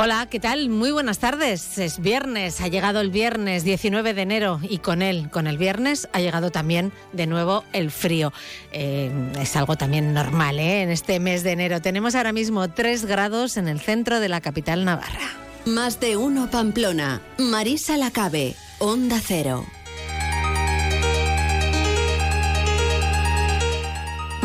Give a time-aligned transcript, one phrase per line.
[0.00, 0.68] Hola, ¿qué tal?
[0.68, 1.76] Muy buenas tardes.
[1.76, 6.08] Es viernes, ha llegado el viernes 19 de enero y con él, con el viernes,
[6.12, 8.32] ha llegado también de nuevo el frío.
[8.70, 10.82] Eh, es algo también normal ¿eh?
[10.82, 11.82] en este mes de enero.
[11.82, 15.32] Tenemos ahora mismo 3 grados en el centro de la capital navarra.
[15.66, 17.20] Más de uno Pamplona.
[17.36, 19.66] Marisa Lacabe, Onda Cero.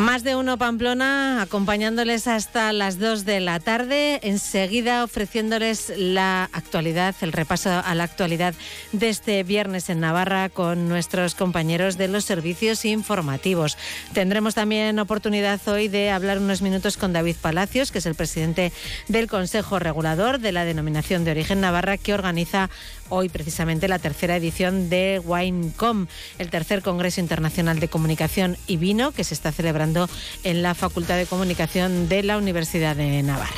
[0.03, 7.15] Más de uno Pamplona acompañándoles hasta las 2 de la tarde, enseguida ofreciéndoles la actualidad,
[7.21, 8.53] el repaso a la actualidad
[8.91, 13.77] de este viernes en Navarra con nuestros compañeros de los servicios informativos.
[14.11, 18.73] Tendremos también oportunidad hoy de hablar unos minutos con David Palacios, que es el presidente
[19.07, 22.69] del Consejo Regulador de la Denominación de Origen Navarra, que organiza
[23.13, 26.07] hoy precisamente la tercera edición de WineCom,
[26.39, 30.09] el tercer Congreso Internacional de Comunicación y Vino que se está celebrando
[30.43, 33.53] en la Facultad de Comunicación de la Universidad de Navarra.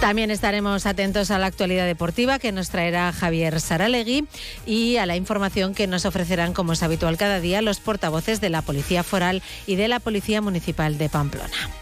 [0.00, 4.26] También estaremos atentos a la actualidad deportiva que nos traerá Javier Saralegui
[4.64, 8.48] y a la información que nos ofrecerán, como es habitual cada día, los portavoces de
[8.48, 11.79] la Policía Foral y de la Policía Municipal de Pamplona.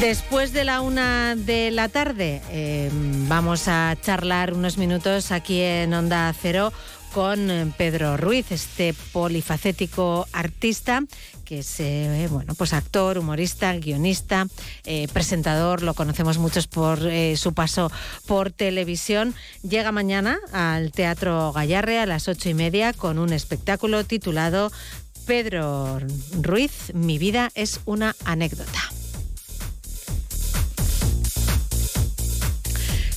[0.00, 5.94] Después de la una de la tarde eh, vamos a charlar unos minutos aquí en
[5.94, 6.72] Onda Cero
[7.12, 11.02] con eh, Pedro Ruiz, este polifacético artista
[11.44, 14.46] que es eh, bueno pues actor, humorista, guionista,
[15.12, 16.98] presentador, lo conocemos muchos por
[17.36, 17.92] su paso
[18.26, 19.34] por televisión.
[19.62, 24.72] Llega mañana al Teatro Gallarre a las ocho y media con un espectáculo titulado
[25.26, 25.98] Pedro
[26.40, 28.80] Ruiz, mi vida es una anécdota.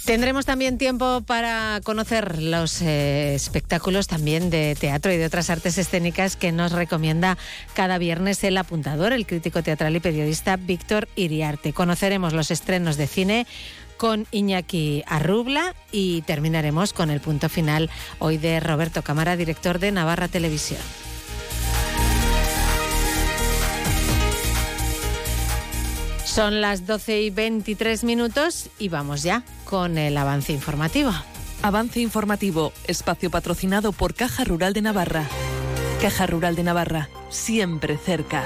[0.08, 5.78] Tendremos también tiempo para conocer los eh, espectáculos también de teatro y de otras artes
[5.78, 7.38] escénicas que nos recomienda
[7.74, 11.74] cada viernes el apuntador, el crítico teatral y periodista Víctor Iriarte.
[11.74, 13.48] Conoceremos los estrenos de cine
[13.98, 17.90] con Iñaki Arrubla y terminaremos con el punto final
[18.20, 20.80] hoy de Roberto Cámara, director de Navarra Televisión.
[26.38, 31.12] Son las 12 y 23 minutos y vamos ya con el avance informativo.
[31.64, 35.24] Avance informativo, espacio patrocinado por Caja Rural de Navarra.
[36.00, 38.44] Caja Rural de Navarra, siempre cerca.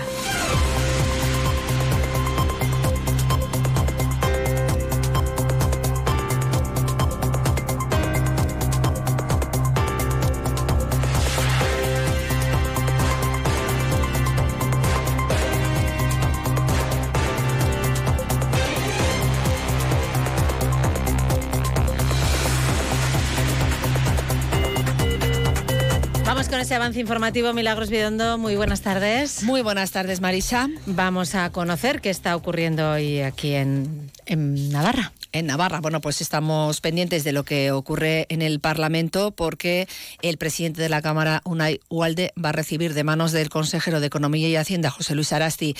[26.61, 29.41] Ese avance informativo, Milagros Vidondo, muy buenas tardes.
[29.43, 30.69] Muy buenas tardes, Marisa.
[30.85, 35.79] Vamos a conocer qué está ocurriendo hoy aquí en, en Navarra en Navarra.
[35.79, 39.87] Bueno, pues estamos pendientes de lo que ocurre en el Parlamento porque
[40.21, 44.07] el presidente de la Cámara, Unai Ualde, va a recibir de manos del consejero de
[44.07, 45.75] Economía y Hacienda, José Luis Arasti,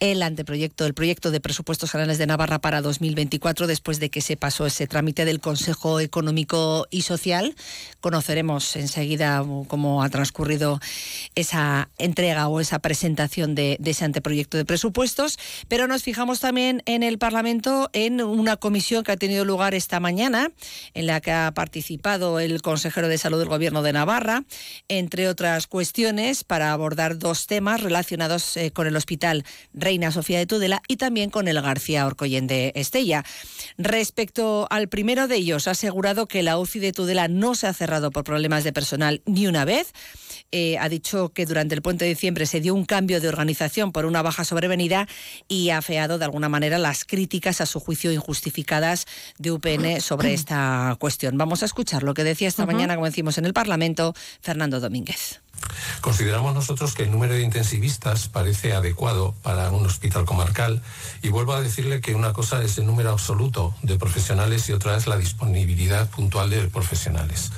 [0.00, 4.36] el anteproyecto, el proyecto de presupuestos generales de Navarra para 2024 después de que se
[4.36, 7.54] pasó ese trámite del Consejo Económico y Social.
[8.00, 10.80] Conoceremos enseguida cómo ha transcurrido
[11.34, 15.38] esa entrega o esa presentación de, de ese anteproyecto de presupuestos,
[15.68, 20.00] pero nos fijamos también en el Parlamento en una comisión que ha tenido lugar esta
[20.00, 20.50] mañana,
[20.94, 24.44] en la que ha participado el consejero de Salud del Gobierno de Navarra,
[24.88, 30.46] entre otras cuestiones, para abordar dos temas relacionados eh, con el Hospital Reina Sofía de
[30.46, 33.24] Tudela y también con el García Orcoyen de Estella.
[33.78, 37.72] Respecto al primero de ellos, ha asegurado que la UCI de Tudela no se ha
[37.72, 39.92] cerrado por problemas de personal ni una vez.
[40.52, 43.92] Eh, ha dicho que durante el puente de diciembre se dio un cambio de organización
[43.92, 45.06] por una baja sobrevenida
[45.48, 49.06] y ha afeado de alguna manera las críticas a su juicio injustificadas
[49.38, 51.38] de UPN sobre esta cuestión.
[51.38, 55.40] Vamos a escuchar lo que decía esta mañana, como decimos en el Parlamento, Fernando Domínguez.
[56.00, 60.82] Consideramos nosotros que el número de intensivistas parece adecuado para un hospital comarcal
[61.22, 64.96] y vuelvo a decirle que una cosa es el número absoluto de profesionales y otra
[64.96, 67.52] es la disponibilidad puntual de profesionales.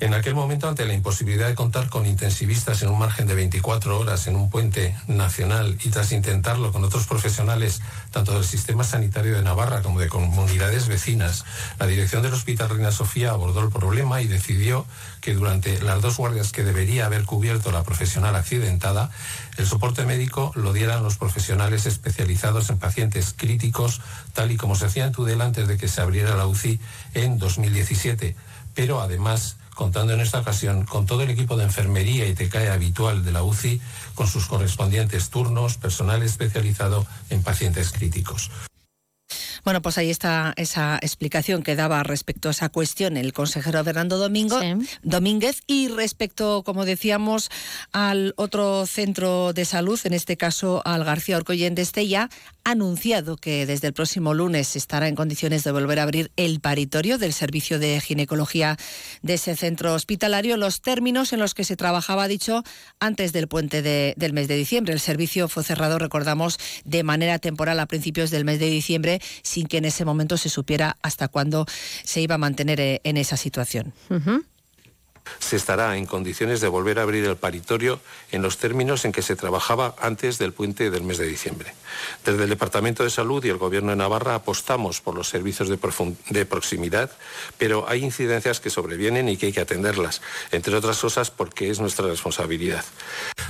[0.00, 3.98] En aquel momento, ante la imposibilidad de contar con intensivistas en un margen de 24
[3.98, 7.80] horas en un puente nacional y tras intentarlo con otros profesionales,
[8.12, 11.44] tanto del sistema sanitario de Navarra como de comunidades vecinas,
[11.80, 14.86] la dirección del Hospital Reina Sofía abordó el problema y decidió
[15.20, 19.10] que durante las dos guardias que debería haber cubierto la profesional accidentada,
[19.56, 24.00] el soporte médico lo dieran los profesionales especializados en pacientes críticos,
[24.32, 26.78] tal y como se hacía en Tudela antes de que se abriera la UCI
[27.14, 28.36] en 2017.
[28.76, 33.24] Pero además contando en esta ocasión con todo el equipo de enfermería y TCAE habitual
[33.24, 33.80] de la UCI,
[34.16, 38.50] con sus correspondientes turnos, personal especializado en pacientes críticos.
[39.64, 44.18] Bueno, pues ahí está esa explicación que daba respecto a esa cuestión el consejero Fernando
[44.18, 44.58] Domingo,
[45.02, 47.50] Domínguez y respecto, como decíamos,
[47.92, 52.30] al otro centro de salud, en este caso al García Orcoyen de Estella,
[52.70, 57.16] anunciado que desde el próximo lunes estará en condiciones de volver a abrir el paritorio
[57.16, 58.76] del servicio de ginecología
[59.22, 62.62] de ese centro hospitalario, los términos en los que se trabajaba, dicho,
[63.00, 64.92] antes del puente del mes de diciembre.
[64.92, 69.66] El servicio fue cerrado, recordamos, de manera temporal a principios del mes de diciembre sin
[69.66, 71.64] que en ese momento se supiera hasta cuándo
[72.04, 73.94] se iba a mantener eh, en esa situación.
[75.38, 78.00] Se estará en condiciones de volver a abrir el paritorio
[78.32, 81.74] en los términos en que se trabajaba antes del puente del mes de diciembre.
[82.24, 85.78] Desde el Departamento de Salud y el Gobierno de Navarra apostamos por los servicios de,
[86.30, 87.10] de, proximidad,
[87.56, 90.20] pero hay incidencias que sobrevienen y que hay que atenderlas,
[90.52, 92.84] entre otras cosas porque es nuestra responsabilidad.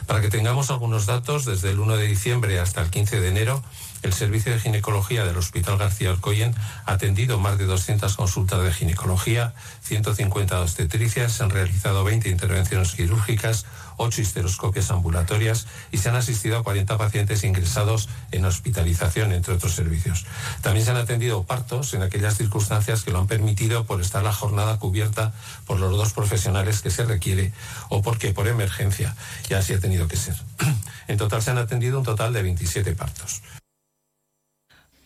[0.07, 3.63] Para que tengamos algunos datos, desde el 1 de diciembre hasta el 15 de enero,
[4.03, 6.55] el Servicio de Ginecología del Hospital García Alcoyen
[6.87, 12.93] ha atendido más de 200 consultas de ginecología, 150 obstetricias, se han realizado 20 intervenciones
[12.93, 13.67] quirúrgicas,
[13.99, 19.75] 8 histeroscopias ambulatorias y se han asistido a 40 pacientes ingresados en hospitalización, entre otros
[19.75, 20.25] servicios.
[20.63, 24.33] También se han atendido partos en aquellas circunstancias que lo han permitido por estar la
[24.33, 25.33] jornada cubierta
[25.67, 27.53] por los dos profesionales que se requiere
[27.89, 29.15] o porque por emergencia
[29.49, 30.37] ya así ha tenido que ser.
[31.09, 33.41] En total se han atendido un total de 27 partos.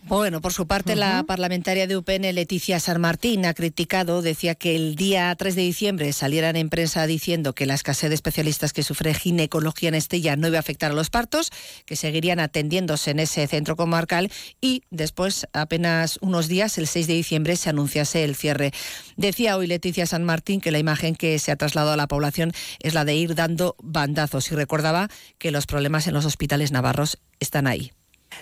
[0.04, 4.74] Bueno, por su parte, la parlamentaria de UPN, Leticia San Martín, ha criticado, decía que
[4.74, 8.82] el día 3 de diciembre salieran en prensa diciendo que la escasez de especialistas que
[8.82, 11.50] sufre ginecología en Estella no iba a afectar a los partos,
[11.86, 17.14] que seguirían atendiéndose en ese centro comarcal y después, apenas unos días, el 6 de
[17.14, 18.72] diciembre, se anunciase el cierre.
[19.16, 22.52] Decía hoy Leticia San Martín que la imagen que se ha trasladado a la población
[22.80, 25.08] es la de ir dando bandazos y recordaba
[25.38, 27.92] que los problemas en los hospitales navarros están ahí.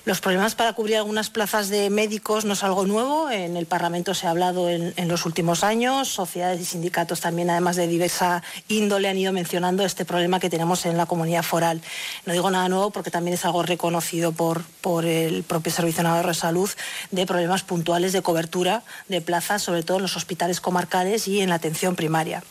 [0.05, 3.31] Los problemas para cubrir algunas plazas de médicos no es algo nuevo.
[3.31, 6.09] En el Parlamento se ha hablado en, los últimos años.
[6.09, 10.87] Sociedades y sindicatos también, además de diversa índole, han ido mencionando este problema que tenemos
[10.87, 11.83] en la comunidad foral.
[12.27, 16.29] No digo nada nuevo porque también es algo reconocido por, por el propio Servicio Navarro
[16.29, 16.71] de Salud
[17.11, 21.51] de problemas puntuales de cobertura de plazas, sobre todo en los hospitales comarcales y en
[21.51, 22.43] la atención primaria.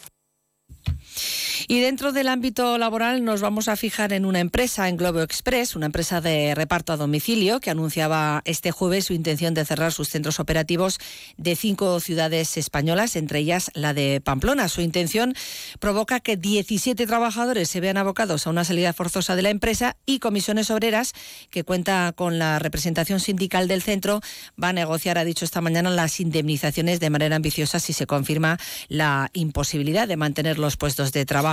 [1.67, 5.75] Y dentro del ámbito laboral nos vamos a fijar en una empresa, en Globo Express,
[5.75, 10.09] una empresa de reparto a domicilio que anunciaba este jueves su intención de cerrar sus
[10.09, 10.99] centros operativos
[11.37, 14.69] de cinco ciudades españolas, entre ellas la de Pamplona.
[14.69, 15.33] Su intención
[15.79, 20.19] provoca que 17 trabajadores se vean abocados a una salida forzosa de la empresa y
[20.19, 21.13] comisiones obreras,
[21.49, 24.21] que cuenta con la representación sindical del centro,
[24.61, 28.57] va a negociar, ha dicho esta mañana, las indemnizaciones de manera ambiciosa si se confirma
[28.87, 31.48] la imposibilidad de mantener los puestos de trabajo.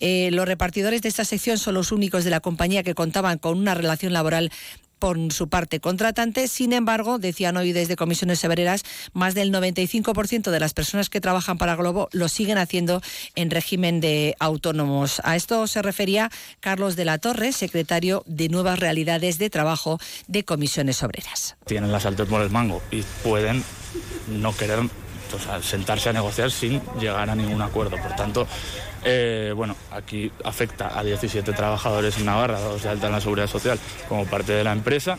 [0.00, 3.58] Eh, los repartidores de esta sección son los únicos de la compañía que contaban con
[3.58, 4.50] una relación laboral
[5.00, 6.46] por su parte contratante.
[6.46, 11.58] Sin embargo, decían hoy desde comisiones severas, más del 95% de las personas que trabajan
[11.58, 13.02] para Globo lo siguen haciendo
[13.34, 15.20] en régimen de autónomos.
[15.24, 19.98] A esto se refería Carlos de la Torre, secretario de Nuevas Realidades de Trabajo
[20.28, 21.56] de Comisiones Obreras.
[21.64, 23.64] Tienen las altas por el mango y pueden
[24.28, 24.80] no querer
[25.62, 27.96] sentarse a negociar sin llegar a ningún acuerdo.
[27.96, 28.46] Por tanto,
[29.04, 33.46] eh, bueno, aquí afecta a 17 trabajadores en Navarra, dados de alta en la seguridad
[33.46, 33.78] social
[34.08, 35.18] como parte de la empresa.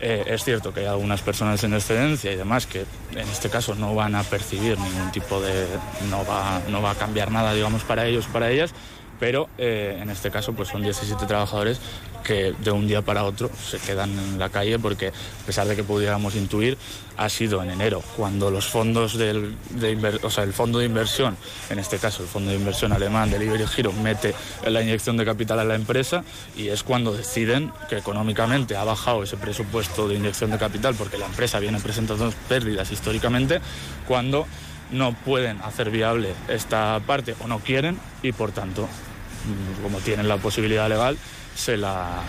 [0.00, 3.74] Eh, es cierto que hay algunas personas en excedencia y demás que en este caso
[3.74, 5.66] no van a percibir ningún tipo de.
[6.08, 8.72] no va, no va a cambiar nada, digamos, para ellos, para ellas,
[9.18, 11.80] pero eh, en este caso pues son 17 trabajadores
[12.24, 15.76] que de un día para otro se quedan en la calle porque a pesar de
[15.76, 16.76] que pudiéramos intuir
[17.16, 21.36] ha sido en enero cuando los fondos del de o sea, el fondo de inversión
[21.70, 24.34] en este caso el fondo de inversión alemán Delivery Giro mete
[24.66, 26.24] la inyección de capital a la empresa
[26.56, 31.18] y es cuando deciden que económicamente ha bajado ese presupuesto de inyección de capital porque
[31.18, 33.60] la empresa viene presentando pérdidas históricamente
[34.06, 34.46] cuando
[34.90, 38.88] no pueden hacer viable esta parte o no quieren y por tanto
[39.82, 41.16] como tienen la posibilidad legal
[41.54, 42.22] se la,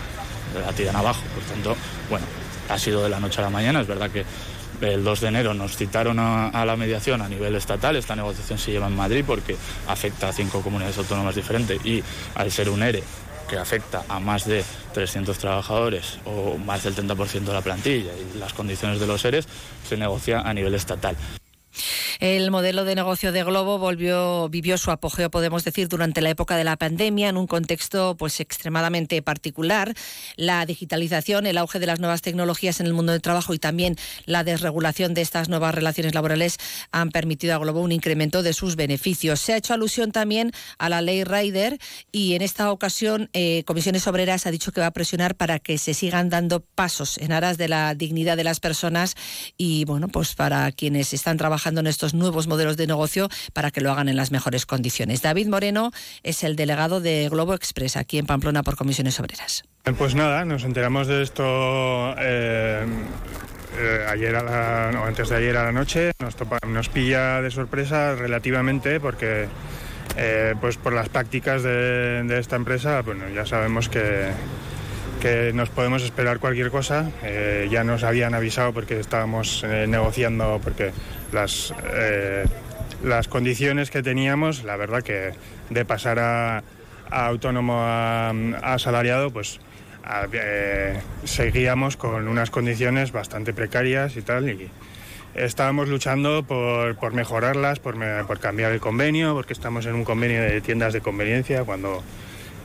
[0.76, 1.22] tiran abajo.
[1.34, 1.76] Por tanto,
[2.08, 2.26] bueno,
[2.68, 3.80] ha sido de la noche a la mañana.
[3.80, 4.24] Es verdad que
[4.80, 7.96] el 2 de enero nos citaron a, la mediación a nivel estatal.
[7.96, 12.02] Esta negociación se lleva en Madrid porque afecta a cinco comunidades autónomas diferentes y
[12.34, 13.02] al ser un ERE
[13.48, 14.64] que afecta a más de
[14.94, 19.48] 300 trabajadores o más del 30% de la plantilla y las condiciones de los ERES
[19.88, 21.16] se negocia a nivel estatal.
[22.18, 26.56] El modelo de negocio de Globo volvió, vivió su apogeo, podemos decir, durante la época
[26.56, 29.94] de la pandemia, en un contexto pues extremadamente particular.
[30.36, 33.96] La digitalización, el auge de las nuevas tecnologías en el mundo del trabajo y también
[34.26, 36.58] la desregulación de estas nuevas relaciones laborales
[36.92, 39.40] han permitido a Globo un incremento de sus beneficios.
[39.40, 41.78] Se ha hecho alusión también a la ley Rider
[42.12, 45.78] y en esta ocasión eh, Comisiones Obreras ha dicho que va a presionar para que
[45.78, 49.14] se sigan dando pasos en aras de la dignidad de las personas
[49.56, 53.80] y bueno, pues para quienes están trabajando en estos nuevos modelos de negocio para que
[53.80, 55.22] lo hagan en las mejores condiciones.
[55.22, 55.92] David Moreno
[56.24, 59.62] es el delegado de Globo Express aquí en Pamplona por Comisiones Obreras.
[59.96, 62.84] Pues nada, nos enteramos de esto eh,
[63.78, 66.12] eh, ayer o antes de ayer a la noche.
[66.18, 66.36] Nos,
[66.66, 69.48] nos pilla de sorpresa relativamente porque
[70.16, 74.30] eh, pues por las prácticas de, de, esta empresa, bueno, ya sabemos que,
[75.20, 77.10] que nos podemos esperar cualquier cosa.
[77.22, 80.92] Eh, ya nos habían avisado porque estábamos eh, negociando, porque
[81.32, 82.44] las, eh,
[83.02, 85.32] las condiciones que teníamos, la verdad que
[85.70, 86.62] de pasar a,
[87.10, 89.60] autónomo a, a, asalariado, pues
[91.24, 94.48] seguíamos con unas condiciones bastante precarias y tal.
[94.48, 94.70] Y
[95.34, 97.96] estábamos luchando por, por mejorarlas, por,
[98.26, 102.02] por cambiar el convenio, porque estamos en un convenio de tiendas de conveniencia cuando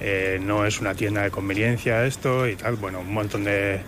[0.01, 3.79] eh, no es una tienda de conveniencia esto y tal, bueno, un montón de,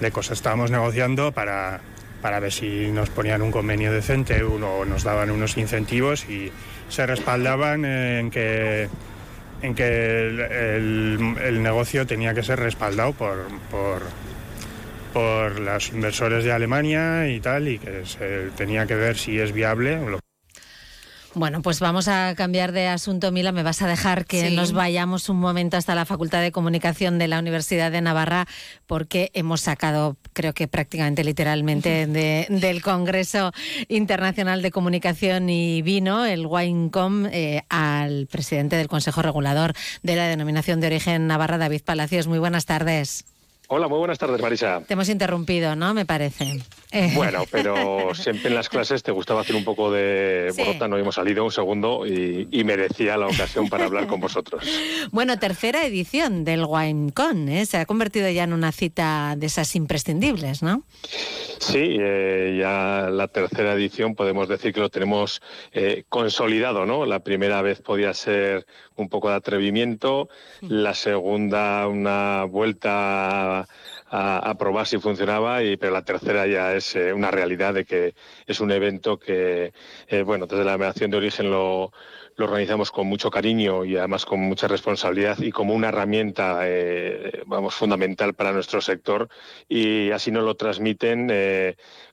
[0.00, 1.80] de cosas estábamos negociando para,
[2.24, 6.50] para ver si nos ponían un convenio decente o nos daban unos incentivos y
[6.88, 8.88] se respaldaban en que,
[9.60, 14.00] en que el, negocio tenía que ser respaldado por, por,
[15.12, 19.52] por los inversores de Alemania y tal, y que se tenía que ver si es
[19.52, 19.98] viable.
[21.34, 23.50] Bueno, pues vamos a cambiar de asunto, Mila.
[23.50, 24.56] Me vas a dejar que sí.
[24.56, 28.46] nos vayamos un momento hasta la Facultad de Comunicación de la Universidad de Navarra,
[28.86, 33.52] porque hemos sacado, creo que prácticamente literalmente, de, del Congreso
[33.88, 40.28] Internacional de Comunicación y Vino, el WineCom, eh, al presidente del Consejo Regulador de la
[40.28, 42.28] Denominación de Origen Navarra, David Palacios.
[42.28, 43.24] Muy buenas tardes.
[43.68, 44.82] Hola, muy buenas tardes, Marisa.
[44.86, 45.94] Te hemos interrumpido, ¿no?
[45.94, 46.62] Me parece.
[47.14, 50.62] Bueno, pero siempre en las clases te gustaba hacer un poco de sí.
[50.88, 54.64] no hemos salido un segundo y, y, merecía la ocasión para hablar con vosotros.
[55.10, 57.66] Bueno, tercera edición del WineCon, ¿eh?
[57.66, 60.82] Se ha convertido ya en una cita de esas imprescindibles, ¿no?
[61.58, 65.40] Sí, eh, ya la tercera edición podemos decir que lo tenemos
[65.72, 67.06] eh, consolidado, ¿no?
[67.06, 70.28] La primera vez podía ser un poco de atrevimiento,
[70.60, 73.66] la segunda una vuelta
[74.16, 78.14] a, probar si funcionaba, y, pero la tercera ya es eh, una realidad de que
[78.46, 79.72] es un evento que,
[80.06, 81.92] eh, bueno, desde la mediación de origen lo,
[82.36, 87.42] lo organizamos con mucho cariño y además con mucha responsabilidad y como una herramienta, eh,
[87.46, 89.28] vamos, fundamental para nuestro sector
[89.68, 91.28] y así nos lo transmiten,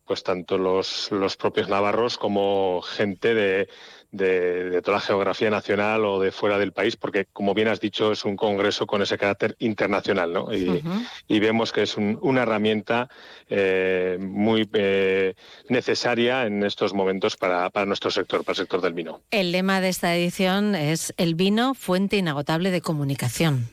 [0.05, 3.69] pues tanto los, los propios navarros como gente de
[4.11, 7.79] de, de, toda la geografía nacional o de fuera del país, porque como bien has
[7.79, 10.53] dicho, es un congreso con ese carácter internacional, ¿no?
[10.53, 11.07] Y, uh -huh.
[11.27, 13.09] y vemos que es un, una herramienta
[13.49, 15.33] eh, muy eh,
[15.69, 19.21] necesaria en estos momentos para, para, nuestro sector, para el sector del vino.
[19.31, 23.69] El lema de esta edición es el vino, fuente inagotable de comunicación.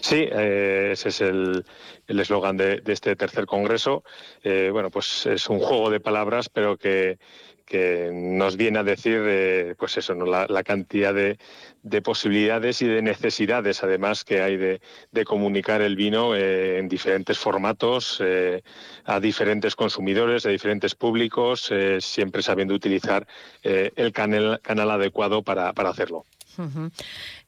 [0.00, 1.64] Sí, eh, ese es el
[2.06, 4.04] eslogan de, de, este tercer congreso.
[4.44, 7.18] Eh, bueno, pues es un juego de palabras, pero que,
[7.66, 10.24] que nos viene a decir, eh, pues eso, ¿no?
[10.24, 11.38] la, la cantidad de,
[11.82, 14.80] de, posibilidades y de necesidades, además, que hay de,
[15.24, 18.62] comunicar el vino eh, en diferentes formatos, eh,
[19.04, 23.26] a diferentes consumidores, a diferentes públicos, eh, siempre sabiendo utilizar
[23.62, 26.24] el canal, adecuado para, hacerlo.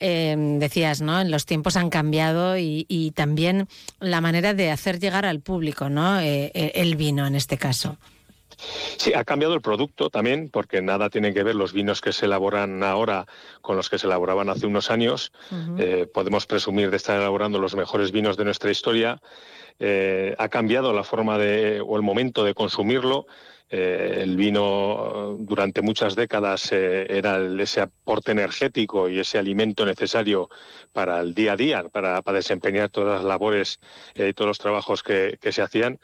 [0.00, 1.22] Eh, decías, ¿no?
[1.25, 3.68] Los tiempos han cambiado y, y, también
[4.00, 6.20] la manera de hacer llegar al público, ¿no?
[6.20, 7.96] Eh, el vino en este caso.
[8.58, 12.26] Sí, ha cambiado el producto también, porque nada tienen que ver los vinos que se
[12.26, 13.26] elaboran ahora
[13.60, 15.32] con los que se elaboraban hace unos años.
[15.50, 15.76] Uh -huh.
[15.78, 19.20] eh, podemos presumir de estar elaborando los mejores vinos de nuestra historia.
[19.78, 23.26] Eh, ha cambiado la forma de, o el momento de consumirlo.
[23.70, 29.84] Eh, el vino durante muchas décadas eh, era el, ese aporte energético y ese alimento
[29.84, 30.48] necesario
[30.94, 33.78] para el día a día, para, para desempeñar todas las labores
[34.14, 36.00] y eh, todos los trabajos que, que se hacían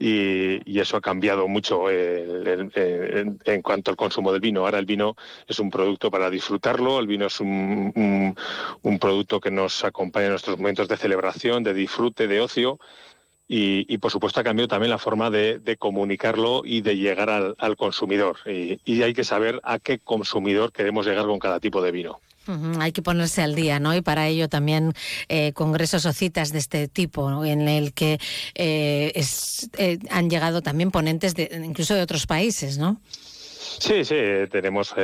[0.00, 4.60] y, eso ha cambiado mucho en, cuanto al consumo del vino.
[4.60, 5.14] Ahora el vino
[5.46, 8.34] es un producto para disfrutarlo, el vino es un,
[8.98, 12.80] producto que nos acompaña en nuestros momentos de celebración, de disfrute, de ocio.
[13.46, 18.38] Y, por supuesto ha cambiado también la forma de, comunicarlo y de llegar al, consumidor.
[18.46, 22.20] Y, hay que saber a qué consumidor queremos llegar con cada tipo de vino.
[22.80, 23.94] Hay que ponerse al día, ¿no?
[23.94, 24.92] Y para ello también
[25.28, 28.18] eh, congresos o citas de este tipo, en el que
[28.54, 29.24] eh,
[29.78, 33.00] eh, han llegado también ponentes de, incluso de otros países, ¿no?
[33.78, 34.16] Sí, sí,
[34.50, 34.94] tenemos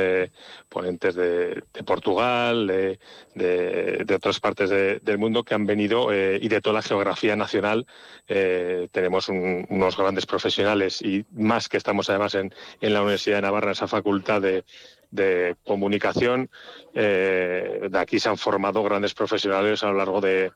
[0.69, 6.81] ponentes de, Portugal, de, otras partes del mundo que han venido y de toda la
[6.81, 7.87] geografía nacional.
[8.27, 13.87] Tenemos unos grandes profesionales y más que estamos además en, la Universidad de Navarra, esa
[13.87, 14.63] facultad de,
[15.63, 16.49] comunicación.
[16.93, 20.51] de aquí se han formado grandes profesionales a lo largo de,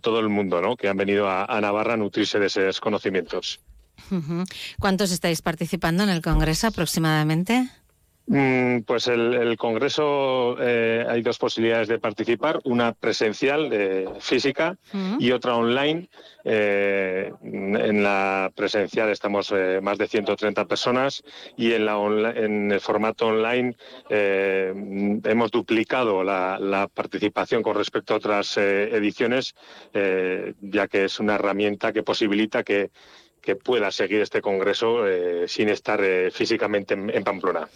[0.00, 0.76] todo el mundo, ¿no?
[0.76, 3.60] que han venido a Navarra a nutrirse de esos conocimientos.
[4.78, 7.68] ¿Cuántos estáis participando en el Congreso aproximadamente?
[8.26, 14.78] Mm, pues el, el Congreso eh, hay dos posibilidades de participar, una presencial de física
[15.18, 16.08] y otra online.
[16.42, 21.22] Eh, en la presencial estamos eh, más de 130 personas
[21.56, 21.96] y en, la
[22.34, 23.76] en el formato online
[24.08, 29.54] hemos duplicado la, la, participación con respecto a otras ediciones,
[29.92, 32.90] ya que es una herramienta que posibilita que
[33.44, 37.68] que pueda seguir este congreso eh, sin estar eh, físicamente en, Pamplona.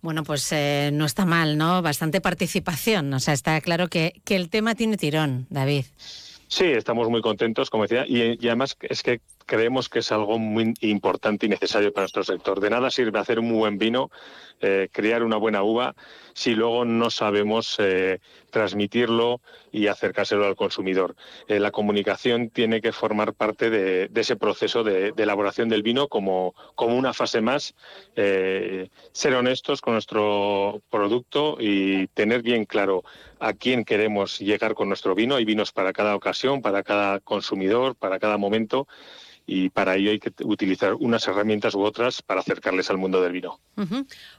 [0.00, 1.82] Bueno, pues eh, no está mal, ¿no?
[1.82, 3.12] Bastante participación.
[3.12, 5.86] O sea, está claro que, que el tema tiene tirón, David.
[6.50, 9.20] Sí, estamos muy contentos, como decía, y, además es que
[9.50, 12.60] creemos que es algo muy importante y necesario para nuestro sector.
[12.60, 14.08] De nada sirve hacer un buen vino,
[14.60, 15.96] eh, crear una buena uva,
[16.34, 19.40] si luego no sabemos eh, transmitirlo
[19.72, 21.16] y acercárselo al consumidor.
[21.48, 26.54] Eh, la comunicación tiene que formar parte de, ese proceso de, elaboración del vino como,
[26.76, 27.74] como una fase más,
[28.14, 33.02] ser honestos con nuestro producto y tener bien claro
[33.40, 35.34] a quién queremos llegar con nuestro vino.
[35.34, 38.86] Hay vinos para cada ocasión, para cada consumidor, para cada momento
[39.52, 43.32] y para ello hay que utilizar unas herramientas u otras para acercarles al mundo del
[43.32, 43.58] vino.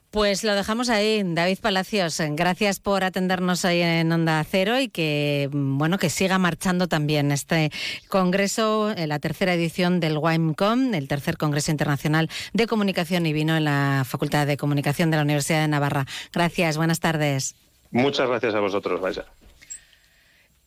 [0.09, 2.21] Pues lo dejamos ahí, David Palacios.
[2.29, 7.71] Gracias por atendernos hoy en Onda Cero y que bueno que siga marchando también este
[8.07, 13.65] congreso, la tercera edición del WIMECOM, el tercer Congreso Internacional de Comunicación y Vino en
[13.65, 16.05] la Facultad de Comunicación de la Universidad de Navarra.
[16.31, 17.55] Gracias, buenas tardes.
[17.91, 19.25] Muchas gracias a vosotros, Vaya.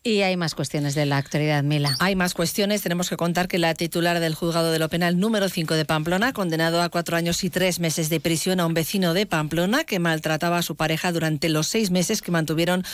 [0.07, 1.97] Y hay más cuestiones de la actualidad, Mila.
[1.99, 2.83] Hay más cuestiones.
[2.83, 6.35] Tenemos que contar que la titular del juzgado de lo penal número 5 de Pamplona,
[6.35, 10.01] condenado a cuatro años y tres meses de prisión a un vecino de Pamplona que
[10.01, 12.85] maltrataba a su pareja durante los seis meses que mantuvieron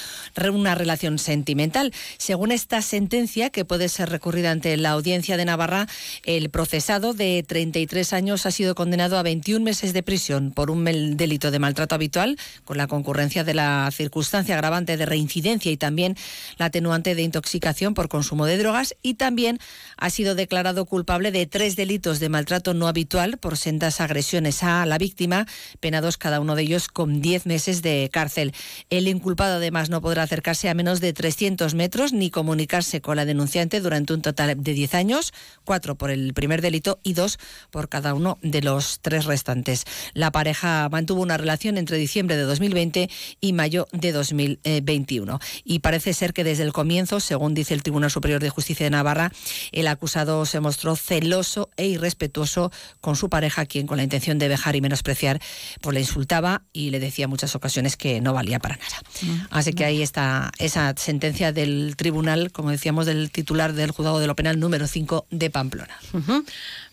[0.52, 1.92] una relación sentimental.
[2.16, 5.88] Según esta sentencia, que puede ser recurrida ante la audiencia de Navarra,
[6.22, 10.84] el procesado de 33 años ha sido condenado a 21 meses de prisión por un
[10.84, 16.16] delito de maltrato habitual, con la concurrencia de la circunstancia agravante de reincidencia y también
[16.56, 19.58] la atenuante de intoxicación por consumo de drogas y también
[19.96, 24.84] ha sido declarado culpable de tres delitos de maltrato no habitual por sendas agresiones a
[24.84, 25.46] la víctima,
[25.80, 28.52] penados cada uno de ellos con 10 meses de cárcel.
[28.90, 33.24] El inculpado además no podrá acercarse a menos de 300 metros ni comunicarse con la
[33.24, 35.32] denunciante durante un total de 10 años,
[35.64, 37.38] cuatro por el primer delito y dos
[37.70, 39.84] por cada uno de los tres restantes.
[40.12, 43.08] La pareja mantuvo una relación entre diciembre de 2020
[43.40, 46.89] y mayo de 2021 y parece ser que desde el comienzo
[47.20, 49.30] según dice el Tribunal Superior de Justicia de Navarra,
[49.70, 54.48] el acusado se mostró celoso e irrespetuoso con su pareja, quien con la intención de
[54.48, 55.40] dejar y menospreciar,
[55.80, 58.96] pues le insultaba y le decía en muchas ocasiones que no valía para nada.
[59.22, 59.46] Mm.
[59.50, 64.26] Así que ahí está esa sentencia del tribunal, como decíamos, del titular del juzgado de
[64.26, 65.96] lo penal número 5 de Pamplona.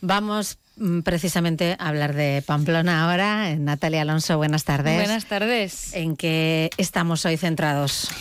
[0.02, 3.56] Vamos mm, precisamente a hablar de Pamplona ahora.
[3.56, 4.96] Natalia Alonso, buenas tardes.
[4.96, 5.94] Buenas tardes.
[5.94, 8.12] ¿En qué estamos hoy centrados?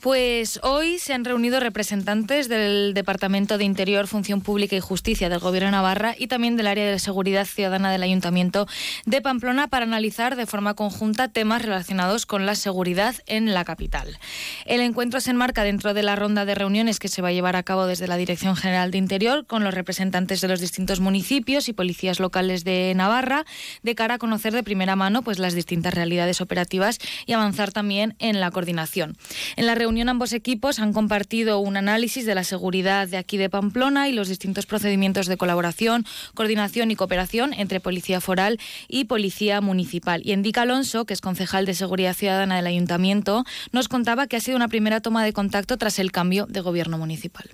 [0.00, 5.40] Pues hoy se han reunido representantes del Departamento de Interior, Función Pública y Justicia del
[5.40, 8.66] Gobierno de Navarra y también del área de seguridad ciudadana del Ayuntamiento
[9.04, 14.18] de Pamplona para analizar de forma conjunta temas relacionados con la seguridad en la capital.
[14.64, 17.56] El encuentro se enmarca dentro de la ronda de reuniones que se va a llevar
[17.56, 21.68] a cabo desde la Dirección General de Interior con los representantes de los distintos municipios
[21.68, 23.44] y policías locales de Navarra
[23.82, 28.16] de cara a conocer de primera mano pues las distintas realidades operativas y avanzar también
[28.18, 29.18] en la coordinación.
[29.56, 33.50] En la reunión ambos equipos han compartido un análisis de la seguridad de aquí de
[33.50, 39.60] Pamplona y los distintos procedimientos de colaboración, coordinación y cooperación entre Policía Foral y Policía
[39.60, 40.22] Municipal.
[40.24, 44.40] Y Endica Alonso, que es concejal de Seguridad Ciudadana del Ayuntamiento, nos contaba que ha
[44.40, 47.50] sido una primera toma de contacto tras el cambio de gobierno municipal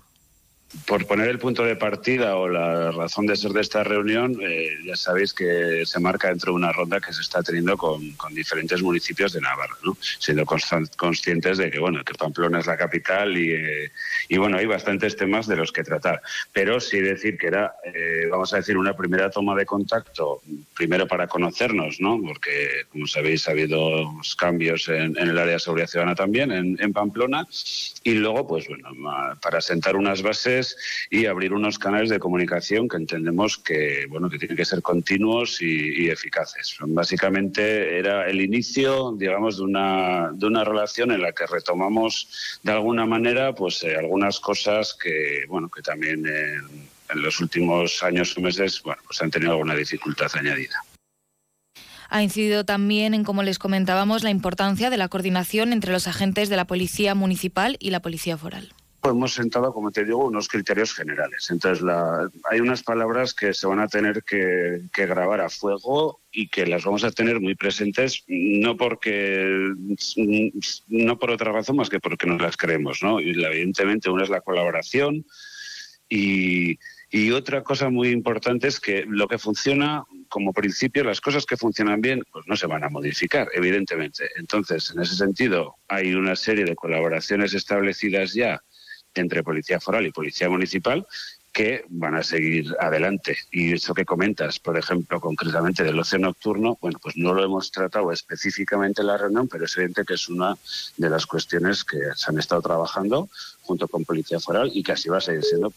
[0.84, 4.78] por poner el punto de partida o la razón de ser de esta reunión, eh,
[4.84, 8.82] ya sabéis que se marca dentro de una ronda que se está teniendo con, diferentes
[8.82, 9.96] municipios de Navarra, ¿no?
[10.18, 13.92] siendo conscientes de que bueno que Pamplona es la capital y, eh,
[14.28, 16.20] y, bueno hay bastantes temas de los que tratar,
[16.52, 20.42] pero sí decir que era eh, vamos a decir una primera toma de contacto
[20.74, 22.20] primero para conocernos, ¿no?
[22.20, 26.92] porque como sabéis ha habido cambios en, el área de seguridad ciudadana también en, en
[26.92, 27.46] Pamplona
[28.02, 28.90] y luego pues bueno
[29.40, 30.65] para sentar unas bases
[31.10, 35.60] y abrir unos canales de comunicación que entendemos que, bueno, que tienen que ser continuos
[35.60, 36.76] y, eficaces.
[36.80, 42.72] Básicamente era el inicio, digamos, de una, de una relación en la que retomamos de
[42.72, 48.36] alguna manera pues eh, algunas cosas que, bueno, que también en, en los últimos años
[48.36, 50.82] o meses, bueno, pues han tenido alguna dificultad añadida.
[52.08, 56.48] Ha incidido también en, como les comentábamos, la importancia de la coordinación entre los agentes
[56.48, 58.72] de la Policía Municipal y la Policía Foral
[59.10, 61.48] hemos sentado, como te digo, unos criterios generales.
[61.50, 61.84] Entonces,
[62.50, 66.84] hay unas palabras que se van a tener que, grabar a fuego y que las
[66.84, 69.72] vamos a tener muy presentes, no porque
[70.88, 73.20] no por otra razón más que porque nos las creemos, ¿no?
[73.20, 75.24] Y evidentemente una es la colaboración
[76.08, 76.78] y,
[77.10, 81.56] y otra cosa muy importante es que lo que funciona como principio, las cosas que
[81.56, 84.28] funcionan bien, pues no se van a modificar, evidentemente.
[84.36, 88.60] Entonces, en ese sentido, hay una serie de colaboraciones establecidas ya
[89.20, 91.06] entre Policía Foral y Policía Municipal
[91.56, 93.38] que van a seguir adelante.
[93.50, 97.70] Y eso que comentas, por ejemplo, concretamente del ocio nocturno, bueno, pues no lo hemos
[97.70, 100.58] tratado específicamente en la reunión, pero es evidente que es una
[100.98, 103.30] de las cuestiones que se han estado trabajando
[103.62, 105.72] junto con Policía Foral y que así va a seguir siendo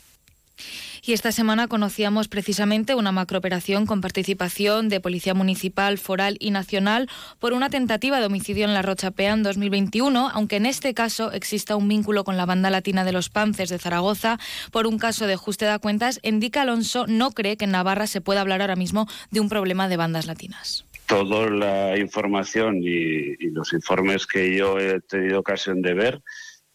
[1.06, 7.10] y esta semana conocíamos precisamente una macrooperación con participación de Policía Municipal, Foral y Nacional
[7.40, 11.76] por una tentativa de homicidio en la Rochapea en 2021, aunque en este caso exista
[11.76, 14.38] un vínculo con la banda latina de los Pances de Zaragoza.
[14.72, 18.22] Por un caso de ajuste de cuentas, Indica Alonso no cree que en Navarra se
[18.22, 20.86] pueda hablar ahora mismo de un problema de bandas latinas.
[21.06, 26.22] Toda la información y, los informes que yo he tenido ocasión de ver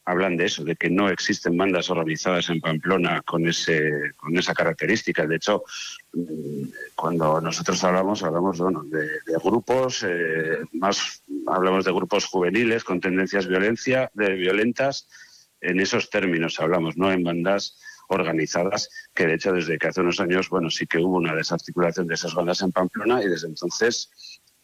[0.07, 4.55] hablan de eso, de que no existen bandas organizadas en Pamplona con, ese, con esa
[4.55, 5.27] característica.
[5.27, 5.65] De hecho,
[6.13, 6.65] mm,
[6.95, 9.09] cuando nosotros hablamos, hablamos de,
[9.43, 15.09] grupos, eh, más hablamos de grupos juveniles con tendencias violencia, de violentas,
[15.61, 20.21] en esos términos hablamos, no en bandas organizadas, que de hecho desde que hace unos
[20.21, 24.11] años, bueno, sí que hubo una desarticulación de esas bandas en Pamplona y desde entonces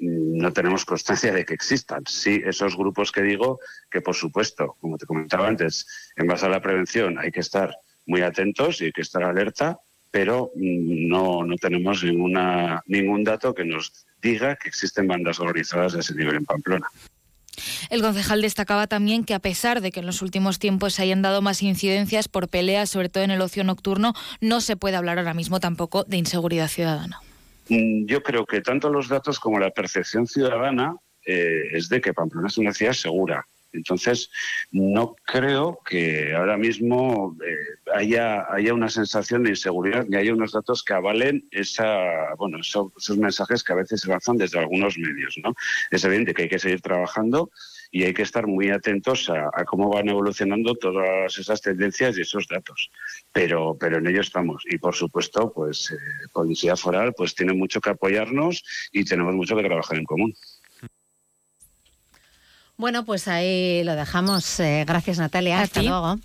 [0.00, 2.02] no tenemos constancia de que existan.
[2.06, 3.60] Sí, esos grupos que digo,
[3.90, 5.86] que por supuesto, como te comentaba antes,
[6.16, 7.74] en base a la prevención hay que estar
[8.06, 9.78] muy atentos y hay que estar alerta,
[10.10, 15.92] pero mm, no, no tenemos ninguna, ningún dato que nos diga que existen bandas organizadas
[15.92, 16.86] de ese nivel en Pamplona.
[17.90, 21.22] El concejal destacaba también que a pesar de que en los últimos tiempos se hayan
[21.22, 25.18] dado más incidencias por peleas, sobre todo en el ocio nocturno, no se puede hablar
[25.18, 27.20] ahora mismo tampoco de inseguridad ciudadana.
[27.70, 32.12] Mm, yo creo que tanto los datos como la percepción ciudadana eh, es de que
[32.12, 33.46] Pamplona es una ciudad segura.
[33.72, 34.28] Entonces,
[34.72, 37.54] no creo que ahora mismo eh,
[37.94, 42.92] haya, haya una sensación de inseguridad ni haya unos datos que avalen esa, bueno, esos,
[42.98, 45.36] esos mensajes que a veces se lanzan desde algunos medios.
[45.44, 45.54] ¿no?
[45.92, 47.52] Es evidente que hay que seguir trabajando
[47.90, 52.46] y hay que estar muy atentos a, cómo van evolucionando todas esas tendencias y esos
[52.46, 52.90] datos.
[53.32, 54.62] Pero, pero en ello estamos.
[54.70, 55.96] Y por supuesto, pues eh,
[56.32, 60.34] Policía Foral pues tiene mucho que apoyarnos y tenemos mucho que trabajar en común.
[62.76, 64.58] Bueno, pues ahí lo dejamos.
[64.60, 65.60] Eh, gracias, Natalia.
[65.60, 66.18] Hasta luego.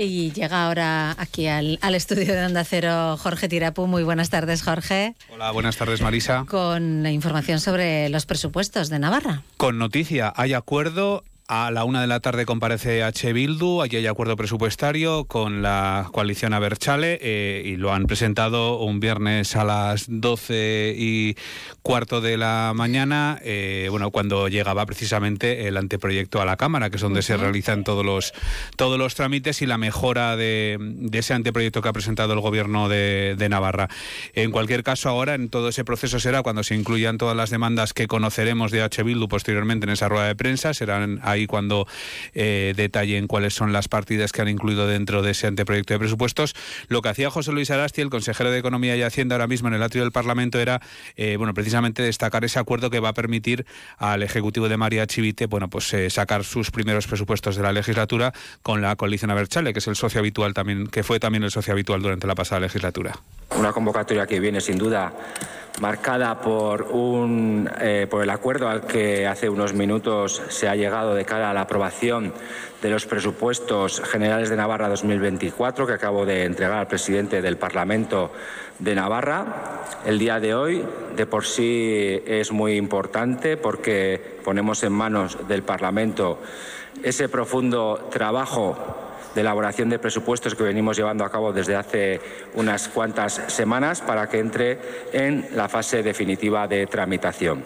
[0.00, 3.86] Y llega ahora aquí al, estudio de Onda Cero Jorge Tirapu.
[3.86, 5.14] Muy buenas tardes, Jorge.
[5.32, 6.44] Hola, buenas tardes, Marisa.
[6.48, 9.42] Con información sobre los presupuestos de Navarra.
[9.56, 13.32] Con noticia, hay acuerdo a la una de la tarde comparece H.
[13.32, 19.00] Bildu, allí hay acuerdo presupuestario con la coalición Aberchale eh, y lo han presentado un
[19.00, 21.36] viernes a las doce y
[21.80, 26.96] cuarto de la mañana, eh, bueno, cuando llegaba precisamente el anteproyecto a la Cámara, que
[26.96, 28.34] es donde se realizan todos los,
[28.76, 30.78] todos los trámites y la mejora de,
[31.12, 33.88] ese anteproyecto que ha presentado el Gobierno de, de, Navarra.
[34.34, 37.94] En cualquier caso, ahora en todo ese proceso será cuando se incluyan todas las demandas
[37.94, 39.02] que conoceremos de H.
[39.02, 41.86] Bildu posteriormente en esa rueda de prensa, serán ahí cuando
[42.34, 46.54] eh, detallen cuáles son las partidas que han incluido dentro de ese anteproyecto de presupuestos.
[46.88, 49.74] Lo que hacía José Luis Arasti, el consejero de Economía y Hacienda ahora mismo en
[49.74, 50.80] el atrio del Parlamento, era
[51.16, 53.66] eh, bueno precisamente destacar ese acuerdo que va a permitir
[53.98, 58.32] al Ejecutivo de María Chivite bueno, pues, eh, sacar sus primeros presupuestos de la legislatura
[58.62, 61.72] con la coalición Aberchale, que es el socio habitual también, que fue también el socio
[61.72, 63.18] habitual durante la pasada legislatura.
[63.56, 65.12] Una convocatoria que viene sin duda
[65.80, 71.14] marcada por, un, eh, por el acuerdo al que hace unos minutos se ha llegado
[71.14, 72.32] de cara a la aprobación
[72.82, 78.30] de los presupuestos generales de Navarra 2024 que acabo de entregar al presidente del Parlamento
[78.78, 79.84] de Navarra.
[80.04, 80.84] El día de hoy
[81.16, 86.38] de por sí es muy importante porque ponemos en manos del Parlamento
[87.02, 89.07] ese profundo trabajo
[89.38, 92.20] de elaboración de presupuestos que venimos llevando a cabo desde hace
[92.54, 94.78] unas cuantas semanas para que entre
[95.12, 97.62] en la fase definitiva de tramitación.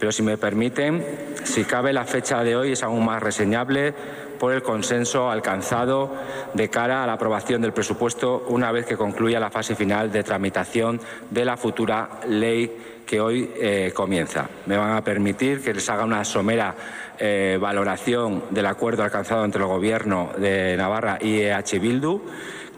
[0.00, 1.04] Pero si me permiten,
[1.44, 3.94] si cabe la fecha de hoy es aún más reseñable
[4.38, 6.10] por el consenso alcanzado
[6.54, 10.24] de cara a la aprobación del presupuesto una vez que concluya la fase final de
[10.24, 14.48] tramitación de la futura ley que hoy eh, comienza.
[14.64, 16.74] Me van a permitir que les haga una somera
[17.18, 22.22] eh, valoración del acuerdo alcanzado entre el Gobierno de Navarra y EH Bildu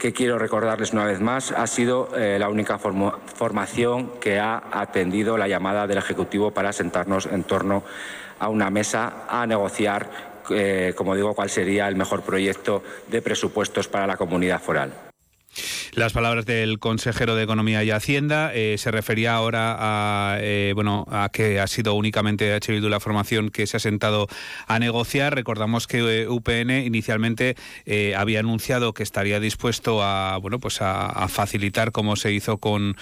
[0.03, 5.39] que quiero recordarles una vez más, ha sido eh, la única formación que ha atendido
[5.39, 7.85] la llamada del Ejecutivo para sentarnos en torno
[8.41, 10.11] a una mesa a negociar,
[10.51, 15.12] eh, como digo, cuál sería el mejor proyecto de presupuestos para la comunidad foral.
[15.95, 21.05] Las palabras del consejero de Economía y Hacienda eh, se refería ahora a eh, bueno
[21.11, 22.73] a que ha sido únicamente H.
[22.73, 24.27] Bildu la formación que se ha sentado
[24.67, 25.35] a negociar.
[25.35, 27.57] Recordamos que eh, UPN inicialmente
[28.17, 32.97] había anunciado que estaría dispuesto a bueno pues a, facilitar como se hizo con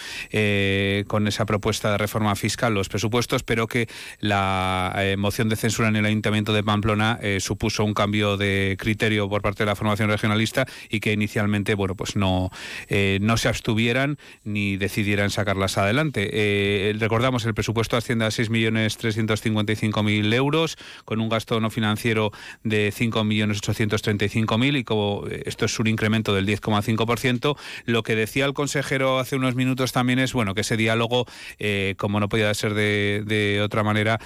[1.06, 5.96] con esa propuesta de reforma fiscal los presupuestos, pero que la moción de censura en
[5.96, 10.66] el Ayuntamiento de Pamplona supuso un cambio de criterio por parte de la formación regionalista
[10.88, 12.50] y que inicialmente bueno pues no
[12.88, 16.30] eh, no se abstuvieran ni decidieran sacarlas adelante.
[16.32, 22.32] Eh, recordamos, el presupuesto asciende a 6.355.000 euros, con un gasto no financiero
[22.64, 29.18] de 5.835.000 y como esto es un incremento del 10,5%, lo que decía el consejero
[29.18, 31.26] hace unos minutos también es bueno que ese diálogo,
[31.58, 34.20] eh, como no podía ser de, otra manera,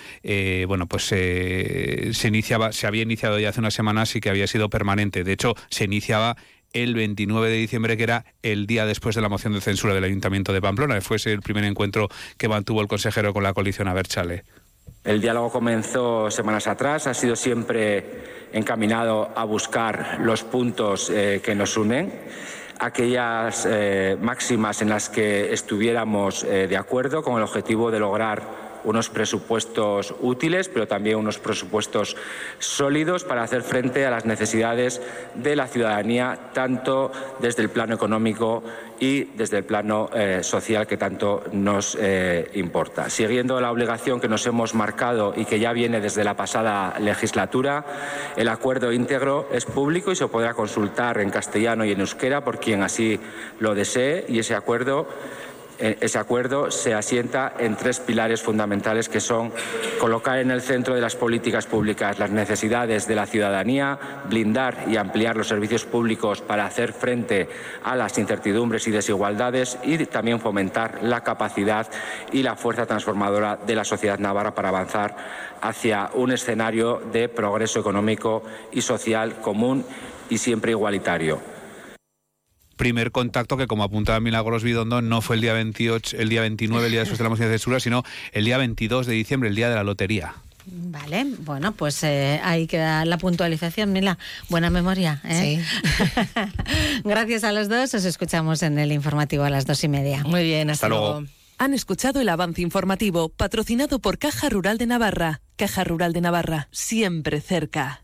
[0.67, 4.71] bueno pues se iniciaba, se había iniciado ya hace unas semanas y que había sido
[4.71, 5.25] permanente.
[5.25, 6.37] De hecho, se iniciaba
[6.75, 10.05] el 29 de diciembre, que era el día después de la moción de censura del
[10.05, 11.01] Ayuntamiento de Pamplona.
[11.01, 14.45] Fue ese el primer encuentro que mantuvo el consejero con la coalición Aberchale.
[15.05, 21.55] El diálogo comenzó semanas atrás, ha sido siempre encaminado a buscar los puntos eh, que
[21.55, 22.13] nos unen,
[22.79, 28.64] aquellas eh, máximas en las que estuviéramos eh, de acuerdo con el objetivo de lograr
[28.85, 32.17] unos presupuestos útiles, pero también unos presupuestos
[32.59, 35.03] sólidos para hacer frente a las necesidades
[35.35, 38.63] de la ciudadanía, tanto desde el plano económico
[39.01, 43.11] y desde el plano eh, social que tanto nos eh, importa.
[43.11, 47.85] Siguiendo la obligación que nos hemos marcado y que ya viene desde la pasada legislatura,
[48.37, 52.61] el acuerdo íntegro es público y se podrá consultar en castellano y en euskera por
[52.61, 53.21] quien así
[53.59, 55.07] lo desee y ese acuerdo
[55.79, 59.53] ese acuerdo se asienta en tres pilares fundamentales que son
[59.99, 64.97] colocar en el centro de las políticas públicas las necesidades de la ciudadanía, blindar y
[64.97, 67.49] ampliar los servicios públicos para hacer frente
[67.83, 71.89] a las incertidumbres y desigualdades y también fomentar la capacidad
[72.33, 75.17] y la fuerza transformadora de la sociedad navarra para avanzar
[75.61, 79.85] hacia un escenario de progreso económico y social común
[80.29, 81.54] y siempre igualitario
[82.77, 86.87] primer contacto que, como apuntaba Milagros Bidondo, no fue el día 28, el día 29,
[86.87, 89.55] el día después de la moción de censura, sino el día 22 de diciembre, el
[89.55, 90.35] día de la lotería.
[90.67, 94.19] Vale, bueno, pues eh, ahí queda la puntualización, Mila.
[94.49, 95.21] Buena memoria.
[95.25, 95.63] ¿eh?
[95.63, 96.41] Sí.
[97.05, 97.93] Gracias a los dos.
[97.93, 100.23] Os escuchamos en el informativo a las dos y media.
[100.25, 101.25] Muy bien, hasta, luego.
[101.59, 105.41] Han escuchado el avance informativo patrocinado por Caja Rural de Navarra.
[105.57, 108.04] Caja Rural de Navarra, siempre cerca.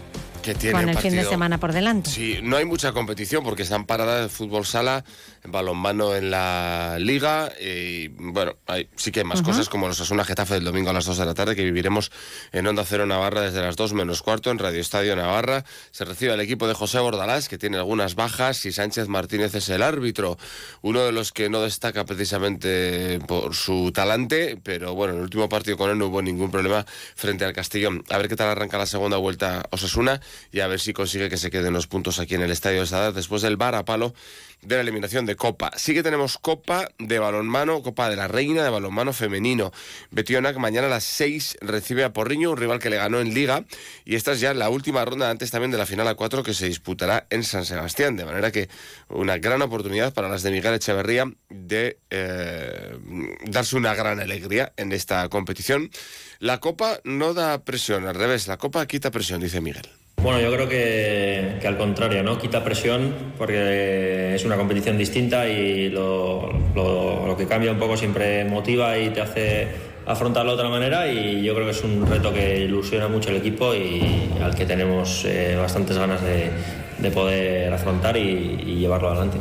[0.71, 2.09] con el fin de semana por delante.
[2.09, 5.03] Sí, no hay mucha competición porque están paradas de fútbol sala,
[5.43, 9.99] en balonmano en la liga y bueno, hay, sí que hay más cosas como los
[9.99, 12.11] Asuna Getafe del domingo a las 2 de la tarde que viviremos
[12.51, 15.65] en Onda Cero Navarra desde las 2 menos cuarto en Radio Estadio Navarra.
[15.91, 19.69] Se recibe el equipo de José Bordalás que tiene algunas bajas y Sánchez Martínez es
[19.69, 20.37] el árbitro,
[20.81, 25.49] uno de los que no destaca precisamente por su talante, pero bueno, en el último
[25.49, 28.03] partido con él no hubo ningún problema frente al Castellón.
[28.09, 31.37] A ver qué tal arranca la segunda vuelta Osasuna y a ver si consigue que
[31.37, 34.13] se queden los puntos aquí en el Estadio de Sadar después del bar a palo
[34.61, 35.71] de la eliminación de Copa.
[35.75, 39.71] Sí que tenemos Copa de balonmano, Copa de la Reina de balonmano femenino.
[40.11, 43.65] Betionac mañana a las 6 recibe a Porriño, un rival que le ganó en Liga.
[44.05, 46.53] Y esta es ya la última ronda antes también de la final a 4 que
[46.53, 48.15] se disputará en San Sebastián.
[48.15, 48.69] De manera que
[49.09, 52.97] una gran oportunidad para las de Miguel Echeverría de eh,
[53.45, 55.91] darse una gran alegría en esta competición.
[56.39, 60.00] La Copa no da presión, al revés, la Copa quita presión, dice Miguel.
[60.23, 62.37] Bueno, yo creo que, al contrario, ¿no?
[62.37, 68.99] Quita presión porque es una competición distinta y lo, que cambia un poco siempre motiva
[68.99, 69.67] y te hace
[70.05, 73.37] afrontarlo de otra manera y yo creo que es un reto que ilusiona mucho al
[73.37, 76.51] equipo y al que tenemos eh, bastantes ganas de,
[76.99, 79.39] de poder afrontar y, y llevarlo adelante.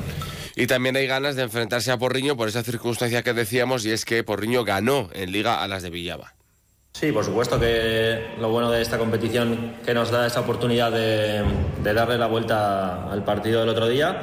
[0.57, 4.07] Y también hay ganas de enfrentarse a Porriño por esa circunstancia que decíamos y es
[4.07, 6.40] que Porriño ganó en Liga a las de Villaba.
[7.01, 11.43] Sí, por supuesto que lo bueno de esta competición que nos da esa oportunidad de,
[11.83, 14.19] darle la vuelta al partido del otro día.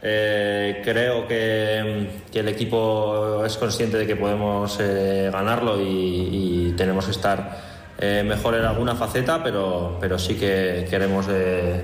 [0.00, 7.10] Eh, creo que, el equipo es consciente de que podemos eh, ganarlo y, tenemos que
[7.10, 7.58] estar
[7.98, 11.26] eh, mejor en alguna faceta, pero, pero sí que queremos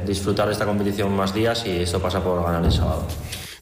[0.07, 3.07] disfrutar de esta competición más días y eso pasa por ganar el sábado.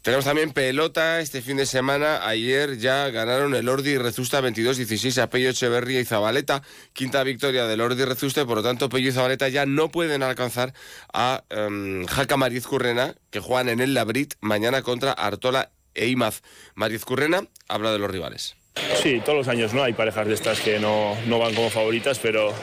[0.02, 2.26] Tenemos también pelota este fin de semana.
[2.26, 6.62] Ayer ya ganaron el Ordi y Rezusta 22-16 a Pello Echeverría y Zabaleta.
[6.92, 10.22] Quinta victoria del Ordi y Rezusta por lo tanto Pello y Zabaleta ya no pueden
[10.22, 10.72] alcanzar
[11.12, 16.42] a um, Jaca Mariz Currena, que juegan en el Labrit mañana contra Artola e Imaz.
[16.74, 18.56] Mariz Currena habla de los rivales.
[19.02, 22.18] Sí, todos los años no hay parejas de estas que no, no van como favoritas,
[22.18, 22.54] pero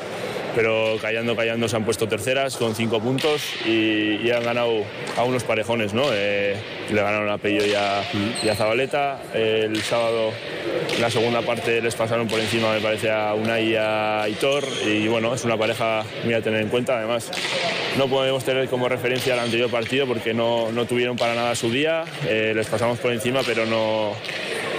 [0.56, 4.86] pero callando, callando se han puesto terceras con cinco puntos y, y han ganado
[5.18, 6.06] a unos parejones, ¿no?
[6.14, 6.56] Eh,
[6.90, 8.04] le ganaron a Pello y a,
[8.44, 9.22] y Zabaleta.
[9.34, 10.32] El sábado,
[10.94, 14.64] en la segunda parte, les pasaron por encima, me parece, a Unai y a Hitor.
[14.86, 16.98] Y bueno, es una pareja muy a tener en cuenta.
[16.98, 17.32] Además,
[17.98, 21.72] no podemos tener como referencia el anterior partido porque no, no tuvieron para nada su
[21.72, 22.04] día.
[22.28, 24.14] Eh, les pasamos por encima, pero no,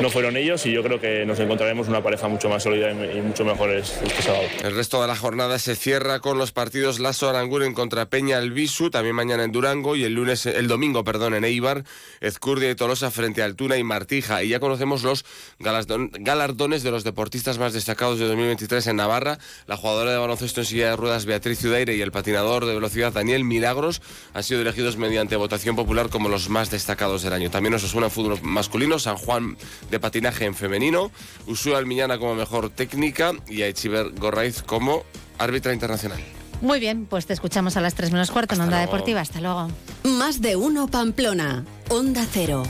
[0.01, 3.21] no fueron ellos y yo creo que nos encontraremos una pareja mucho más sólida y
[3.21, 4.45] mucho mejores este sábado.
[4.63, 8.91] El resto de la jornada se cierra con los partidos Lasso Aranguren contra Peña Albisu,
[8.91, 11.85] también mañana en Durango y el lunes, el domingo, perdón, en Eibar,
[12.21, 14.43] Ezcurdia y Tolosa frente a Altuna y Martija.
[14.43, 15.25] Y ya conocemos los
[15.59, 19.39] galardones de los deportistas más destacados de 2023 en Navarra.
[19.67, 23.13] La jugadora de baloncesto en silla de ruedas Beatriz Ciudaire y el patinador de velocidad
[23.13, 24.03] Daniel Milagros
[24.35, 27.51] han sido elegidos mediante votación popular como los más destacados del año.
[27.51, 29.57] También nos suena fútbol masculino, San Juan
[29.91, 31.11] de patinaje en femenino,
[31.47, 35.05] Usua Almiñana como mejor técnica y a Echiver Gorraiz como
[35.39, 36.21] árbitra internacional.
[36.61, 38.93] Muy bien, pues te escuchamos a las 3 menos cuarto en Onda luego.
[38.93, 39.21] Deportiva.
[39.21, 39.69] Hasta luego.
[40.05, 41.65] Más de uno Pamplona.
[41.89, 42.63] Onda Cero.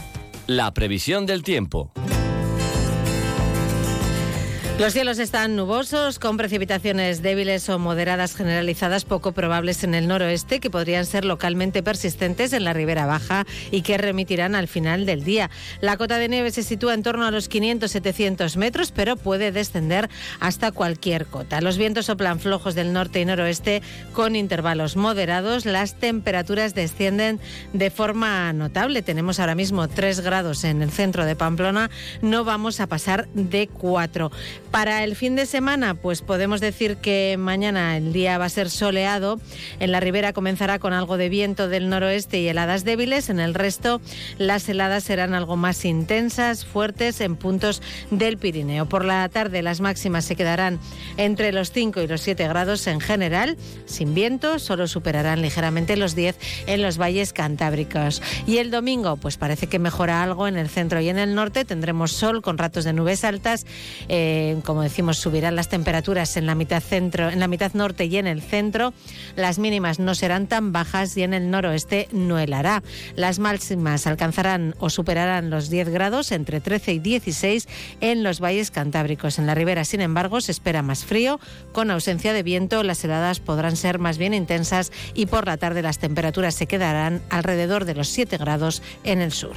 [0.47, 1.93] La previsión del tiempo.
[4.79, 10.61] Los cielos están nubosos, con precipitaciones débiles o moderadas generalizadas poco probables en el noroeste,
[10.61, 15.25] que podrían ser localmente persistentes en la ribera baja y que remitirán al final del
[15.25, 15.49] día.
[15.81, 20.11] La cota de nieve se sitúa en torno a los 500-700 metros, pero puede descender
[20.41, 21.63] hasta cualquier cota.
[21.63, 23.81] Los vientos soplan flojos del norte y noroeste
[24.13, 25.65] con intervalos moderados.
[25.65, 27.41] Las temperaturas descienden
[27.73, 29.01] de forma notable.
[29.01, 31.89] Tenemos ahora mismo 3 grados en el centro de Pamplona.
[32.21, 34.31] No vamos a pasar de 4.
[34.71, 38.69] Para el fin de semana, pues podemos decir que mañana el día va a ser
[38.69, 39.41] soleado.
[39.81, 43.31] En la ribera comenzará con algo de viento del noroeste y heladas débiles.
[43.31, 44.01] En el resto,
[44.39, 48.87] las heladas serán algo más intensas, fuertes en puntos del Pirineo.
[48.87, 50.79] Por la tarde, las máximas se quedarán
[51.17, 53.57] entre los 5 y los 7 grados en general.
[53.87, 58.21] Sin viento, solo superarán ligeramente los 10 en los valles cantábricos.
[58.47, 61.65] Y el domingo, pues parece que mejora algo en el centro y en el norte.
[61.65, 63.65] Tendremos sol con ratos de nubes altas.
[64.09, 68.17] Eh, como decimos, subirán las temperaturas en la mitad centro, en la mitad norte y
[68.17, 68.93] en el centro.
[69.37, 72.83] Las mínimas no serán tan bajas y en el noroeste no helará.
[73.15, 77.69] Las máximas alcanzarán o superarán los 10 grados, entre 13 y 16
[78.01, 79.39] en los valles cantábricos.
[79.39, 81.41] En la ribera, sin embargo, se espera más frío,
[81.73, 82.83] con ausencia de viento.
[82.83, 87.23] Las heladas podrán ser más bien intensas y por la tarde las temperaturas se quedarán
[87.31, 89.57] alrededor de los 7 grados en el sur.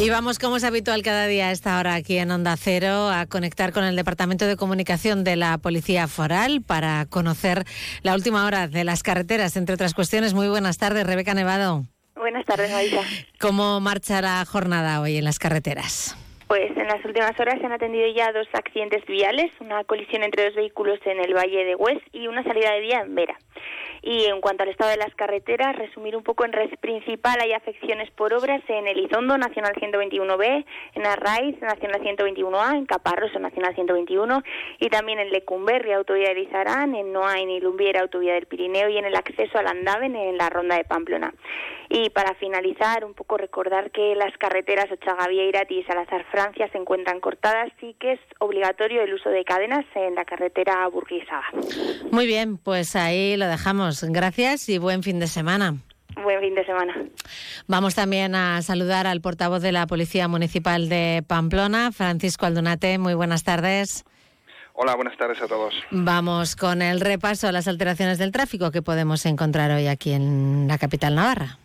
[0.00, 3.26] Y vamos, como es habitual cada día a esta hora aquí en Onda Cero, a
[3.26, 7.64] conectar con el Departamento de Comunicación de la Policía Foral para conocer
[8.02, 10.34] la última hora de las carreteras, entre otras cuestiones.
[10.34, 11.82] Muy buenas tardes, Rebeca Nevado.
[12.14, 13.02] Buenas tardes, Marisa.
[13.40, 16.16] ¿Cómo marcha la jornada hoy en las carreteras?
[16.46, 20.44] Pues en las últimas horas se han atendido ya dos accidentes viales, una colisión entre
[20.44, 23.36] dos vehículos en el Valle de Hues y una salida de vía en Vera.
[24.02, 27.52] Y en cuanto al estado de las carreteras, resumir un poco en red principal, hay
[27.52, 34.42] afecciones por obras en Elizondo, Nacional 121B, en Arraiz, Nacional 121A, en Caparros, Nacional 121,
[34.80, 38.98] y también en Lecumberri, Autovía de Lizarán, en Noain y Lumbiera, Autovía del Pirineo, y
[38.98, 41.34] en el acceso al Andaven, en la Ronda de Pamplona.
[41.90, 46.78] Y para finalizar, un poco recordar que las carreteras Ochagavía, Irati y Salazar, Francia, se
[46.78, 51.46] encuentran cortadas y que es obligatorio el uso de cadenas en la carretera Burguisaga.
[52.10, 53.87] Muy bien, pues ahí lo dejamos.
[54.02, 55.76] Gracias y buen fin de semana.
[56.22, 56.94] Buen fin de semana.
[57.66, 62.98] Vamos también a saludar al portavoz de la Policía Municipal de Pamplona, Francisco Aldunate.
[62.98, 64.04] Muy buenas tardes.
[64.74, 65.74] Hola, buenas tardes a todos.
[65.90, 70.66] Vamos con el repaso a las alteraciones del tráfico que podemos encontrar hoy aquí en
[70.68, 71.58] la capital navarra.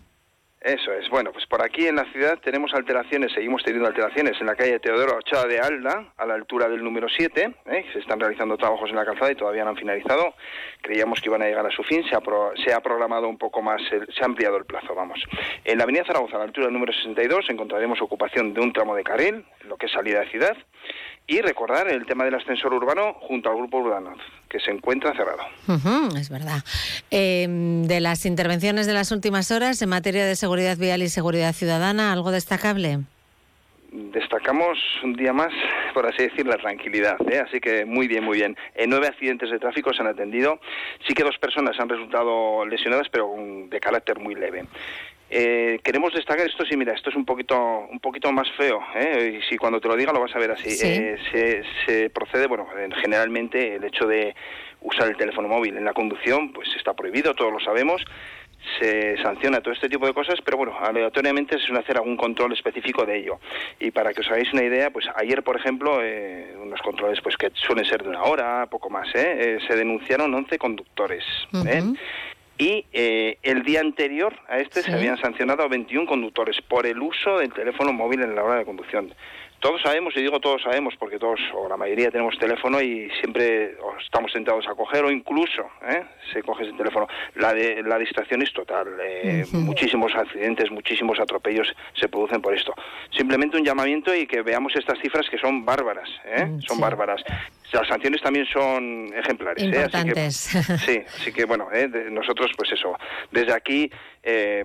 [0.63, 1.09] Eso es.
[1.09, 4.79] Bueno, pues por aquí en la ciudad tenemos alteraciones, seguimos teniendo alteraciones en la calle
[4.79, 7.53] Teodoro Ochoa de Alda, a la altura del número 7.
[7.65, 7.85] ¿eh?
[7.91, 10.35] Se están realizando trabajos en la calzada y todavía no han finalizado.
[10.81, 12.21] Creíamos que iban a llegar a su fin, se ha,
[12.63, 15.21] se ha programado un poco más, se ha ampliado el plazo, vamos.
[15.65, 18.95] En la avenida Zaragoza, a la altura del número 62, encontraremos ocupación de un tramo
[18.95, 20.55] de carril, lo que es salida de ciudad.
[21.25, 24.13] Y recordar el tema del ascensor urbano junto al grupo urbano,
[24.49, 25.43] que se encuentra cerrado.
[26.17, 26.63] es verdad.
[27.11, 31.53] Em, de las intervenciones de las últimas horas en materia de seguridad vial y seguridad
[31.53, 32.99] ciudadana, ¿algo destacable?
[33.95, 35.53] Destacamos un día más,
[35.93, 37.15] por así decir, la tranquilidad.
[37.31, 37.43] ¿eh?
[37.47, 38.57] Así que muy bien, muy bien.
[38.73, 40.59] En nueve accidentes de tráfico se han atendido.
[41.07, 43.29] Sí que dos personas han resultado lesionadas, pero
[43.69, 44.65] de carácter muy leve.
[45.35, 47.57] Eh, queremos destacar esto, sí, mira, esto es un poquito,
[47.89, 49.39] un poquito más feo, ¿eh?
[49.39, 50.69] y si cuando te lo diga lo vas a ver así.
[50.79, 52.67] Eh, se, se, procede, bueno,
[53.01, 54.35] generalmente el hecho de
[54.81, 58.05] usar el teléfono móvil en la conducción, pues está prohibido, todos lo sabemos,
[58.79, 62.53] se sanciona todo este tipo de cosas, pero bueno, aleatoriamente se suele hacer algún control
[62.53, 63.39] específico de ello.
[63.79, 67.37] Y para que os hagáis una idea, pues ayer, por ejemplo, eh, unos controles pues
[67.37, 69.57] que suelen ser de una hora, poco más, ¿eh?
[69.67, 71.23] se denunciaron 11 conductores.
[72.57, 77.01] Y eh, el día anterior a este se habían sancionado a 21 conductores por el
[77.01, 79.13] uso del teléfono móvil en la hora de conducción.
[79.63, 83.77] Todos sabemos, y digo todos sabemos porque todos o la mayoría tenemos teléfono y siempre
[84.03, 86.03] estamos tentados a coger o incluso ¿eh?
[86.33, 87.07] se coge ese teléfono.
[87.35, 88.89] La, de, la distracción es total.
[89.01, 92.73] Eh, muchísimos accidentes, muchísimos atropellos se producen por esto.
[93.15, 96.09] Simplemente un llamamiento y que veamos estas cifras que son bárbaras.
[96.25, 96.43] ¿eh?
[96.43, 97.23] Mm, son bárbaras.
[97.73, 99.63] Las sanciones también son ejemplares.
[99.63, 100.55] Importantes.
[100.55, 101.67] Así que, sí, así que bueno,
[102.11, 102.95] nosotros pues eso,
[103.31, 103.89] desde aquí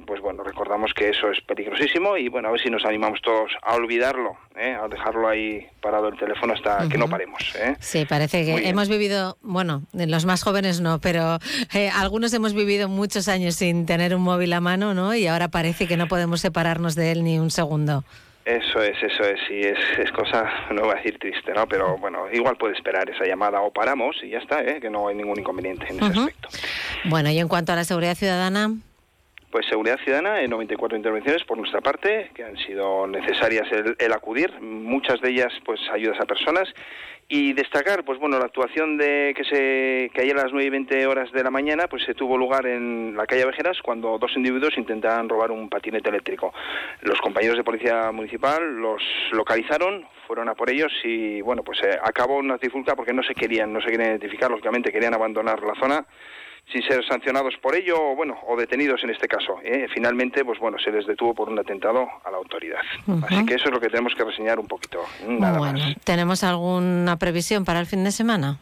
[0.07, 3.51] pues bueno, recordamos que eso es peligrosísimo y bueno, a ver si nos animamos todos
[3.63, 7.43] a olvidarlo, a dejarlo ahí parado el teléfono hasta que no paremos.
[7.81, 11.39] Sí, parece que hemos vivido, bueno, los más jóvenes no, pero
[11.95, 15.15] algunos hemos vivido muchos años sin tener un móvil a mano, ¿no?
[15.15, 18.05] Y ahora parece que no podemos separarnos de él ni un segundo.
[18.49, 21.69] Eso es, eso es, y es, es, cosa, no voy a decir triste, ¿no?
[21.69, 24.81] Pero bueno, igual puede esperar esa llamada o paramos y ya está, ¿eh?
[24.81, 26.49] que no hay ningún inconveniente en ese aspecto.
[27.05, 28.71] Bueno, y en cuanto a la seguridad ciudadana.
[29.51, 34.13] Pues seguridad ciudadana, en 94 intervenciones por nuestra parte, que han sido necesarias el, el
[34.15, 36.73] acudir, muchas de ellas pues ayudas a personas
[37.31, 40.71] y destacar, pues bueno, la actuación de que se que ayer a las 9 y
[40.71, 44.35] 20 horas de la mañana, pues se tuvo lugar en la calle Vejeras cuando dos
[44.35, 46.55] individuos intentaban robar un patinete eléctrico.
[47.03, 49.03] Los compañeros de policía municipal los
[49.33, 53.35] localizaron, fueron a por ellos y bueno, pues eh, acabó una trifulca porque no se
[53.35, 56.07] querían, no se querían identificar, lógicamente querían abandonar la zona
[56.73, 59.87] sin ser sancionados por ello o bueno o detenidos en este caso ¿eh?
[59.93, 62.81] finalmente pues bueno se les detuvo por un atentado a la autoridad
[63.23, 67.17] así que eso es lo que tenemos que reseñar un poquito nada bueno tenemos alguna
[67.17, 68.59] previsión para el fin de semana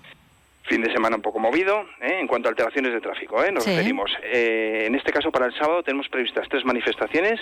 [0.65, 2.19] fin de semana un poco movido ¿eh?
[2.21, 3.51] en cuanto a alteraciones de tráfico ¿eh?
[3.51, 7.41] nos referimos eh, en este caso para el sábado tenemos previstas tres manifestaciones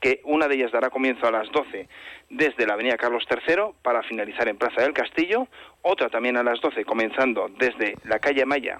[0.00, 1.88] que una de ellas dará comienzo a las 12
[2.30, 5.48] desde la Avenida Carlos III para finalizar en Plaza del Castillo,
[5.82, 8.78] otra también a las 12 comenzando desde la calle Maya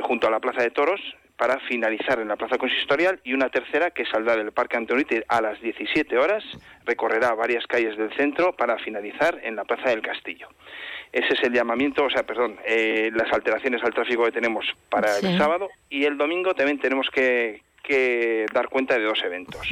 [0.00, 1.00] junto a la Plaza de Toros
[1.36, 5.40] para finalizar en la Plaza Consistorial y una tercera que saldrá del Parque Antonite a
[5.40, 6.42] las 17 horas,
[6.84, 10.48] recorrerá varias calles del centro para finalizar en la Plaza del Castillo.
[11.12, 15.16] Ese es el llamamiento, o sea, perdón, eh, las alteraciones al tráfico que tenemos para
[15.18, 17.62] el sábado y el domingo también tenemos que,
[18.52, 19.62] dar cuenta de dos eventos.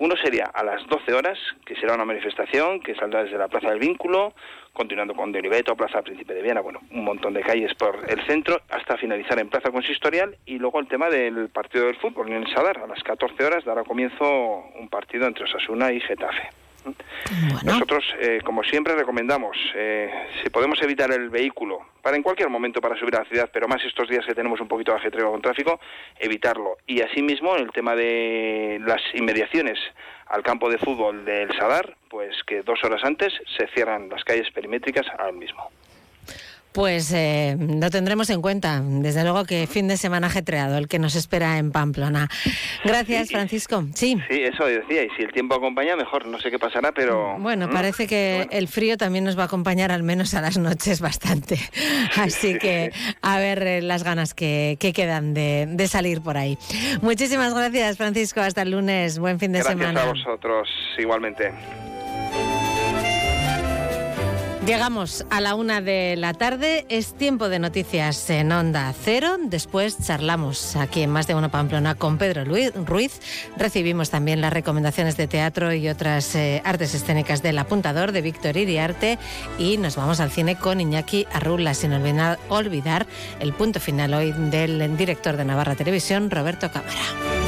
[0.00, 3.70] Uno sería a las 12 horas, que será una manifestación que saldrá desde la Plaza
[3.70, 4.32] del Vínculo,
[4.72, 8.60] continuando con Deriveto, Plaza Príncipe de Viena, bueno, un montón de calles por el centro,
[8.70, 12.54] hasta finalizar en Plaza Consistorial, y luego el tema del partido del fútbol en el
[12.54, 12.78] Sadar.
[12.78, 14.24] A las 14 horas dará comienzo
[14.78, 16.48] un partido entre Osasuna y Getafe.
[17.64, 20.10] Nosotros, eh, como siempre, recomendamos, eh,
[20.42, 23.68] si podemos evitar el vehículo, para en cualquier momento para subir a la ciudad, pero
[23.68, 25.80] más estos días que tenemos un poquito de ajetreo con tráfico,
[26.18, 26.78] evitarlo.
[26.86, 29.78] Y asimismo, el tema de las inmediaciones
[30.26, 34.50] al campo de fútbol del Sadar, pues que dos horas antes se cierran las calles
[34.50, 35.70] perimétricas al mismo.
[36.78, 38.80] Pues eh, lo tendremos en cuenta.
[38.80, 42.28] Desde luego que fin de semana ajetreado el que nos espera en Pamplona.
[42.84, 43.82] Gracias, Francisco.
[43.94, 44.16] Sí.
[44.30, 45.02] Sí, eso decía.
[45.02, 46.28] Y si el tiempo acompaña, mejor.
[46.28, 47.36] No sé qué pasará, pero.
[47.40, 50.56] Bueno, mm, parece que el frío también nos va a acompañar, al menos a las
[50.56, 51.58] noches, bastante.
[52.16, 56.58] Así que a ver eh, las ganas que, quedan de, salir por ahí.
[57.02, 58.40] Muchísimas gracias, Francisco.
[58.40, 59.18] Hasta el lunes.
[59.18, 59.90] Buen fin de semana.
[59.90, 61.52] Gracias a vosotros, igualmente.
[64.68, 69.38] Llegamos a la una de la tarde, es tiempo de noticias en Onda Cero.
[69.42, 73.22] Después charlamos aquí en Más de Uno Pamplona con Pedro Ruiz.
[73.56, 78.58] Recibimos también las recomendaciones de teatro y otras eh, artes escénicas del apuntador de Víctor
[78.58, 79.18] Iriarte.
[79.58, 83.06] Y nos vamos al cine con Iñaki Arrula, sin olvidar, olvidar
[83.40, 87.47] el punto final hoy del director de Navarra Televisión, Roberto Cámara.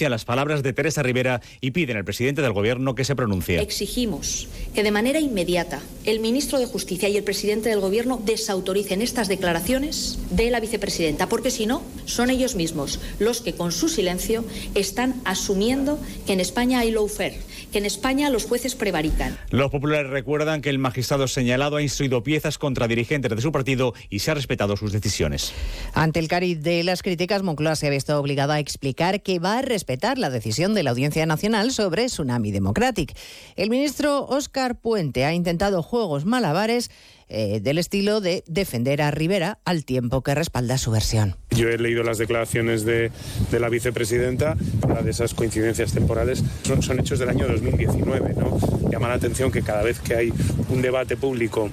[0.09, 3.61] las palabras de Teresa Rivera y piden al presidente del Gobierno que se pronuncie.
[3.61, 9.01] Exigimos que de manera inmediata el ministro de Justicia y el presidente del Gobierno desautoricen
[9.01, 13.89] estas declaraciones de la vicepresidenta, porque si no, son ellos mismos los que con su
[13.89, 14.43] silencio
[14.75, 17.39] están asumiendo que en España hay lawfare,
[17.71, 19.37] que en España los jueces prevarican.
[19.49, 23.93] Los populares recuerdan que el magistrado señalado ha instruido piezas contra dirigentes de su partido
[24.09, 25.53] y se ha respetado sus decisiones.
[25.93, 29.59] Ante el cariz de las críticas, Moncloa se ha visto obligado a explicar que va
[29.59, 33.17] a respetar la decisión de la Audiencia Nacional sobre Tsunami Democratic.
[33.55, 36.91] El ministro Óscar Puente ha intentado juegos malabares
[37.33, 41.37] eh, del estilo de defender a Rivera al tiempo que respalda su versión.
[41.51, 43.09] Yo he leído las declaraciones de,
[43.57, 46.43] la vicepresidenta, la de esas coincidencias temporales
[46.81, 48.33] son, hechos del año 2019.
[48.33, 48.59] ¿no?
[48.89, 50.33] Llama la atención que cada vez que hay
[50.67, 51.69] un debate público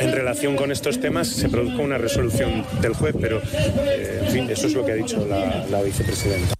[0.00, 3.42] en relación con estos temas se produzca una resolución del juez, pero
[3.84, 6.59] eh, en fin, eso es lo que ha dicho la vicepresidenta.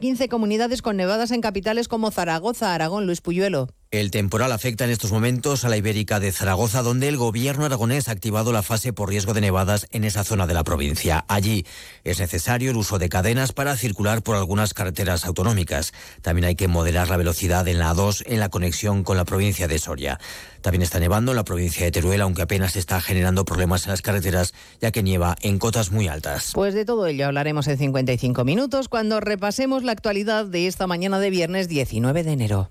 [0.00, 3.68] 15 comunidades con nevadas en capitales como Zaragoza, Aragón, Luis Puyuelo.
[3.92, 8.08] El temporal afecta en estos momentos a la Ibérica de Zaragoza, donde el gobierno aragonés
[8.08, 11.24] ha activado la fase por riesgo de nevadas en esa zona de la provincia.
[11.26, 11.66] Allí
[12.04, 15.92] es necesario el uso de cadenas para circular por algunas carreteras autonómicas.
[16.22, 19.66] También hay que moderar la velocidad en la A2 en la conexión con la provincia
[19.66, 20.20] de Soria.
[20.60, 24.02] También está nevando en la provincia de Teruel, aunque apenas está generando problemas en las
[24.02, 26.52] carreteras, ya que nieva en cotas muy altas.
[26.54, 31.18] Pues de todo ello hablaremos en 55 minutos cuando repasemos la actualidad de esta mañana
[31.18, 32.70] de viernes 19 de enero.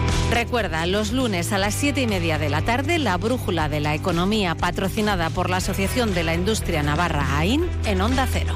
[0.31, 3.95] Recuerda, los lunes a las siete y media de la tarde, la brújula de la
[3.95, 8.55] economía patrocinada por la Asociación de la Industria Navarra AIN en Onda Cero.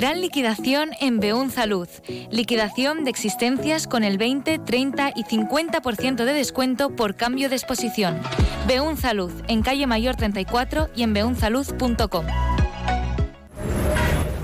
[0.00, 1.86] Gran liquidación en Beun Salud.
[2.30, 8.18] Liquidación de existencias con el 20, 30 y 50% de descuento por cambio de exposición.
[8.66, 12.24] Beun Salud, en calle Mayor 34 y en beunsalud.com.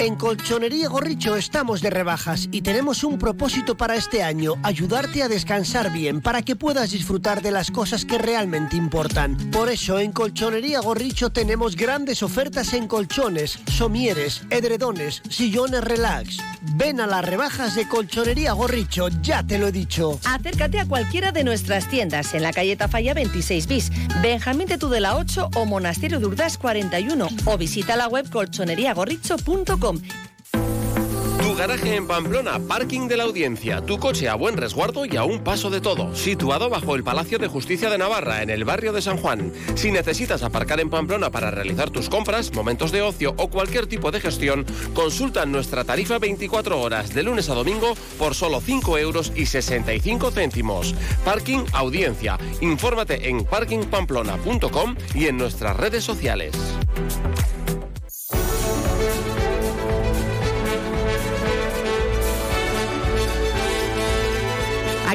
[0.00, 5.28] En Colchonería Gorricho estamos de rebajas y tenemos un propósito para este año, ayudarte a
[5.28, 9.36] descansar bien para que puedas disfrutar de las cosas que realmente importan.
[9.50, 16.38] Por eso en Colchonería Gorricho tenemos grandes ofertas en colchones, somieres, edredones, sillones relax.
[16.76, 20.20] Ven a las rebajas de Colchonería Gorricho, ya te lo he dicho.
[20.24, 23.90] Acércate a cualquiera de nuestras tiendas en la calle Tafalla 26 bis,
[24.22, 31.54] Benjamín de Tudela 8 o Monasterio de Urdas 41 o visita la web colchoneriagorricho.com tu
[31.54, 35.42] garaje en Pamplona, parking de la audiencia, tu coche a buen resguardo y a un
[35.42, 39.00] paso de todo, situado bajo el Palacio de Justicia de Navarra, en el barrio de
[39.00, 39.52] San Juan.
[39.74, 44.10] Si necesitas aparcar en Pamplona para realizar tus compras, momentos de ocio o cualquier tipo
[44.10, 49.32] de gestión, consulta nuestra tarifa 24 horas de lunes a domingo por solo 5 euros
[49.34, 50.94] y 65 céntimos.
[51.24, 52.38] Parking Audiencia.
[52.60, 56.52] Infórmate en parkingpamplona.com y en nuestras redes sociales.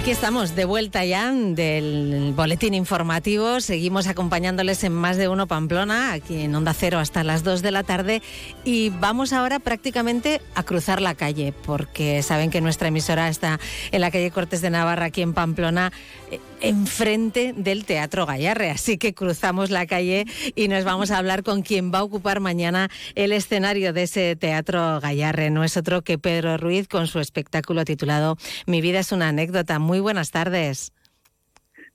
[0.03, 3.61] Aquí estamos de vuelta ya del boletín informativo.
[3.61, 7.71] Seguimos acompañándoles en más de uno Pamplona, aquí en Onda Cero hasta las 2 de
[7.71, 8.21] la tarde.
[8.65, 13.61] Y vamos ahora prácticamente a cruzar la calle, porque saben que nuestra emisora está
[13.93, 15.93] en la calle Cortes de Navarra, aquí en Pamplona,
[16.31, 18.71] eh, enfrente del Teatro Gallarre.
[18.71, 22.39] Así que cruzamos la calle y nos vamos a hablar con quien va a ocupar
[22.39, 25.51] mañana el escenario de ese Teatro Gallarre.
[25.51, 29.77] No es otro que Pedro Ruiz con su espectáculo titulado Mi vida es una anécdota
[29.77, 30.93] muy buenas tardes.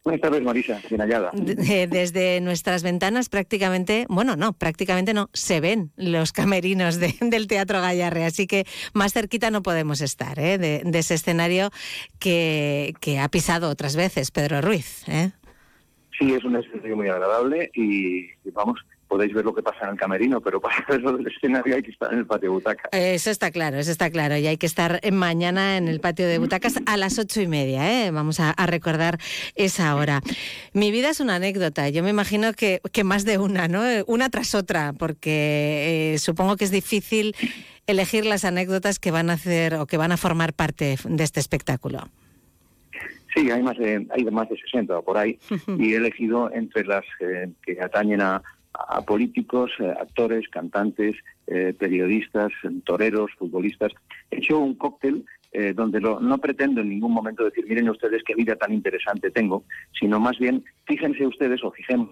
[0.09, 1.31] Buenas tardes, Marisa, bien hallada.
[1.35, 8.25] Desde nuestras ventanas prácticamente, bueno, no, prácticamente no, se ven los camerinos del Teatro Gallarre,
[8.25, 10.57] así que más cerquita no podemos estar ¿eh?
[10.57, 11.69] de, ese escenario
[12.19, 15.07] que, ha pisado otras veces Pedro Ruiz.
[15.11, 15.33] ¿eh?
[16.19, 19.97] Sí, es un escenario muy agradable y vamos, podéis ver lo que pasa en el
[19.97, 22.91] camerino, pero para verlo del escenario hay que estar en el patio de butacas.
[22.93, 24.37] Eso está claro, eso está claro.
[24.37, 28.07] Y hay que estar mañana en el patio de butacas a las ocho y media.
[28.07, 28.11] ¿eh?
[28.11, 29.19] Vamos a, recordar
[29.55, 30.21] esa hora.
[30.75, 31.89] Mi vida es una anécdota.
[31.89, 33.83] Yo me imagino que, que más de una, ¿no?
[34.07, 37.35] Una tras otra, porque eh, supongo que es difícil
[37.87, 41.41] elegir las anécdotas que van a hacer o que van a formar parte de este
[41.41, 42.11] espectáculo.
[43.35, 45.39] Sí, hay más de, hay más de 60 por ahí
[45.79, 48.43] y he elegido entre las eh, que atañen a,
[48.79, 51.17] a políticos, eh, actores, cantantes,
[51.47, 52.53] eh, periodistas,
[52.85, 53.93] toreros, futbolistas.
[54.31, 58.35] He hecho un cóctel eh, donde no pretendo en ningún momento decir, miren ustedes qué
[58.35, 59.65] vida tan interesante tengo,
[59.99, 62.11] sino más bien fíjense ustedes o fijemos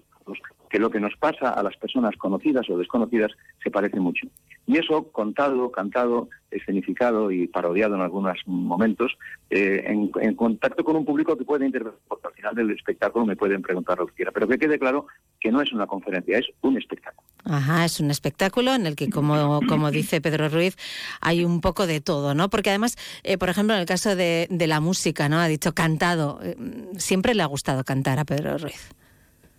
[0.68, 4.26] que lo que nos pasa a las personas conocidas o desconocidas se parece mucho.
[4.66, 9.16] Y eso, contado, cantado, escenificado y parodiado en algunos momentos,
[9.50, 13.36] eh, en, contacto con un público que puede intervenir, porque al final del espectáculo me
[13.36, 14.32] pueden preguntar lo que quiera.
[14.32, 15.06] Pero que quede claro
[15.38, 17.26] que no es una conferencia, es un espectáculo.
[17.44, 20.76] Ajá, es un espectáculo en el que, como, como dice Pedro Ruiz,
[21.20, 22.50] hay un poco de todo, ¿no?
[22.50, 25.38] Porque además, eh, por ejemplo, en el caso de, la música, ¿no?
[25.38, 26.40] Ha dicho cantado.
[26.42, 26.56] Eh,
[26.98, 28.90] siempre le ha gustado cantar a Pedro Ruiz.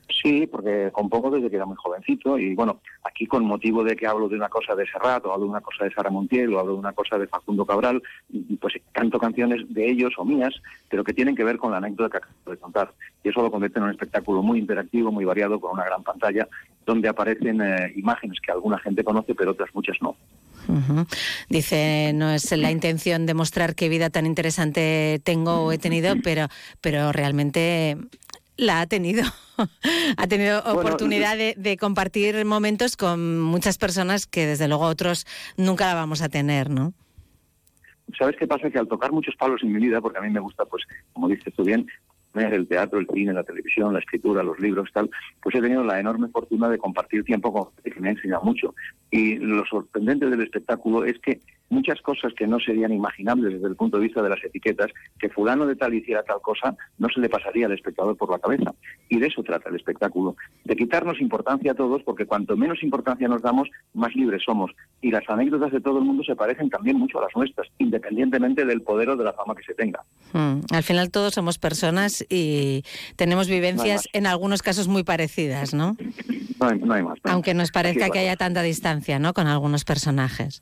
[0.10, 4.08] Sí, porque compongo desde que era muy jovencito y bueno, aquí con motivo de que
[4.08, 6.60] hablo de una cosa de Serrat o hablo de una cosa de Sara Montiel o
[6.60, 8.02] hablo de una cosa de Facundo Cabral,
[8.60, 10.54] pues canto canciones de ellos o mías,
[10.90, 12.94] pero que tienen que ver con la anécdota que acabo de contar.
[13.24, 16.48] Y eso lo convierte en un espectáculo muy interactivo, muy variado, con una gran pantalla,
[16.86, 20.16] donde aparecen eh, imágenes que alguna gente conoce, pero otras muchas no.
[21.50, 26.16] Dice, no es la intención de mostrar qué vida tan interesante tengo o he tenido,
[26.24, 26.48] pero,
[26.82, 27.98] pero realmente
[28.58, 29.24] la ha tenido.
[30.18, 35.26] ha tenido oportunidad de, compartir momentos con muchas personas que desde luego otros
[35.58, 36.94] nunca la vamos a tener, ¿no?
[38.18, 38.70] ¿Sabes qué pasa?
[38.70, 40.84] Que al tocar muchos palos en mi vida, porque a mí me gusta, pues,
[41.14, 41.88] como dices tú bien,
[42.46, 45.10] el teatro, el cine, la televisión, la escritura, los libros, tal,
[45.42, 48.44] pues he tenido la enorme fortuna de compartir tiempo con gente que me ha enseñado
[48.44, 48.76] mucho.
[49.10, 53.76] Y lo sorprendente del espectáculo es que muchas cosas que no serían imaginables desde el
[53.76, 57.20] punto de vista de las etiquetas, que fulano de tal hiciera tal cosa, no se
[57.20, 58.74] le pasaría al espectador por la cabeza.
[59.10, 63.28] Y de eso trata el espectáculo, de quitarnos importancia a todos, porque cuanto menos importancia
[63.28, 64.72] nos damos, más libres somos.
[65.02, 68.66] Y las anécdotas de todo el mundo se parecen también mucho a las nuestras, independientemente
[68.66, 70.02] del poder o de la fama que se tenga.
[70.34, 70.62] Hmm.
[70.72, 72.84] Al final todos somos personas y
[73.16, 75.96] tenemos vivencias en algunos casos muy parecidas, ¿no?
[76.60, 77.20] No hay, más.
[77.24, 79.34] Aunque nos parezca que haya tanta distancia, ¿no?
[79.34, 80.62] Con algunos personajes.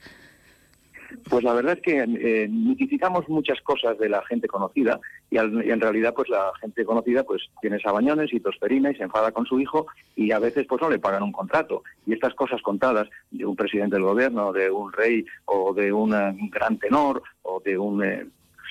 [1.30, 5.00] Pues la verdad es que eh, mitificamos muchas cosas de la gente conocida
[5.32, 9.32] y, en realidad pues la gente conocida pues tiene sabañones y tosferina y se enfada
[9.32, 11.84] con su hijo y a veces pues no le pagan un contrato.
[12.06, 16.12] Y estas cosas contadas de un presidente del gobierno, de un rey o de un,
[16.52, 18.04] gran tenor o de un...
[18.04, 18.26] Eh,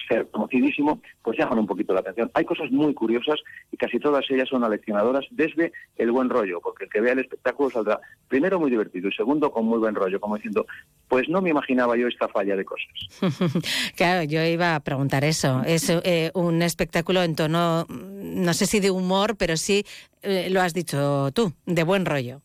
[0.09, 2.31] ser conocidísimo, pues llaman un poquito la atención.
[2.35, 3.41] Hay cosas muy curiosas
[3.71, 7.21] y casi todas ellas son aleccionadoras desde el buen rollo, porque el que vea el
[7.21, 10.67] espectáculo saldrá primero muy divertido y segundo con muy buen rollo, como diciendo,
[11.09, 12.89] pues no me imaginaba yo esta falla de cosas.
[13.97, 15.63] claro, yo iba a preguntar eso.
[15.65, 19.85] Es eh, un espectáculo en tono, no sé si de humor, pero sí,
[20.23, 22.41] eh, lo has dicho tú, de buen rollo.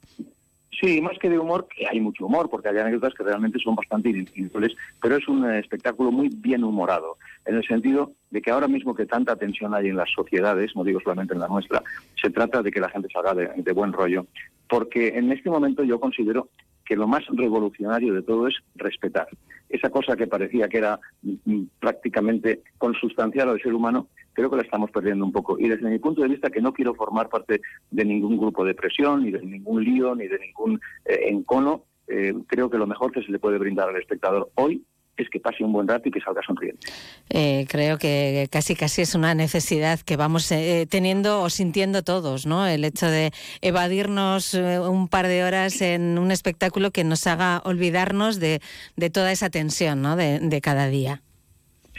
[0.80, 3.76] Sí, más que de humor, que hay mucho humor, porque hay anécdotas que realmente son
[3.76, 8.68] bastante inusuales, pero es un espectáculo muy bien humorado, en el sentido de que ahora
[8.68, 11.82] mismo que tanta tensión hay en las sociedades, no digo solamente en la nuestra,
[12.22, 14.28] se trata de que la gente salga de, de buen rollo,
[14.68, 16.50] porque en este momento yo considero
[16.90, 19.28] que lo más revolucionario de todo es respetar.
[19.70, 24.56] Esa cosa que parecía que era mm, mm, prácticamente consustancial al ser humano, creo que
[24.56, 25.60] la estamos perdiendo un poco.
[25.60, 27.62] Y desde mi punto de vista, que no quiero formar parte
[27.92, 32.34] de ningún grupo de presión, ni de ningún lío, ni de ningún eh, encono, eh,
[32.48, 34.84] creo que lo mejor que se le puede brindar al espectador hoy
[35.24, 36.88] es que pase un buen rato y que salga sonriente.
[37.30, 42.46] Eh, creo que casi casi es una necesidad que vamos eh, teniendo o sintiendo todos,
[42.46, 42.66] ¿no?
[42.68, 47.62] El hecho de evadirnos eh, un par de horas en un espectáculo que nos haga
[47.66, 48.62] olvidarnos de,
[48.96, 50.16] de toda esa tensión, ¿no?
[50.16, 51.22] De, de cada día.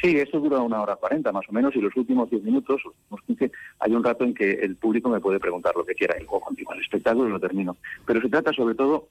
[0.02, 2.94] Sí, esto dura una hora cuarenta más o menos y los últimos diez minutos, los
[2.94, 6.16] últimos quince, hay un rato en que el público me puede preguntar lo que quiera
[6.16, 7.76] y luego continúa el espectáculo y lo termino.
[8.06, 9.08] Pero se trata sobre todo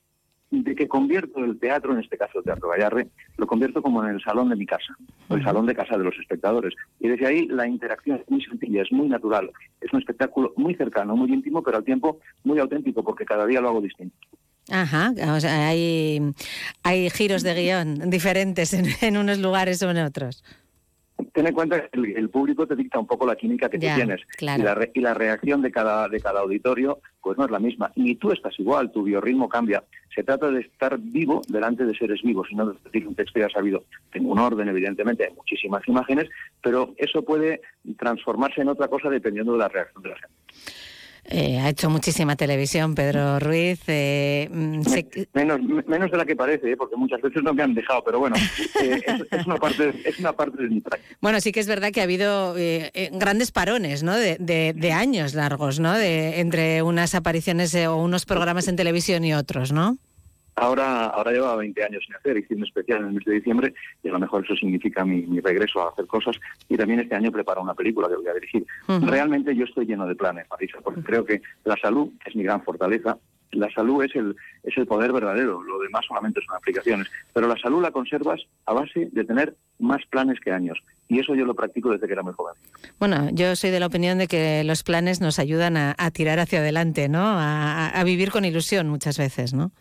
[0.51, 4.15] de que convierto el teatro, en este caso el Teatro Gallarre, lo convierto como en
[4.15, 4.95] el salón de mi casa,
[5.29, 6.73] el salón de casa de los espectadores.
[6.99, 9.51] Y desde ahí la interacción es muy sencilla, es muy natural.
[9.79, 13.61] Es un espectáculo muy cercano, muy íntimo, pero al tiempo muy auténtico, porque cada día
[13.61, 14.15] lo hago distinto.
[14.71, 16.19] Ajá, o sea, hay,
[16.83, 20.43] hay giros de guion diferentes en, en unos lugares o en otros
[21.39, 24.19] ten en cuenta que el, público te dicta un poco la química que tú tienes
[24.41, 27.93] y, la y, la reacción de cada, de cada auditorio pues no es la misma.
[27.95, 29.81] Ni tú estás igual, tu biorritmo cambia.
[30.13, 33.39] Se trata de estar vivo delante de seres vivos y no de decir un texto
[33.39, 33.85] ya sabido.
[34.11, 36.27] Tengo un orden, evidentemente, hay muchísimas imágenes,
[36.61, 37.61] pero eso puede
[37.97, 40.35] transformarse en otra cosa dependiendo de la reacción de la gente.
[41.31, 43.81] Eh, ha hecho muchísima televisión, Pedro Ruiz.
[43.85, 44.81] Eh, mm,
[45.33, 46.77] menos, menos de la que parece, ¿eh?
[46.77, 50.63] porque muchas veces no me han dejado, pero bueno, es, una parte, es una parte
[50.63, 51.15] de mi práctica.
[51.21, 52.55] Bueno, sí que es verdad que ha habido
[53.11, 54.15] grandes parones, ¿no?
[54.15, 55.93] De, de, años largos, ¿no?
[55.93, 59.97] De, entre unas apariciones o unos programas en televisión y otros, ¿no?
[60.59, 63.73] Ahora, ahora lleva 20 años sin hacer, hice un especial en el mes de diciembre
[64.03, 66.37] y a lo mejor eso significa mi, regreso a hacer cosas
[66.67, 68.65] y también este año preparo una película que voy a dirigir.
[68.87, 72.61] Realmente yo estoy lleno de planes, Marisa, porque creo que la salud es mi gran
[72.63, 73.17] fortaleza.
[73.51, 77.07] La salud es el, es el poder verdadero, lo demás solamente son aplicaciones.
[77.33, 80.77] Pero la salud la conservas a base de tener más planes que años.
[81.07, 82.53] Y eso yo lo practico desde que era muy joven.
[82.99, 86.59] Bueno, yo soy de la opinión de que los planes nos ayudan a, tirar hacia
[86.59, 87.23] adelante, ¿no?
[87.23, 89.71] A, a, vivir con ilusión muchas veces, ¿no?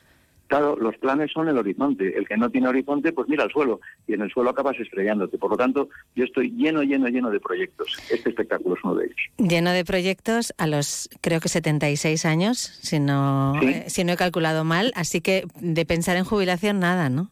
[0.49, 2.17] Claro, los planes son el horizonte.
[2.17, 5.37] El que no tiene horizonte, pues mira al suelo y en el suelo acabas estrellándote.
[5.37, 7.99] Por lo tanto, yo estoy lleno, lleno, lleno de proyectos.
[8.11, 9.17] Este espectáculo es uno de ellos.
[9.37, 14.17] Lleno de proyectos a los, creo que 76 años, si no, eh, si no he
[14.17, 14.91] calculado mal.
[14.95, 17.31] Así que de pensar en jubilación, nada, ¿no?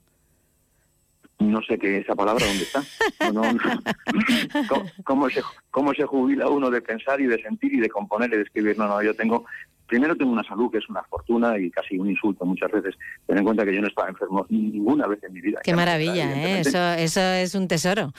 [1.38, 2.82] no sé qué esa palabra dónde está.
[5.04, 8.36] ¿Cómo, se, ¿Cómo se jubila uno de pensar y de sentir y de componer y
[8.36, 8.78] de escribir?
[8.78, 9.44] No, no, yo tengo
[9.86, 12.94] primero tengo una salud que es una fortuna y casi un insulto muchas veces.
[13.26, 15.60] Ten en cuenta que yo no estaba enfermo ninguna vez en mi vida.
[15.62, 16.60] Qué maravilla, ¿eh?
[16.60, 18.12] eso, eso es un tesoro.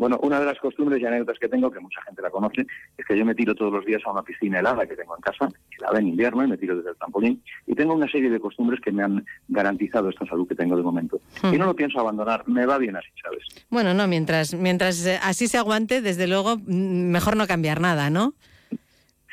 [0.00, 2.66] Bueno, una de las costumbres y anécdotas que tengo, que mucha gente la conoce,
[2.96, 5.20] es que yo me tiro todos los días a una piscina helada que tengo en
[5.20, 5.46] casa,
[5.78, 7.42] helada en invierno, y me tiro desde el trampolín.
[7.66, 10.82] Y tengo una serie de costumbres que me han garantizado esta salud que tengo de
[10.82, 11.20] momento.
[11.52, 13.44] Y no lo pienso abandonar, me va bien así, ¿sabes?
[13.68, 18.08] Bueno, no, mientras, mientras eh, así se aguante, desde luego, mm, mejor no cambiar nada,
[18.08, 18.32] ¿no?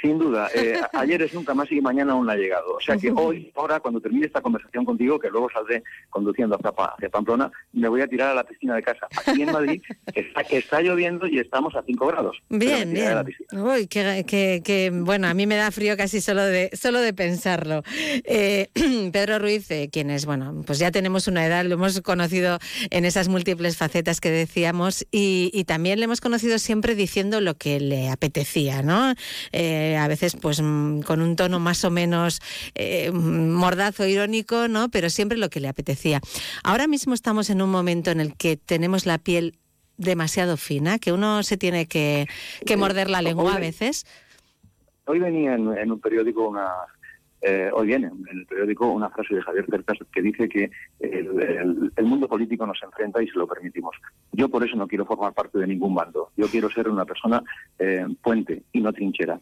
[0.07, 0.49] Sin duda.
[0.55, 2.75] Eh, ayer es nunca más y mañana aún no ha llegado.
[2.75, 7.09] O sea que hoy, ahora, cuando termine esta conversación contigo, que luego saldré conduciendo hacia,
[7.09, 9.07] Pamplona, me voy a tirar a la piscina de casa.
[9.25, 9.81] Aquí en Madrid
[10.15, 12.37] está, que está lloviendo y estamos a 5 grados.
[12.49, 13.17] Bien, bien.
[13.51, 17.83] Uy, que, bueno, a mí me da frío casi solo de, solo de pensarlo.
[18.23, 18.69] Eh,
[19.11, 22.59] Pedro Ruiz, eh, quien es, bueno, pues ya tenemos una edad, lo hemos conocido
[22.91, 27.55] en esas múltiples facetas que decíamos y, y también le hemos conocido siempre diciendo lo
[27.55, 29.13] que le apetecía, ¿no?
[29.97, 32.41] A veces pues mm, con un tono más o menos
[32.75, 34.89] eh, mordazo, irónico, ¿no?
[34.89, 36.21] Pero siempre lo que le apetecía.
[36.63, 39.55] Ahora mismo estamos en un momento en el que tenemos la piel
[39.97, 42.27] demasiado fina, que uno se tiene que,
[42.77, 44.05] morder la lengua a veces.
[45.05, 46.67] Hoy venía en, un periódico una,
[47.41, 50.69] eh, hoy viene en el periódico una frase de Javier Cercas que dice que
[50.99, 53.95] el, mundo político nos enfrenta y se lo permitimos.
[54.31, 56.31] Yo por eso no quiero formar parte de ningún bando.
[56.35, 57.41] Yo quiero ser una persona
[57.79, 59.39] eh, puente y no trinchera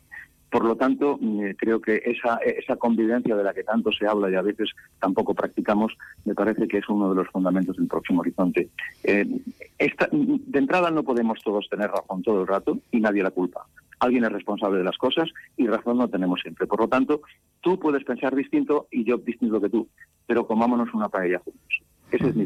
[0.55, 4.31] Por lo tanto, mm, creo que esa, esa convivencia de la que tanto se habla
[4.31, 5.91] y a veces tampoco practicamos,
[6.23, 8.69] me parece que es uno de los fundamentos del próximo horizonte.
[9.03, 13.65] Eh, de entrada no podemos todos tener razón todo el rato y nadie la culpa.
[13.99, 16.67] Alguien es responsable de las cosas y razón no tenemos siempre.
[16.67, 17.19] Por lo tanto,
[17.59, 19.89] tú puedes pensar distinto y yo distinto que tú,
[20.25, 21.81] pero comámonos una paella juntos.
[22.15, 22.45] Ese es mi,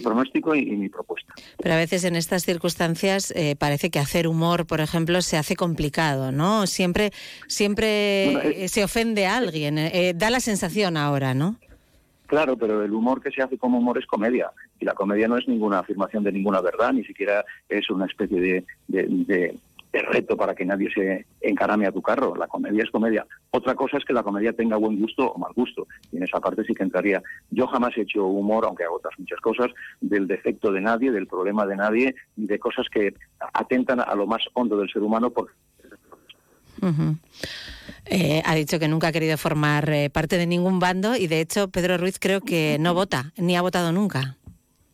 [0.00, 1.34] pronóstico y, mi propuesta.
[1.58, 5.56] Pero a veces en estas circunstancias eh, parece que hacer humor, por ejemplo, se hace
[5.56, 6.66] complicado, ¿no?
[6.66, 7.12] Siempre,
[7.46, 9.78] siempre eh, se ofende a alguien.
[9.78, 11.56] Eh, da la sensación ahora, ¿no?
[12.26, 14.50] Claro, pero el humor que se hace como humor es comedia.
[14.78, 18.64] Y la comedia no es ninguna afirmación de ninguna verdad, ni siquiera es una especie
[18.86, 19.54] de
[19.92, 22.34] es reto para que nadie se encarame a tu carro.
[22.36, 23.26] La comedia es comedia.
[23.50, 25.86] Otra cosa es que la comedia tenga buen gusto o mal gusto.
[26.12, 27.22] Y en esa parte sí que entraría.
[27.50, 29.68] Yo jamás he hecho humor, aunque hago otras muchas cosas,
[30.00, 33.14] del defecto de nadie, del problema de nadie, y de cosas que
[33.52, 35.30] atentan a lo más hondo del ser humano.
[35.30, 35.50] Por...
[38.06, 41.40] Eh, ha dicho que nunca ha querido formar eh, parte de ningún bando y de
[41.40, 44.36] hecho Pedro Ruiz creo que no vota, ni ha votado nunca.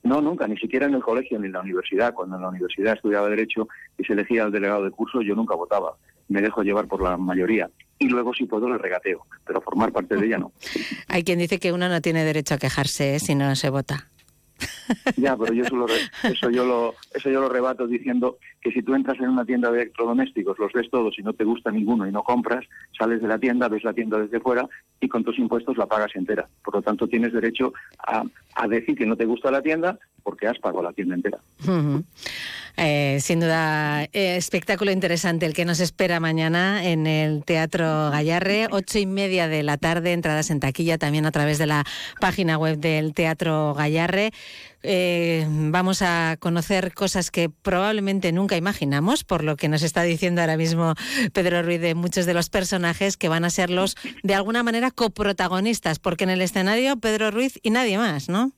[0.06, 2.14] No, nunca, ni siquiera en el colegio ni en la universidad.
[2.14, 5.54] Cuando en la universidad estudiaba Derecho y se elegía el delegado de curso, yo nunca
[5.54, 5.96] votaba.
[6.28, 7.68] Me dejo llevar por la mayoría.
[7.98, 9.26] Y luego, si puedo, le regateo.
[9.44, 10.52] Pero formar parte de ella no.
[11.08, 13.18] Hay quien dice que uno no tiene derecho a quejarse ¿eh?
[13.18, 14.08] si no se vota.
[15.16, 15.86] Ya, pero yo eso, lo,
[16.22, 19.70] eso, yo lo, eso yo lo rebato diciendo que si tú entras en una tienda
[19.70, 22.64] de electrodomésticos, los ves todos y no te gusta ninguno y no compras,
[22.98, 24.66] sales de la tienda, ves la tienda desde fuera
[25.00, 26.48] y con tus impuestos la pagas entera.
[26.64, 27.72] Por lo tanto, tienes derecho
[28.04, 28.24] a,
[28.66, 31.38] decir que no te gusta la tienda porque has pagado la tienda entera.
[32.76, 38.66] Eh, sin duda, eh, espectáculo interesante el que nos espera mañana en el Teatro Gallarre,
[38.72, 41.84] ocho y media de la tarde, entradas en taquilla también a través de la
[42.20, 44.32] página web del Teatro Gallarre.
[44.82, 50.40] Eh, vamos a conocer cosas que probablemente nunca imaginamos, por lo que nos está diciendo
[50.40, 50.94] ahora mismo
[51.32, 54.90] Pedro Ruiz de muchos de los personajes que van a ser los, de alguna manera,
[54.90, 58.52] coprotagonistas, porque en el escenario Pedro Ruiz y nadie más, ¿no?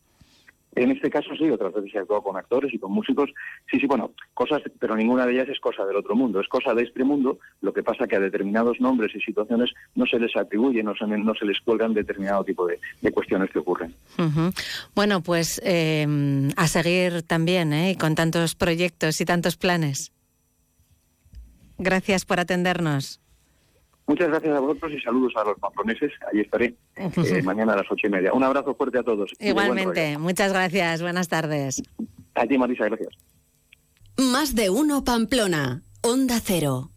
[0.83, 3.31] En este caso sí, otras veces he actuado con actores y con músicos.
[3.71, 6.73] Sí, sí, bueno, cosas, pero ninguna de ellas es cosa del otro mundo, es cosa
[6.75, 7.39] de este mundo.
[7.61, 11.07] Lo que pasa que a determinados nombres y situaciones no se les atribuye, no se,
[11.07, 12.79] no se les cuelgan determinado tipo de,
[13.13, 13.95] cuestiones que ocurren.
[14.95, 17.97] Bueno, pues em, a seguir también, ¿eh?
[17.99, 20.13] con tantos proyectos y tantos planes.
[21.79, 23.21] Gracias por atendernos.
[24.09, 26.11] Muchas gracias a vosotros y saludos a los patroneses.
[26.33, 28.33] Ahí estaré eh, mañana a las ocho y media.
[28.33, 29.31] Un abrazo fuerte a todos.
[29.39, 30.17] Igualmente.
[30.17, 31.03] Muchas gracias.
[31.03, 31.83] Buenas tardes.
[32.35, 32.87] A ti, Marisa.
[32.87, 33.11] Gracias.
[34.17, 35.83] Más de uno Pamplona.
[36.01, 36.91] Onda Cero.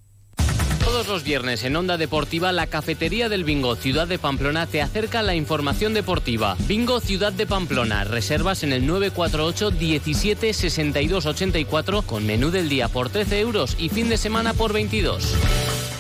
[0.86, 5.22] Todos los viernes en Onda Deportiva, la cafetería del Bingo Ciudad de Pamplona te acerca
[5.22, 6.56] la información deportiva.
[6.68, 12.88] Bingo Ciudad de Pamplona, reservas en el 948 17 62 84 con menú del día
[12.88, 15.91] por 13 euros y fin de semana por 22.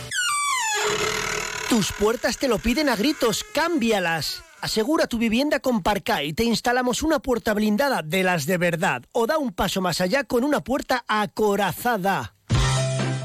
[1.72, 4.43] Tus puertas te lo piden a gritos, cámbialas.
[4.59, 6.34] Asegura tu vivienda con Parcay.
[6.34, 9.03] Te instalamos una puerta blindada de las de verdad.
[9.13, 12.36] O da un paso más allá con una puerta acorazada.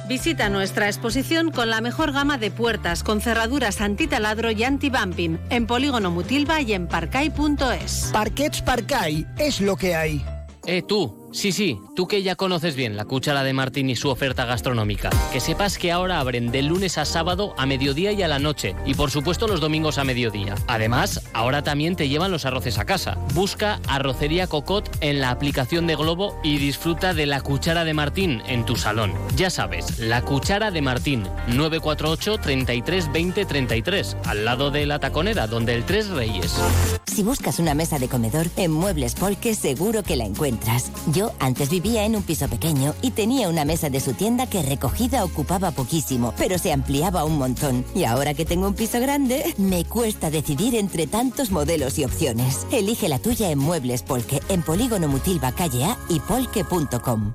[0.09, 5.67] Visita nuestra exposición con la mejor gama de puertas con cerraduras antitaladro y anti-bumping en
[5.67, 8.11] Polígono Mutilva y en parcay.es.
[8.13, 10.25] Parquets Parcay es lo que hay.
[10.67, 11.26] Eh, tú.
[11.37, 15.11] Sí, sí, tú que ya conoces bien la cuchara de Martín y su oferta gastronómica.
[15.35, 18.75] Que sepas que ahora abren de lunes a sábado a mediodía y a la noche.
[18.87, 20.55] Y por supuesto los domingos a mediodía.
[20.67, 23.19] Además, ahora también te llevan los arroces a casa.
[23.35, 28.43] Busca Arrocería Cocot en la aplicación de Globo y disfruta de la cuchara de Martín
[28.47, 29.13] en tu salón.
[29.37, 35.47] Ya sabes, la cuchara de Martín, 948 33 20 33, al lado de la taconera,
[35.47, 36.55] donde el Tres Reyes.
[37.05, 40.91] Si buscas una mesa de comedor, en Muebles Polque seguro que la encuentras.
[41.13, 44.63] Yo antes vivía en un piso pequeño y tenía una mesa de su tienda que
[44.63, 47.85] recogida ocupaba poquísimo, pero se ampliaba un montón.
[47.95, 52.67] Y ahora que tengo un piso grande, me cuesta decidir entre tantos modelos y opciones.
[52.71, 57.35] Elige la tuya en Muebles Polque, en Polígono Mutilva Calle A y polque.com.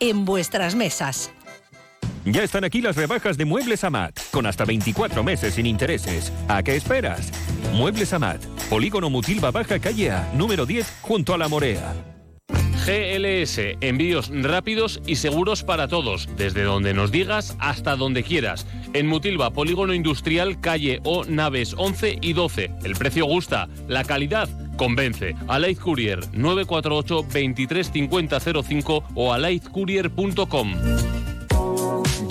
[0.00, 1.30] en vuestras mesas.
[2.24, 6.32] Ya están aquí las rebajas de Muebles Amat, con hasta 24 meses sin intereses.
[6.48, 7.30] ¿A qué esperas?
[7.72, 12.15] Muebles Amat, Polígono Mutilva Baja Calle A, número 10, junto a la Morea.
[12.86, 18.64] GLS, envíos rápidos y seguros para todos, desde donde nos digas hasta donde quieras.
[18.92, 22.70] En Mutilva, Polígono Industrial, calle O, naves 11 y 12.
[22.84, 25.34] El precio gusta, la calidad convence.
[25.48, 31.25] Alight Courier 948 235005 o alaidcourier.com.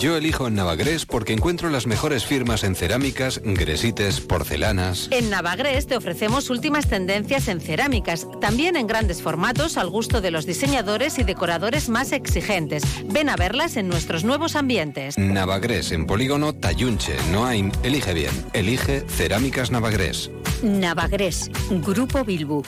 [0.05, 5.07] Yo elijo en Navagres porque encuentro las mejores firmas en cerámicas, gresites, porcelanas.
[5.09, 10.29] En Navagres te ofrecemos últimas tendencias en cerámicas, también en grandes formatos al gusto de
[10.29, 12.83] los diseñadores y decoradores más exigentes.
[13.05, 15.17] Ven a verlas en nuestros nuevos ambientes.
[15.17, 17.71] Navagres en Polígono Tayunche, Noain.
[17.81, 18.45] Elige bien.
[18.53, 20.29] Elige Cerámicas Navagres.
[20.61, 22.61] Navagres, Grupo Bilbu.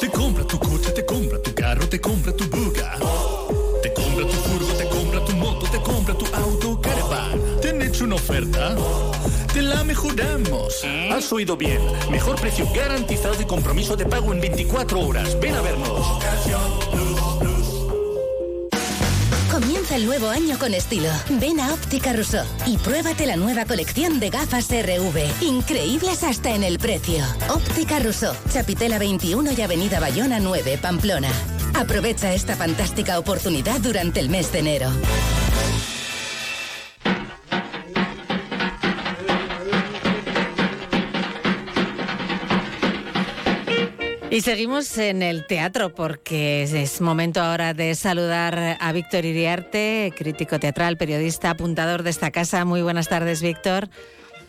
[0.00, 3.43] Te compra tu coche, te compra tu carro, te compra tu buga.
[8.14, 8.76] Oferta?
[9.52, 10.84] Te la mejoramos.
[11.12, 11.80] Has oído bien.
[12.10, 15.38] Mejor precio garantizado y compromiso de pago en 24 horas.
[15.40, 16.06] Ven a vernos.
[19.50, 21.08] Comienza el nuevo año con estilo.
[21.40, 25.42] Ven a Óptica Rousseau y pruébate la nueva colección de gafas RV.
[25.42, 27.24] Increíbles hasta en el precio.
[27.48, 31.30] Óptica Rousseau, Chapitela 21 y Avenida Bayona 9, Pamplona.
[31.74, 34.90] Aprovecha esta fantástica oportunidad durante el mes de enero.
[44.34, 50.58] Y seguimos en el teatro porque es momento ahora de saludar a Víctor Iriarte, crítico
[50.58, 52.64] teatral, periodista, apuntador de esta casa.
[52.64, 53.88] Muy buenas tardes, Víctor.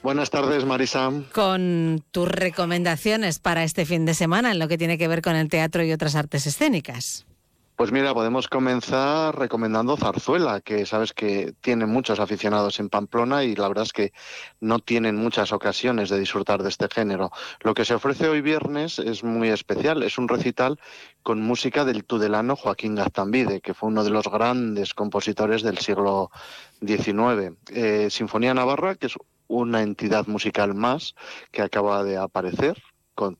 [0.01, 1.25] Buenas tardes, Marisam.
[1.31, 5.35] Con tus recomendaciones para este fin de semana en lo que tiene que ver con
[5.35, 7.27] el teatro y otras artes escénicas.
[7.75, 13.53] Pues mira, podemos comenzar recomendando Zarzuela, que sabes que tiene muchos aficionados en Pamplona y
[13.53, 14.13] la verdad es que
[14.61, 17.31] no tienen muchas ocasiones de disfrutar de este género.
[17.59, 20.79] Lo que se ofrece hoy viernes es muy especial, es un recital
[21.21, 26.31] con música del tudelano Joaquín Gaztambide, que fue uno de los grandes compositores del siglo
[26.79, 27.57] XIX.
[27.73, 29.17] Eh, Sinfonía Navarra, que es
[29.47, 31.13] una entidad musical más
[31.51, 32.81] que acaba de aparecer,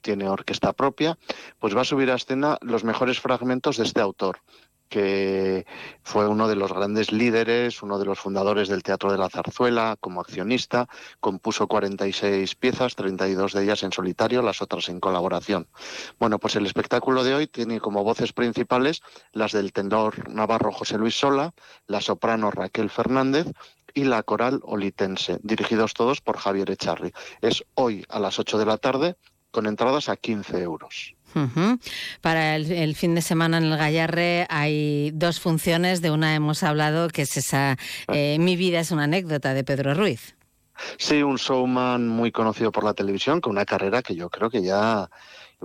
[0.01, 1.17] tiene orquesta propia,
[1.59, 4.39] pues va a subir a escena los mejores fragmentos de este autor
[4.89, 5.65] que
[6.03, 9.97] fue uno de los grandes líderes, uno de los fundadores del Teatro de la Zarzuela
[9.99, 10.87] como accionista,
[11.19, 15.67] compuso 46 piezas, 32 de ellas en solitario, las otras en colaboración.
[16.19, 19.01] Bueno, pues el espectáculo de hoy tiene como voces principales
[19.31, 21.53] las del tenor navarro José Luis Sola,
[21.87, 23.47] la soprano Raquel Fernández
[23.93, 27.13] y la coral olitense, dirigidos todos por Javier Echarri.
[27.41, 29.15] Es hoy a las 8 de la tarde
[29.55, 31.15] con entradas a 15 euros.
[32.19, 36.01] Para el, fin de semana en el Gallarre hay dos funciones.
[36.01, 37.77] De una hemos hablado, que es esa
[38.11, 40.35] eh, Mi vida es una anécdota de Pedro Ruiz.
[40.97, 44.61] Sí, un showman muy conocido por la televisión, con una carrera que yo creo que
[44.61, 45.09] ya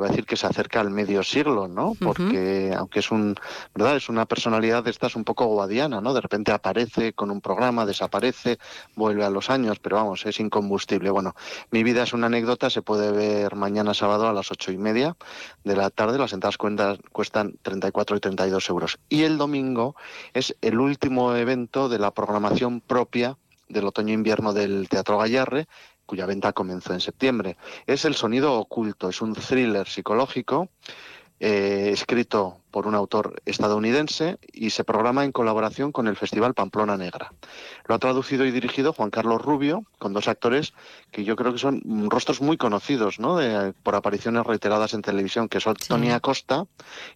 [0.00, 1.94] iba a decir que se acerca al medio siglo, ¿no?
[2.00, 3.36] Porque aunque es un,
[3.74, 3.96] ¿verdad?
[3.96, 6.14] Es una personalidad de estas un poco guadiana, ¿no?
[6.14, 8.58] De repente aparece con un programa, desaparece,
[8.96, 11.10] vuelve a los años, pero vamos, es incombustible.
[11.10, 11.34] Bueno,
[11.70, 15.16] mi vida es una anécdota, se puede ver mañana sábado a las ocho y media
[15.64, 18.98] de la tarde, las entradas cuentan, cuestan 34 y 32 euros.
[19.08, 19.96] Y el domingo
[20.32, 23.36] es el último evento de la programación propia
[23.68, 25.68] del otoño-invierno del Teatro Gallarre,
[26.10, 27.56] cuya venta comenzó en septiembre.
[27.86, 30.68] Es El sonido oculto, es un thriller psicológico
[31.38, 36.96] eh, escrito por un autor estadounidense y se programa en colaboración con el Festival Pamplona
[36.96, 37.32] Negra.
[37.86, 40.72] Lo ha traducido y dirigido Juan Carlos Rubio, con dos actores
[41.10, 43.38] que yo creo que son rostros muy conocidos, ¿no?
[43.82, 46.66] por apariciones reiteradas en televisión, que son Tony Acosta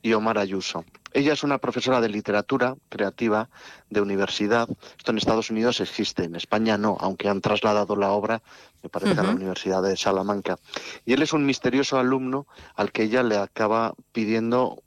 [0.02, 0.84] y Omar Ayuso.
[1.14, 3.48] Ella es una profesora de literatura creativa
[3.88, 4.68] de universidad.
[4.98, 8.42] Esto en Estados Unidos existe, en España no, aunque han trasladado la obra,
[8.82, 10.58] me parece, a la Universidad de Salamanca.
[11.06, 14.82] Y él es un misterioso alumno al que ella le acaba pidiendo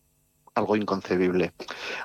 [0.57, 1.53] algo inconcebible.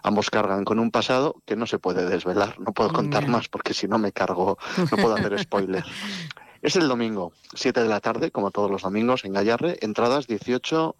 [0.03, 2.61] Ambos cargan con un pasado que no se puede desvelar.
[2.61, 5.84] No puedo contar más porque si no me cargo, no puedo hacer spoiler.
[6.62, 9.78] es el domingo, 7 de la tarde, como todos los domingos, en Gallarre.
[9.80, 10.96] Entradas 18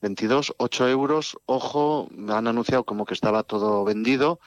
[0.00, 1.36] 22, 8 euros.
[1.46, 4.40] Ojo, me han anunciado como que estaba todo vendido,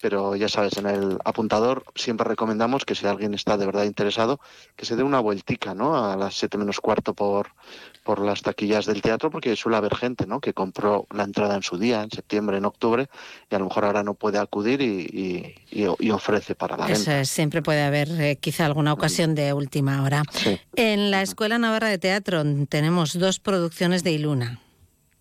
[0.00, 4.40] pero ya sabes, en el apuntador siempre recomendamos que si alguien está de verdad interesado,
[4.76, 5.96] que se dé una vueltica, ¿no?
[5.96, 7.48] A las 7 menos cuarto por,
[8.04, 10.40] por las taquillas del teatro, porque suele haber gente, ¿no?
[10.40, 13.08] Que compró la entrada en su día, en septiembre, en octubre,
[13.50, 16.86] y a lo mejor ahora no puede acudir y, y- y- y ofrece para la
[16.86, 17.20] Eso venta.
[17.20, 20.22] es, siempre puede haber eh, quizá alguna ocasión de última hora.
[20.76, 24.60] En la Escuela Navarra de Teatro tenemos dos producciones de Iluna.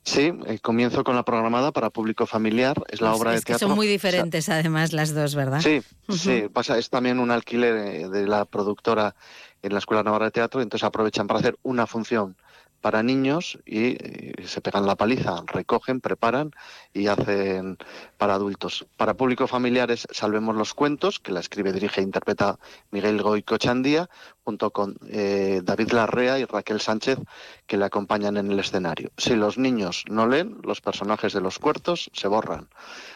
[0.06, 2.80] Sí, eh, comienzo con la programada para público familiar.
[2.90, 3.68] Es la obra es de que teatro.
[3.70, 5.62] son muy o sea, diferentes además las dos, ¿verdad?
[5.62, 9.16] Sí, sí, pasa, es también un alquiler eh, de la productora
[9.64, 12.38] en la Escuela Navarra de Teatro, entonces aprovechan para hacer una función
[12.86, 16.52] para niños y eh, se pegan la paliza, recogen, preparan
[16.94, 17.80] y hacen
[18.20, 18.86] para adultos.
[18.96, 22.60] Para público familiar es Salvemos los Cuentos, que la escribe, dirige e interpreta
[22.92, 24.08] Miguel Goico Chandía,
[24.44, 27.18] junto con eh, David Larrea y Raquel Sánchez,
[27.66, 29.10] que le acompañan en el escenario.
[29.18, 32.70] Si los niños no leen, los personajes de los cuentos se borran.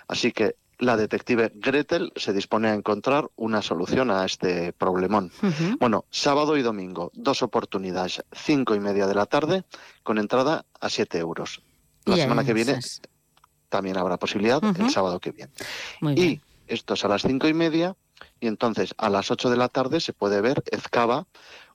[0.08, 5.32] Así que la detective Gretel se dispone a encontrar una solución a este problemón.
[5.80, 9.64] Bueno, sábado y domingo, dos oportunidades, cinco y media de la tarde,
[10.04, 11.62] con entrada a siete euros.
[12.06, 12.80] La semana que viene
[13.68, 15.52] también habrá posibilidad el sábado que viene.
[16.02, 17.96] Muy y esto es a las cinco y media,
[18.40, 21.28] y entonces a las ocho de la tarde se puede ver Ezcaba,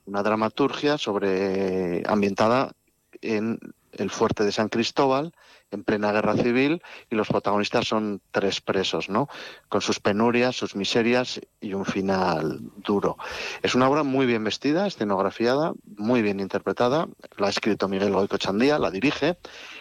[0.07, 2.73] una dramaturgia sobre ambientada
[3.21, 3.59] en
[3.99, 5.33] el fuerte de San Cristóbal,
[5.71, 9.29] en plena guerra civil, y los protagonistas son tres presos, ¿no?
[9.69, 13.17] Con sus penurias, sus miserias y un final duro.
[13.63, 17.09] Es una obra muy bien vestida, escenografiada, muy bien interpretada.
[17.37, 19.39] La ha escrito Miguel Goico Chandía, la dirige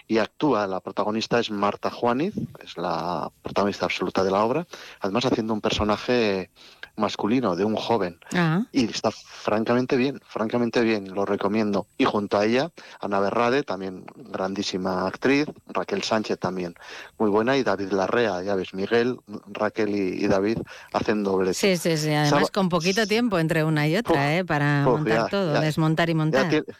[0.07, 0.65] y actúa.
[0.67, 2.33] La protagonista es Marta Juaniz,
[2.63, 4.67] es la protagonista absoluta de la obra,
[4.99, 6.49] además haciendo un personaje
[6.95, 8.19] masculino, de un joven.
[8.33, 11.87] Ah, Y está francamente bien, francamente bien, lo recomiendo.
[11.97, 16.75] Y junto a ella, Ana Berrade, también grandísima actriz, Raquel Sánchez también
[17.17, 20.59] muy buena, y David Larrea, ya ves, Miguel, Raquel y, y David
[20.93, 21.53] hacen doble.
[21.53, 22.11] sí, sí, sí.
[22.13, 24.45] Además, con poquito tiempo entre una y otra, ¿eh?
[24.45, 25.61] Para montar ya, todo, ya.
[25.61, 26.49] desmontar y montar.
[26.51, 26.75] Ya, tie-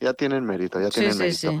[0.00, 1.50] ya tienen mérito, ya Sí, tienen sí, mérito.
[1.50, 1.60] sí.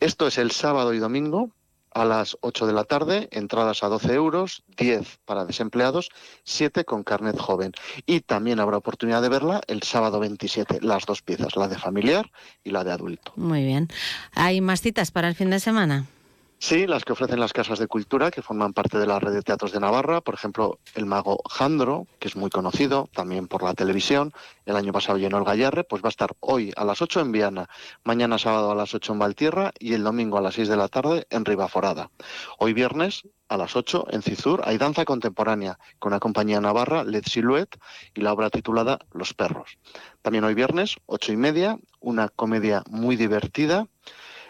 [0.00, 1.50] Esto es el sábado y domingo
[1.94, 6.10] a las 8 de la tarde, entradas a 12 euros, 10 para desempleados,
[6.44, 7.72] 7 con carnet joven.
[8.06, 12.30] Y también habrá oportunidad de verla el sábado 27, las dos piezas, la de familiar
[12.64, 13.32] y la de adulto.
[13.36, 13.88] Muy bien.
[14.34, 16.06] ¿Hay más citas para el fin de semana?
[16.64, 19.42] Sí, las que ofrecen las casas de cultura, que forman parte de la red de
[19.42, 23.74] teatros de Navarra, por ejemplo, el mago Jandro, que es muy conocido también por la
[23.74, 24.32] televisión,
[24.64, 27.32] el año pasado llenó el Gallarre, pues va a estar hoy a las 8 en
[27.32, 27.68] Viana,
[28.04, 30.86] mañana sábado a las 8 en Valtierra y el domingo a las 6 de la
[30.86, 32.12] tarde en Ribaforada.
[32.58, 37.24] Hoy viernes a las 8 en Cizur hay danza contemporánea con la compañía navarra Led
[37.26, 37.76] Silhouette
[38.14, 39.78] y la obra titulada Los perros.
[40.22, 43.88] También hoy viernes, ocho y media, una comedia muy divertida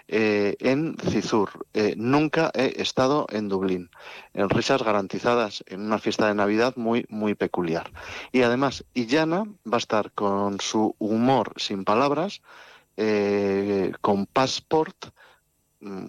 [0.08, 1.66] eh, en Cizur.
[1.74, 3.90] Eh, nunca he estado en Dublín.
[4.34, 7.90] En risas garantizadas, en una fiesta de Navidad muy, muy peculiar.
[8.32, 12.42] Y además, Illana va a estar con su humor sin palabras,
[12.96, 15.12] eh, con Passport,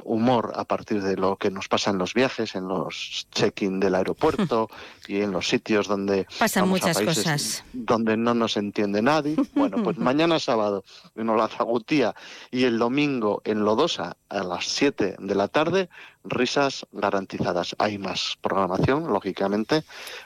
[0.03, 3.95] humor a partir de lo que nos pasa en los viajes, en los check-in del
[3.95, 4.69] aeropuerto
[5.07, 7.63] y en los sitios donde Pasan a muchas cosas.
[7.73, 9.35] donde no nos entiende nadie.
[9.53, 10.83] Bueno, pues mañana sábado
[11.15, 12.15] en Olazagutía
[12.51, 15.89] y el domingo en Lodosa a las 7 de la tarde,
[16.23, 17.75] risas garantizadas.
[17.79, 19.83] Hay más programación, lógicamente,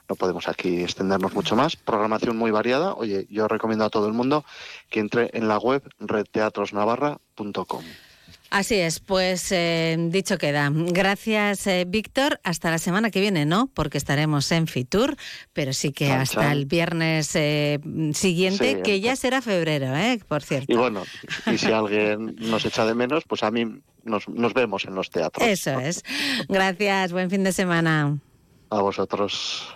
[0.10, 1.76] no podemos aquí extendernos mucho más.
[1.76, 2.94] Programación muy variada.
[2.94, 4.44] Oye, yo recomiendo a todo el mundo
[4.90, 7.84] que entre en la web redteatrosnavarra.com.
[8.50, 10.72] Así es, pues eh, dicho queda.
[10.72, 12.40] Gracias, eh, Víctor.
[12.44, 13.70] Hasta la semana que viene, ¿no?
[13.74, 15.18] Porque estaremos en Fitur,
[15.54, 17.80] pero sí que hasta el viernes eh,
[18.14, 20.20] siguiente, Sí, que ya será febrero, ¿eh?
[20.28, 20.72] Por cierto.
[20.72, 21.04] Y bueno,
[21.52, 23.66] y si alguien nos echa de menos, pues a mí
[24.04, 25.46] nos, nos vemos en los teatros.
[25.46, 26.04] Eso es.
[26.48, 28.18] Gracias, buen fin de semana.
[28.70, 29.68] A vosotros.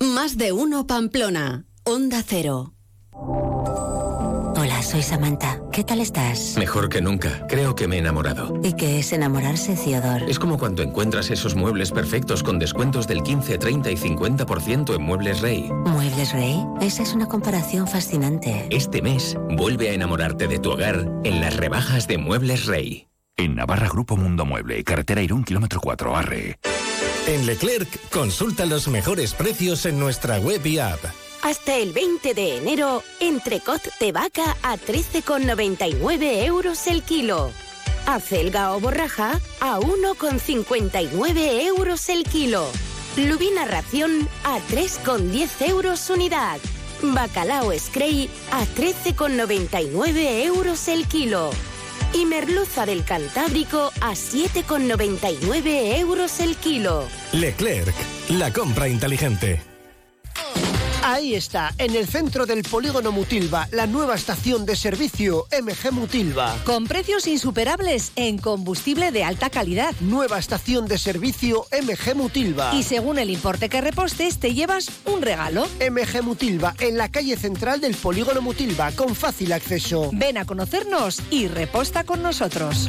[0.00, 1.64] Más de uno Pamplona.
[1.84, 2.72] Onda Cero.
[3.12, 5.60] Hola, soy Samantha.
[5.80, 6.58] ¿Qué tal estás?
[6.58, 7.46] Mejor que nunca.
[7.48, 8.52] Creo que me he enamorado.
[8.62, 10.24] ¿Y qué es enamorarse, Theodor?
[10.28, 15.02] Es como cuando encuentras esos muebles perfectos con descuentos del 15, 30 y 50% en
[15.02, 15.70] Muebles Rey.
[15.86, 16.62] ¿Muebles Rey?
[16.82, 18.66] Esa es una comparación fascinante.
[18.68, 23.08] Este mes, vuelve a enamorarte de tu hogar en las rebajas de Muebles Rey.
[23.38, 26.58] En Navarra Grupo Mundo Mueble, carretera Irún, kilómetro 4, Arre.
[27.26, 31.00] En Leclerc, consulta los mejores precios en nuestra web y app.
[31.42, 37.50] Hasta el 20 de enero, entrecot de vaca a 13,99 euros el kilo.
[38.06, 42.66] Acelga o borraja a 1,59 euros el kilo.
[43.16, 46.58] Lubina ración a 3,10 euros unidad.
[47.02, 51.52] Bacalao Scray a 13,99 euros el kilo.
[52.12, 57.06] Y merluza del Cantábrico a 7,99 euros el kilo.
[57.32, 57.94] Leclerc,
[58.28, 59.62] la compra inteligente.
[61.02, 66.54] Ahí está, en el centro del polígono Mutilva, la nueva estación de servicio MG Mutilva.
[66.64, 69.94] Con precios insuperables en combustible de alta calidad.
[70.00, 72.74] Nueva estación de servicio MG Mutilva.
[72.74, 75.66] Y según el importe que repostes, te llevas un regalo.
[75.80, 80.10] MG Mutilva, en la calle central del polígono Mutilva, con fácil acceso.
[80.12, 82.88] Ven a conocernos y reposta con nosotros.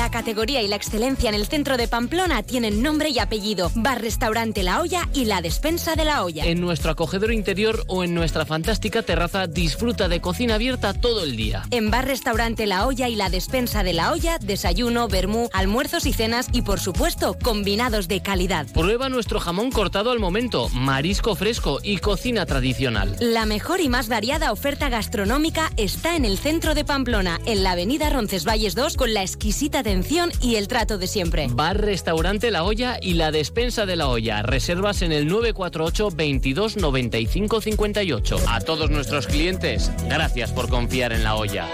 [0.00, 3.70] La categoría y la excelencia en el centro de Pamplona tienen nombre y apellido.
[3.74, 6.46] Bar Restaurante La Olla y la Despensa de la Olla.
[6.46, 11.36] En nuestro acogedor interior o en nuestra fantástica terraza disfruta de cocina abierta todo el
[11.36, 11.64] día.
[11.70, 16.14] En Bar Restaurante La Olla y la Despensa de la Olla, desayuno, vermú, almuerzos y
[16.14, 18.68] cenas y por supuesto combinados de calidad.
[18.72, 23.18] Prueba nuestro jamón cortado al momento, marisco fresco y cocina tradicional.
[23.20, 27.72] La mejor y más variada oferta gastronómica está en el centro de Pamplona, en la
[27.72, 31.48] avenida Roncesvalles 2 con la exquisita atención y el trato de siempre.
[31.50, 34.40] Bar Restaurante La Olla y la Despensa de la Olla.
[34.42, 38.36] Reservas en el 948 22 95 58.
[38.48, 41.66] A todos nuestros clientes, gracias por confiar en La Olla.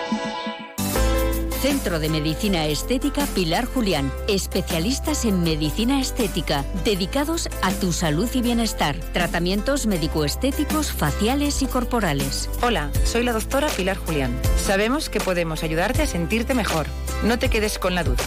[1.66, 4.12] Centro de Medicina Estética Pilar Julián.
[4.28, 8.94] Especialistas en medicina estética, dedicados a tu salud y bienestar.
[9.12, 12.48] Tratamientos médico-estéticos, faciales y corporales.
[12.62, 14.38] Hola, soy la doctora Pilar Julián.
[14.56, 16.86] Sabemos que podemos ayudarte a sentirte mejor.
[17.24, 18.22] No te quedes con la duda.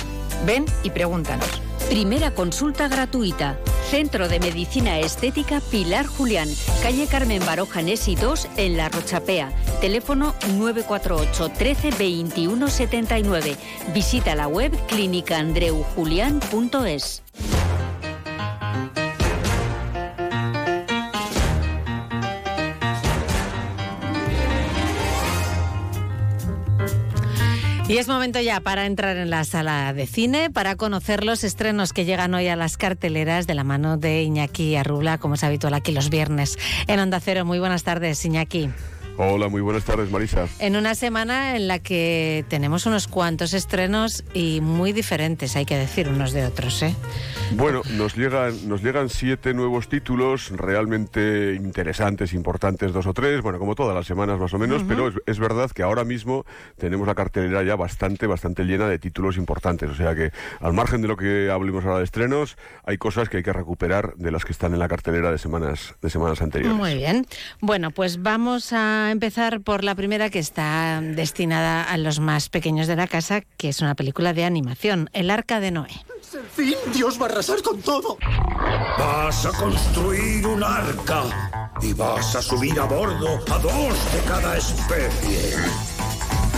[0.46, 1.48] Ven y pregúntanos.
[1.90, 3.58] Primera consulta gratuita.
[3.90, 6.48] Centro de Medicina Estética Pilar Julián.
[6.84, 9.52] Calle Carmen Baroja Nesi 2 en La Rochapea.
[9.82, 13.56] Teléfono 948 13 21 79.
[13.94, 17.24] Visita la web clínicaandreujulián.es.
[27.90, 31.92] Y es momento ya para entrar en la sala de cine, para conocer los estrenos
[31.92, 35.74] que llegan hoy a las carteleras de la mano de Iñaki Arrula, como es habitual
[35.74, 37.46] aquí los viernes en Onda Cero.
[37.46, 38.70] Muy buenas tardes, Iñaki.
[39.22, 40.48] Hola, muy buenas tardes, Marisa.
[40.60, 45.76] En una semana en la que tenemos unos cuantos estrenos y muy diferentes, hay que
[45.76, 46.96] decir, unos de otros, ¿eh?
[47.52, 53.60] Bueno, nos llegan, nos llegan siete nuevos títulos realmente interesantes, importantes, dos o tres, bueno,
[53.60, 56.46] como todas las semanas más o menos, pero es, es verdad que ahora mismo
[56.78, 59.90] tenemos la cartelera ya bastante, bastante llena de títulos importantes.
[59.90, 60.32] O sea que,
[60.62, 62.56] al margen de lo que hablemos ahora de estrenos,
[62.86, 65.96] hay cosas que hay que recuperar de las que están en la cartelera de semanas,
[66.02, 66.78] de semanas anteriores.
[66.78, 67.26] Muy bien.
[67.60, 72.88] Bueno, pues vamos a empezar por la primera que está destinada a los más pequeños
[72.88, 76.06] de la casa, que es una película de animación, El Arca de Noé.
[76.22, 78.18] Es el fin, Dios va a arrasar con todo.
[78.98, 81.24] Vas a construir un arca
[81.82, 85.56] y vas a subir a bordo a dos de cada especie.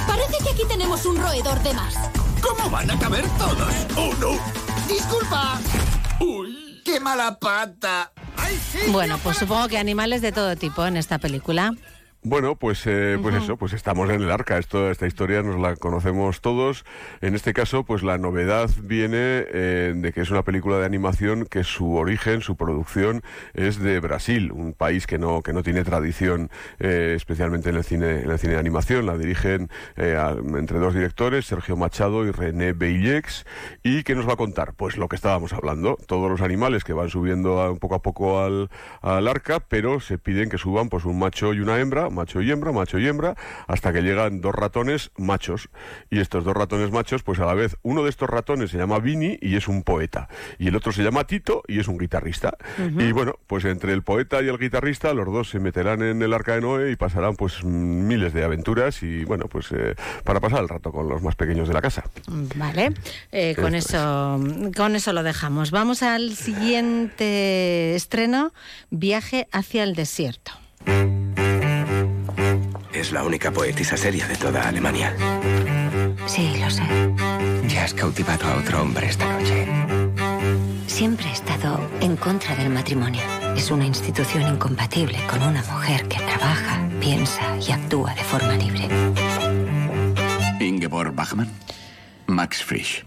[0.07, 1.95] Parece que aquí tenemos un roedor de más.
[2.41, 3.73] ¿Cómo van a caber todos?
[3.95, 4.40] ¡Oh, no!
[4.88, 5.60] ¡Disculpa!
[6.19, 6.82] ¡Uy!
[6.84, 8.11] ¡Qué mala pata!
[8.91, 11.73] Bueno, pues supongo que animales de todo tipo en esta película.
[12.23, 14.60] Bueno, pues, eh, pues eso, pues estamos en el arca.
[14.60, 16.85] Esto, esta historia nos la conocemos todos.
[17.19, 21.45] En este caso, pues la novedad viene eh, de que es una película de animación
[21.48, 23.23] que su origen, su producción
[23.56, 27.84] es de Brasil, un país que no que no tiene tradición, eh, especialmente en el
[27.84, 29.07] cine en el cine de animación.
[29.07, 33.48] La dirigen eh, a- entre dos directores, Sergio Machado y René Beillex.
[33.81, 34.73] ¿Y qué nos va a contar?
[34.76, 38.41] Pues lo que estábamos hablando, todos los animales que van subiendo a- poco a poco
[38.43, 38.69] al,
[39.02, 42.51] al arca, pero se piden que suban pues un macho y una hembra, macho y
[42.51, 43.35] hembra, macho y hembra,
[43.67, 45.69] hasta que llegan dos ratones machos.
[46.09, 48.99] Y estos dos ratones machos, pues a la vez, uno de estos ratones se llama
[48.99, 50.27] Vini y es un poeta.
[50.59, 52.57] Y el otro se llama Tito y es un guitarrista.
[52.97, 56.33] Y bueno, pues entre el poeta y el guitarrista, los dos se meterán en el
[56.33, 60.61] arca de Noé y pasarán pues miles de aventuras y bueno, pues eh, para pasar
[60.61, 62.03] el rato con los más pequeños de la casa.
[62.55, 62.93] Vale,
[63.31, 64.39] Eh, con eso
[64.75, 65.71] con eso lo dejamos.
[65.71, 68.53] Vamos al siguiente estreno,
[68.89, 70.51] Viaje hacia el desierto.
[72.93, 75.15] Es la única poetisa seria de toda Alemania.
[76.26, 76.84] Sí, lo sé.
[77.68, 79.68] Ya has cautivado a otro hombre esta noche.
[80.88, 83.22] Siempre he estado en contra del matrimonio.
[83.55, 88.88] Es una institución incompatible con una mujer que trabaja, piensa y actúa de forma libre.
[90.59, 91.49] Ingeborg Bachmann,
[92.27, 93.05] Max Frisch.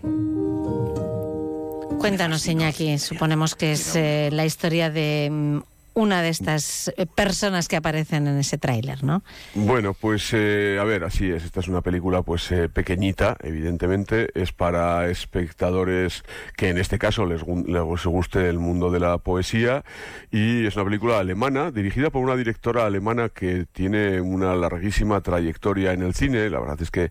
[1.99, 5.59] Cuéntanos, Iñaki, suponemos que es eh, la historia de mm,
[5.95, 9.23] una de estas eh, personas que aparecen en ese tráiler, ¿no?
[9.55, 11.45] Bueno, pues eh, a ver, así es.
[11.45, 14.29] Esta es una película pues eh, pequeñita, evidentemente.
[14.35, 16.25] Es para espectadores
[16.57, 19.85] que en este caso les, les guste el mundo de la poesía.
[20.31, 25.93] Y es una película alemana, dirigida por una directora alemana que tiene una larguísima trayectoria
[25.93, 26.51] en el cine.
[26.51, 27.11] La verdad es que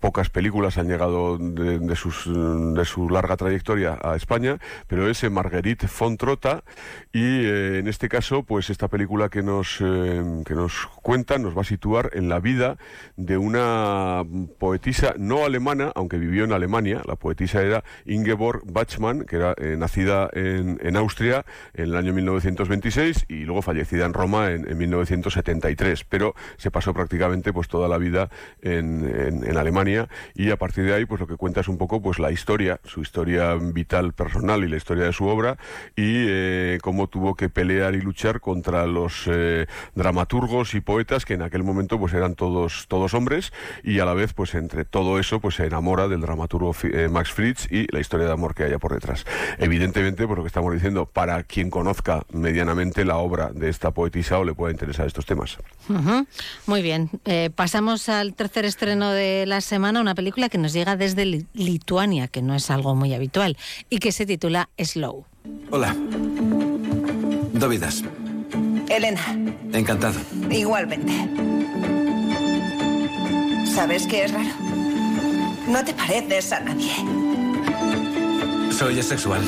[0.00, 5.22] pocas películas han llegado de, de sus, de su larga trayectoria a España, pero es
[5.22, 6.64] eh, Marguerite von Trotta.
[7.12, 11.56] Y eh, en este caso, pues esta película que nos, eh, que nos cuenta nos
[11.56, 12.78] va a situar en la vida
[13.16, 14.24] de una
[14.58, 17.02] poetisa no alemana, aunque vivió en Alemania.
[17.06, 21.44] La poetisa era Ingeborg Bachmann, que era eh, nacida en, en Austria
[21.74, 26.04] en el año 1926 y luego fallecida en Roma en, en 1973.
[26.04, 28.30] Pero se pasó prácticamente pues toda la vida
[28.62, 29.04] en,
[29.46, 32.18] en- Alemania y a partir de ahí pues lo que cuenta es un poco pues
[32.18, 35.56] la historia, su historia vital personal y la historia de su obra
[35.94, 38.00] y eh, cómo tuvo que pelear y
[38.40, 43.52] contra los eh, dramaturgos y poetas que en aquel momento pues eran todos todos hombres
[43.82, 47.30] y a la vez pues entre todo eso pues se enamora del dramaturgo eh, Max
[47.32, 49.24] Fritz y la historia de amor que haya por detrás.
[49.58, 54.38] Evidentemente, por lo que estamos diciendo, para quien conozca medianamente la obra de esta poetisa
[54.38, 55.58] o le pueda interesar estos temas.
[55.88, 56.26] Ujú.
[56.66, 60.96] Muy bien, Eh, pasamos al tercer estreno de la semana, una película que nos llega
[60.96, 63.56] desde Li- Lituania, que no es algo muy habitual,
[63.90, 65.24] y que se titula Slow.
[65.70, 65.94] Hola.
[67.62, 68.02] Dovidas.
[68.88, 69.20] Elena,
[69.72, 70.18] Encantado.
[70.50, 71.12] igualmente.
[73.72, 74.50] ¿Sabes qué es raro?
[75.68, 76.92] No te pareces a nadie.
[78.76, 79.42] Soy asexual.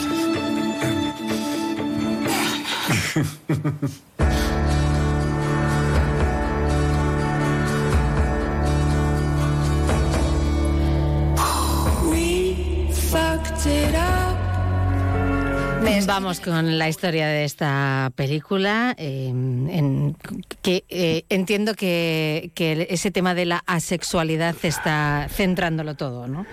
[16.07, 20.17] Vamos con la historia de esta película, eh, en-
[20.63, 26.47] que eh, entiendo que, que ese tema de la asexualidad está centrándolo todo, ¿no?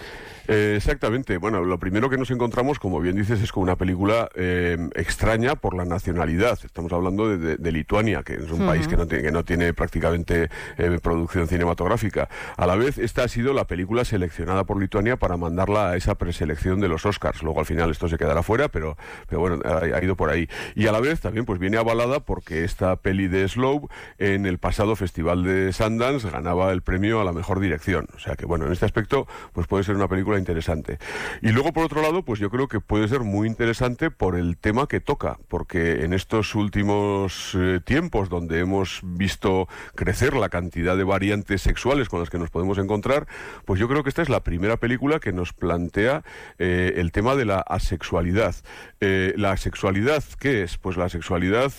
[0.52, 1.38] Eh, exactamente.
[1.38, 5.56] Bueno, lo primero que nos encontramos, como bien dices, es con una película eh, extraña
[5.56, 6.60] por la nacionalidad.
[6.64, 10.50] Estamos hablando de, Lituania, que es un país que no, tiene, que no tiene prácticamente
[10.78, 12.28] eh, producción cinematográfica.
[12.58, 16.16] A la vez, esta ha sido la película seleccionada por Lituania para mandarla a esa
[16.16, 17.44] preselección de los Oscars.
[17.44, 18.98] Luego, al final, esto se quedará fuera, pero,
[19.30, 20.50] pero bueno, ha, ido por ahí.
[20.76, 23.88] Y a la vez, también, pues viene avalada porque esta peli de Slow
[24.18, 28.08] en el pasado Festival de Sundance ganaba el premio a la mejor dirección.
[28.18, 30.98] O sea que, bueno, en este aspecto, pues puede ser una película interesante.
[31.42, 34.58] Y luego, por otro lado, pues yo creo que puede ser muy interesante por el
[34.58, 40.98] tema que toca, porque en estos últimos eh, tiempos donde hemos visto crecer la cantidad
[40.98, 43.28] de variantes sexuales con las que nos podemos encontrar,
[43.66, 46.24] pues yo creo que esta es la primera película que nos plantea
[46.60, 48.56] eh, el tema de la asexualidad.
[49.00, 50.78] Eh, la sexualidad, ¿qué es?
[50.78, 51.72] Pues la sexualidad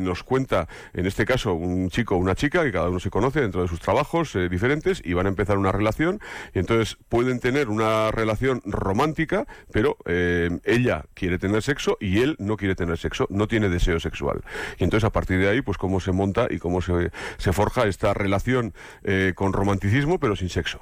[0.00, 3.40] nos cuenta, en este caso, un chico o una chica que cada uno se conoce
[3.40, 6.20] dentro de sus trabajos diferentes y van a empezar una relación
[6.54, 12.36] y entonces pueden tener una relación romántica, pero eh, ella quiere tener sexo y él
[12.38, 14.42] no quiere tener sexo, no tiene deseo sexual.
[14.78, 17.10] Y entonces a partir de ahí, pues cómo se monta y cómo se,
[17.52, 18.74] forja esta relación
[19.04, 20.80] eh, con romanticismo, pero sin sexo.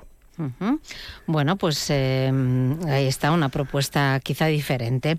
[1.26, 2.32] Bueno, pues eh,
[2.88, 5.18] ahí está una propuesta quizá diferente.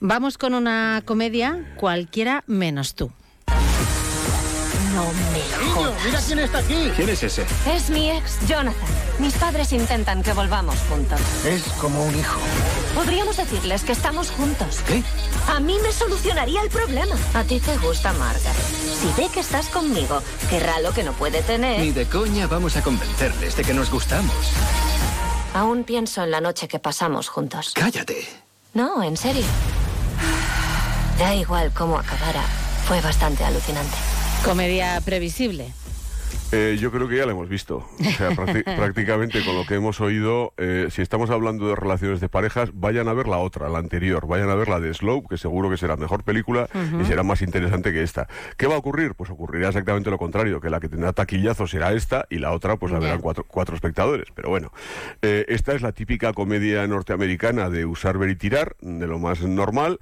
[0.00, 3.10] Vamos con una comedia, cualquiera menos tú.
[4.96, 6.90] No me Niño, mira quién está aquí.
[6.96, 7.44] ¿Quién es ese?
[7.70, 8.88] Es mi ex, Jonathan.
[9.18, 11.20] Mis padres intentan que volvamos juntos.
[11.44, 12.40] Es como un hijo.
[12.94, 14.80] Podríamos decirles que estamos juntos.
[14.86, 15.02] ¿Qué?
[15.48, 17.14] A mí me solucionaría el problema.
[17.34, 18.56] A ti te gusta Margaret.
[18.98, 21.78] Si ve que estás conmigo, querrá lo que no puede tener.
[21.78, 24.34] Ni de coña vamos a convencerles de que nos gustamos.
[25.52, 27.72] Aún pienso en la noche que pasamos juntos.
[27.74, 28.26] Cállate.
[28.72, 29.44] No, en serio.
[31.18, 32.42] Da igual cómo acabara.
[32.88, 33.96] Fue bastante alucinante.
[34.46, 35.72] Comedia previsible.
[36.52, 37.88] Eh, yo creo que ya la hemos visto.
[37.98, 38.30] O sea,
[38.76, 43.08] prácticamente con lo que hemos oído, eh, si estamos hablando de relaciones de parejas, vayan
[43.08, 44.28] a ver la otra, la anterior.
[44.28, 46.68] Vayan a ver la de Slow, que seguro que será mejor película
[47.00, 48.28] y será más interesante que esta.
[48.56, 49.14] ¿Qué va a ocurrir?
[49.14, 52.76] Pues ocurrirá exactamente lo contrario, que la que tendrá taquillazo será esta y la otra
[52.76, 54.28] pues la verán cuatro, cuatro espectadores.
[54.34, 54.72] Pero bueno,
[55.22, 59.42] eh, esta es la típica comedia norteamericana de usar, ver y tirar, de lo más
[59.42, 59.98] normal,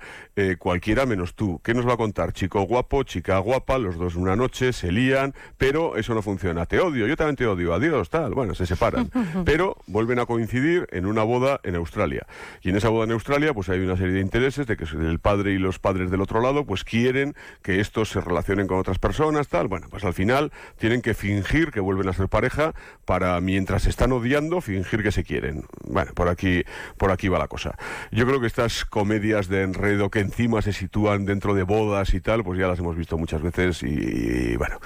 [0.58, 1.60] cualquiera menos tú.
[1.64, 2.32] ¿Qué nos va a contar?
[2.32, 6.81] Chico guapo, chica guapa, los dos una noche, se lían, pero eso no funciona te
[6.81, 8.35] odio, yo también te odio, adiós, tal.
[8.35, 9.11] Bueno, se separan.
[9.44, 12.27] Pero vuelven a coincidir en una boda en Australia.
[12.62, 15.19] Y en esa boda en Australia, pues hay una serie de intereses de que el
[15.19, 18.98] padre y los padres del otro lado, pues quieren que estos se relacionen con otras
[18.98, 19.69] personas, tal.
[19.69, 22.74] Bueno, pues al final tienen que fingir que vuelven a ser pareja
[23.05, 25.65] para, mientras se están odiando, fingir que se quieren.
[25.86, 26.65] Bueno, por aquí,
[26.97, 27.77] por aquí va la cosa.
[28.11, 32.20] Yo creo que estas comedias de enredo que encima se sitúan dentro de bodas y
[32.20, 34.78] tal, pues ya las hemos visto muchas veces y, y bueno,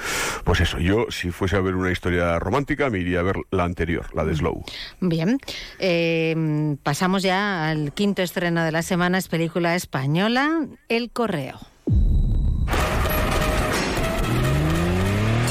[0.44, 3.62] pues eso, yo si fuese a ver una historia romántica, me iría a ver la
[3.62, 4.64] anterior, la de Slow.
[5.00, 5.38] Bien,
[5.78, 11.60] eh, pasamos ya al quinto estreno de la semana, es película española, El Correo.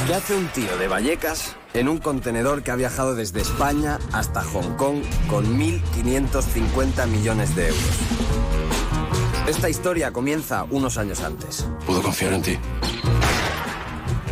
[0.08, 4.44] ¿Qué hace un tío de Vallecas en un contenedor que ha viajado desde España hasta
[4.44, 8.00] Hong Kong con 1.550 millones de euros?
[9.48, 11.66] Esta historia comienza unos años antes.
[11.86, 12.58] ¿Puedo confiar en ti?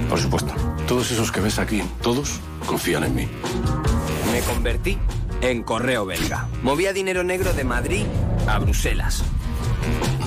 [0.10, 0.54] Por supuesto.
[0.88, 3.28] Todos esos que ves aquí, todos confían en mí.
[4.32, 4.98] Me convertí
[5.42, 6.48] en correo belga.
[6.64, 8.06] Movía dinero negro de Madrid
[8.48, 9.24] a Bruselas.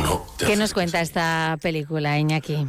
[0.03, 0.25] No.
[0.39, 2.67] ¿Qué nos cuenta esta película, Iñaki?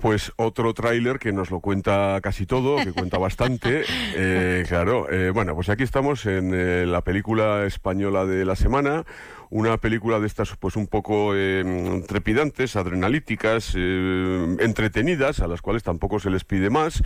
[0.00, 3.84] Pues otro tráiler que nos lo cuenta casi todo, que cuenta bastante.
[4.14, 9.04] Eh, claro, eh, bueno, pues aquí estamos en eh, la película española de la semana,
[9.50, 15.82] una película de estas pues un poco eh, trepidantes, adrenalíticas, eh, entretenidas, a las cuales
[15.82, 17.02] tampoco se les pide más,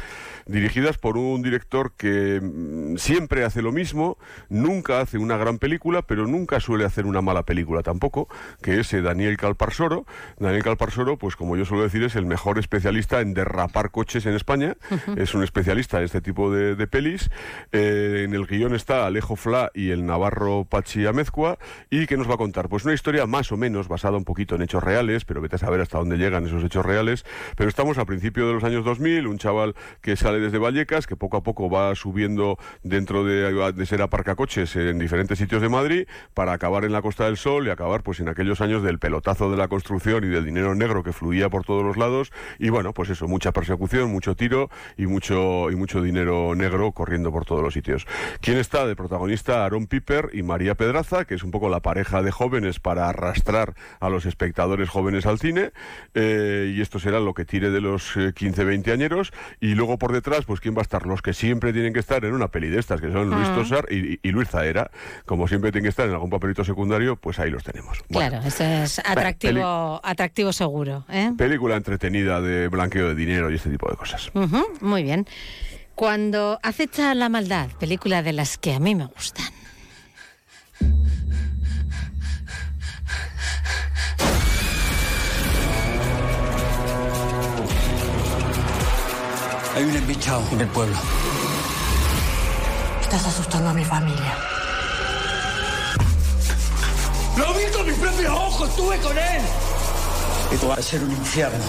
[0.47, 4.19] dirigidas por un director que mm, siempre hace lo mismo,
[4.51, 8.29] nunca hace una gran película, pero nunca suele hacer una mala película tampoco,
[8.63, 10.05] que es eh, Daniel Calparsoro.
[10.39, 14.35] Daniel Calparsoro, pues como yo suelo decir, es el mejor especialista en derrapar coches en
[14.35, 14.77] España,
[15.17, 17.31] es un especialista en este tipo de, pelis.
[17.73, 21.59] en el guion está Alejo Fla y el navarro Pachi Amezcua,
[21.89, 22.69] y que nos va a contar?
[22.69, 25.59] Pues una historia más o menos basada un poquito en hechos reales, pero vete a
[25.59, 27.25] saber hasta dónde llegan esos hechos reales.
[27.57, 31.17] Pero estamos a principios de los años 2000, un chaval que sale desde Vallecas, que
[31.17, 36.07] poco a poco va subiendo dentro de, de ser aparcacoches en diferentes sitios de Madrid,
[36.35, 39.51] para acabar en la Costa del Sol y acabar pues en aquellos años del pelotazo
[39.51, 42.33] de la construcción y del dinero negro que fluía por todos los lados.
[42.59, 47.33] Y bueno, pues eso, mucha persecución, mucho tiro y mucho, y mucho dinero negro corriendo
[47.33, 48.07] por todos los sitios.
[48.41, 49.65] ¿Quién está de protagonista?
[49.65, 53.75] Aaron Piper y María Pedraza, que es un poco la pareja de jóvenes para arrastrar
[54.01, 55.71] a los espectadores jóvenes al cine,
[56.15, 60.13] eh, y esto será lo que tire de los 15, 20 añeros, y luego por
[60.13, 62.69] detrás, pues quién va a estar, los que siempre tienen que estar en una peli
[62.71, 63.55] de estas, que son Luis Ah.
[63.55, 64.91] Tosar y, y Luis Zaera,
[65.27, 67.99] como siempre tienen que estar en algún papelito secundario, pues ahí los tenemos.
[68.09, 71.05] Bueno, Claro, eso es atractivo, atractivo seguro.
[71.11, 71.31] ¿eh?
[71.37, 74.31] película entretenida de blanqueo de dinero y este tipo de cosas.
[74.35, 75.27] Ujú, muy bien.
[75.95, 79.47] Cuando acecha la maldad, película de las que a mí me gustan.
[89.75, 90.97] Hay un embichado en el pueblo.
[93.03, 94.37] Estás asustando a mi familia.
[97.37, 98.69] ¡Lo vi con mis propios ojos!
[98.69, 99.43] ¡Estuve con él!
[100.53, 101.65] Esto va a ser un infierno.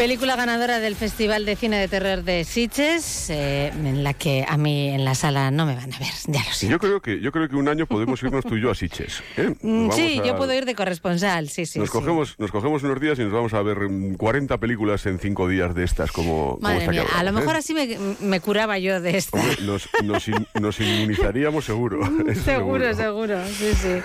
[0.00, 4.56] Película ganadora del Festival de Cine de Terror de Sitges, eh, en la que a
[4.56, 6.68] mí en la sala no me van a ver, ya lo sé.
[6.68, 9.22] Yo creo que yo creo que un año podemos irnos tú y yo a Siches.
[9.36, 9.54] ¿eh?
[9.60, 11.78] Mm, Sí, a- yo puedo ir de corresponsal, sí, sí.
[11.78, 11.92] nos sí.
[11.92, 15.48] cogemos, nos cogemos unos días y nos vamos a ver mm, 40 películas en 5
[15.48, 17.58] días de estas como, Madre mía, a lo hablamos, mejor ¿eh?
[17.58, 19.22] así me, me curaba yo de.
[19.32, 22.00] Hombre, nos, nos in- nos inmunizaríamos seguro.
[22.44, 24.00] seguro, seguro, sí, sí.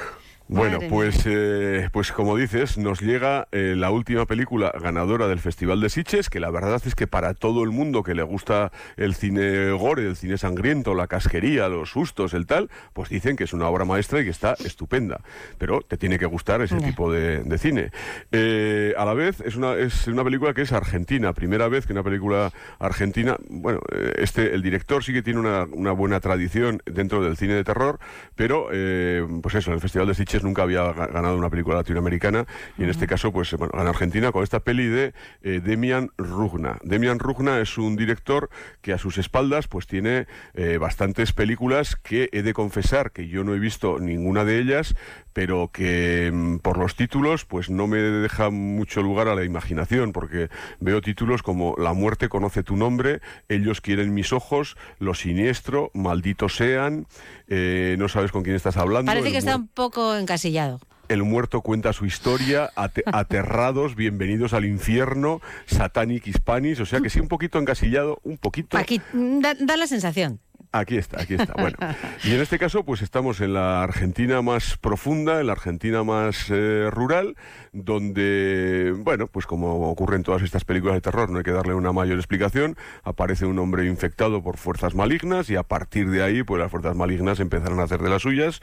[0.47, 5.39] Bueno, Madre pues, eh, pues como dices, nos llega eh, la última película ganadora del
[5.39, 8.71] Festival de Sitges, que la verdad es que para todo el mundo que le gusta
[8.95, 13.45] el cine gore, el cine sangriento, la casquería, los sustos, el tal, pues dicen que
[13.45, 15.21] es una obra maestra y que está estupenda.
[15.57, 17.89] Pero te tiene que gustar ese tipo de, de cine.
[18.31, 21.93] Eh, a la vez es una, es una película que es argentina, primera vez que
[21.93, 26.83] una película argentina, bueno, eh, este, el director sí que tiene una, una buena tradición
[26.85, 27.97] dentro del cine de terror,
[28.35, 31.77] pero eh, pues eso, en el Festival de Sitges nunca había ga- ganado una película
[31.77, 32.45] latinoamericana
[32.77, 35.13] y en este caso pues bueno, Argentina con esta peli de
[35.43, 36.77] eh, Demian Rugna.
[36.83, 38.49] Demian Rugna es un director
[38.81, 43.43] que a sus espaldas pues tiene eh, bastantes películas que he de confesar que yo
[43.43, 44.95] no he visto ninguna de ellas,
[45.33, 50.11] pero que mm, por los títulos pues no me deja mucho lugar a la imaginación
[50.11, 50.49] porque
[50.79, 56.55] veo títulos como La muerte conoce tu nombre, Ellos quieren mis ojos, Lo siniestro, Malditos
[56.55, 57.07] sean,
[57.47, 59.09] eh, no sabes con quién estás hablando.
[59.11, 60.79] Parece que está un poco encasillado.
[61.07, 67.09] el muerto cuenta su historia, ate- aterrados, bienvenidos al infierno, Satanic Hispanis, o sea que
[67.09, 68.77] sí, un poquito encasillado, un poquito.
[68.77, 70.39] Aquí da, da la sensación.
[70.71, 71.53] Aquí está, aquí está.
[71.53, 71.77] Bueno,
[72.23, 76.47] y en este caso, pues estamos en la Argentina más profunda, en la Argentina más
[76.49, 77.35] eh, rural,
[77.71, 81.73] donde, bueno, pues como ocurre en todas estas películas de terror, no hay que darle
[81.73, 86.43] una mayor explicación, aparece un hombre infectado por fuerzas malignas y a partir de ahí,
[86.43, 88.61] pues las fuerzas malignas empezarán a hacer de las suyas.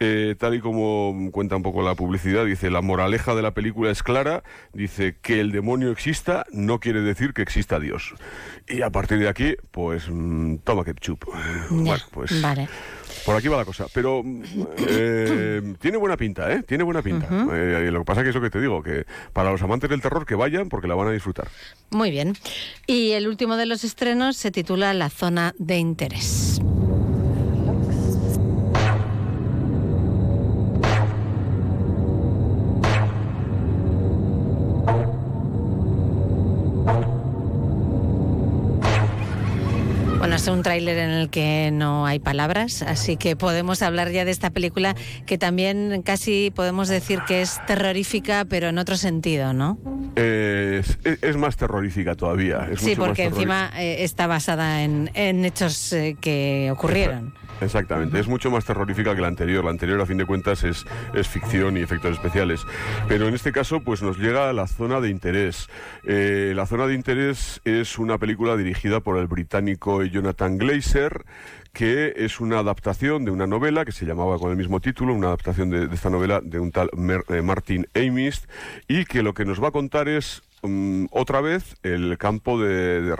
[0.00, 3.90] Eh, tal y como cuenta un poco la publicidad, dice, la moraleja de la película
[3.90, 4.42] es clara,
[4.72, 8.14] dice que el demonio exista no quiere decir que exista Dios.
[8.68, 11.24] Y a partir de aquí, pues mm, toma ketchup.
[11.70, 12.68] Bueno, pues Vale.
[13.24, 13.86] por aquí va la cosa.
[13.92, 14.22] Pero
[14.78, 16.62] eh, tiene buena pinta, ¿eh?
[16.62, 17.28] Tiene buena pinta.
[17.52, 20.00] Eh, lo que pasa que es lo que te digo, que para los amantes del
[20.00, 21.48] terror que vayan porque la van a disfrutar.
[21.90, 22.34] Muy bien.
[22.86, 26.60] Y el último de los estrenos se titula La zona de interés.
[40.44, 44.30] Es un tráiler en el que no hay palabras, así que podemos hablar ya de
[44.30, 44.94] esta película
[45.24, 49.78] que también casi podemos decir que es terrorífica, pero en otro sentido, ¿no?
[50.16, 52.68] Es, es- es más terrorífica todavía.
[52.70, 57.32] es sí, mucho más porque encima eh, está basada en, en hechos eh, que ocurrieron.
[57.60, 59.64] Exactamente, es mucho más terrorífica que la anterior.
[59.64, 62.66] La anterior, a fin de cuentas, es, es ficción y efectos especiales.
[63.08, 65.68] Pero en este caso, pues nos llega a la zona de interés.
[66.04, 71.24] Eh, la zona de interés es una película dirigida por el británico Jonathan Glazer
[71.72, 75.26] que es una adaptación de una novela que se llamaba con el mismo título, una
[75.26, 78.44] adaptación de, esta novela de un tal Mer- eh, Martin Amist,
[78.86, 83.02] y que lo que nos va a contar es mm, otra vez el campo de,
[83.02, 83.14] de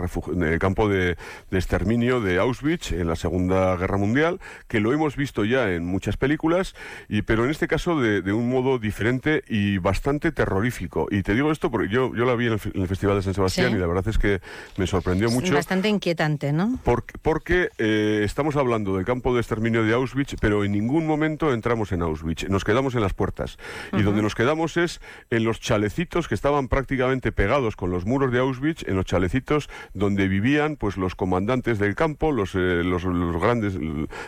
[0.53, 1.15] el campo de,
[1.51, 5.85] de exterminio de Auschwitz en la Segunda Guerra Mundial, que lo hemos visto ya en
[5.85, 6.75] muchas películas,
[7.07, 11.07] y, pero en este caso de, de un modo diferente y bastante terrorífico.
[11.11, 13.21] Y te digo esto porque yo, yo la vi en el, en el Festival de
[13.23, 13.77] San Sebastián Sí.
[13.77, 14.41] y la verdad es que
[14.77, 15.53] me sorprendió Es mucho.
[15.53, 16.77] Bastante inquietante, ¿no?
[16.83, 21.53] Porque, porque, eh, estamos hablando del campo de exterminio de Auschwitz, pero en ningún momento
[21.53, 22.49] entramos en Auschwitz.
[22.49, 23.57] Nos quedamos en las puertas.
[23.93, 24.05] Y Ujú.
[24.05, 24.99] donde nos quedamos es
[25.29, 29.69] en los chalecitos que estaban prácticamente pegados con los muros de Auschwitz en los chalecitos
[29.93, 33.77] donde vivían pues los comandantes del campo, los, eh, los, los, grandes,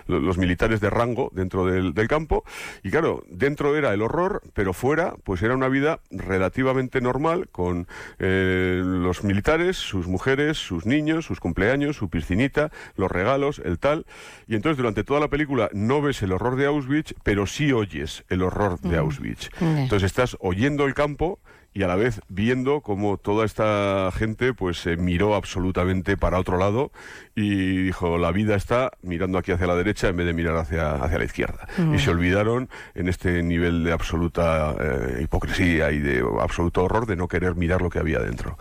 [0.07, 2.43] los, militares de rango dentro del, del, campo.
[2.83, 7.87] Y claro, dentro era el horror, pero fuera pues era una vida relativamente normal con
[8.19, 14.05] eh, los militares, sus mujeres, sus niños, sus cumpleaños, su piscinita, los regalos, el tal.
[14.47, 18.25] Y entonces durante toda la película no ves el horror de Auschwitz, pero sí oyes
[18.29, 19.49] el horror de Auschwitz.
[19.59, 21.39] Entonces estás oyendo el campo
[21.73, 26.57] y a la vez viendo cómo toda esta gente pues se miró absolutamente para otro
[26.57, 26.91] lado
[27.35, 30.93] y dijo la vida está mirando aquí hacia la derecha en vez de mirar hacia,
[30.93, 36.23] hacia la izquierda y se olvidaron en este nivel de absoluta eh, hipocresía y de
[36.39, 38.57] absoluto horror de no querer mirar lo que había dentro.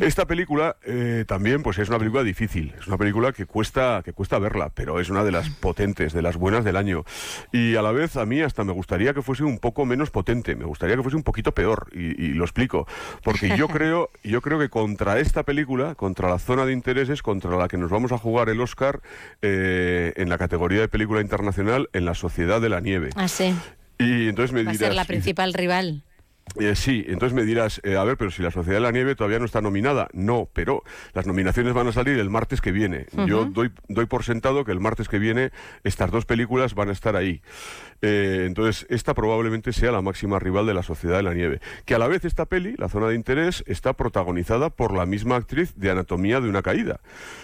[0.00, 2.74] Esta película eh, también pues es una película difícil.
[2.78, 6.22] Es una película que cuesta que cuesta verla pero es una de las potentes de
[6.22, 7.04] las buenas del año.
[7.52, 10.54] Y a la vez a mí hasta me gustaría que fuese un poco menos potente
[10.54, 11.88] me gustaría que fuese un poquito peor.
[11.92, 12.86] Y, y lo explico.
[13.22, 17.56] Porque yo creo, yo creo que contra esta película, contra la zona de intereses, contra
[17.56, 19.00] la que nos vamos a jugar el Oscar
[19.42, 23.10] eh, en la categoría de película internacional en la Sociedad de la Nieve.
[23.16, 23.54] Ah, sí.
[23.98, 26.02] Y entonces me Va dirás, a ser la principal rival.
[26.58, 29.14] Eh, sí, entonces me dirás, eh, a ver, pero si la Sociedad de la Nieve
[29.14, 30.08] todavía no está nominada.
[30.12, 30.82] No, pero
[31.14, 33.06] las nominaciones van a salir el martes que viene.
[33.26, 35.50] Yo doy, doy por sentado que el martes que viene
[35.84, 37.42] estas dos películas van a estar ahí.
[38.02, 41.60] Eh, entonces, esta probablemente sea la máxima rival de la Sociedad de la Nieve.
[41.84, 45.36] Que a la vez esta peli, La Zona de Interés, está protagonizada por la misma
[45.36, 47.00] actriz de Anatomía de una Caída.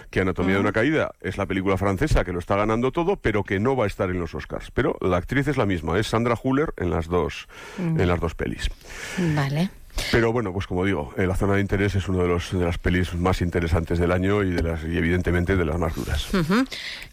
[0.09, 3.43] Que Anatomía de una Caída es la película francesa que lo está ganando todo, pero
[3.43, 4.69] que no va a estar en los Oscars.
[4.71, 8.35] Pero la actriz es la misma, es Sandra Huller en las dos, en las dos
[8.35, 8.69] pelis.
[9.17, 9.78] Vale.
[10.11, 12.65] Pero bueno, pues como digo, eh, La Zona de Interés es uno de, los, de
[12.65, 16.27] las pelis más interesantes del año y, de las, y evidentemente de las más duras.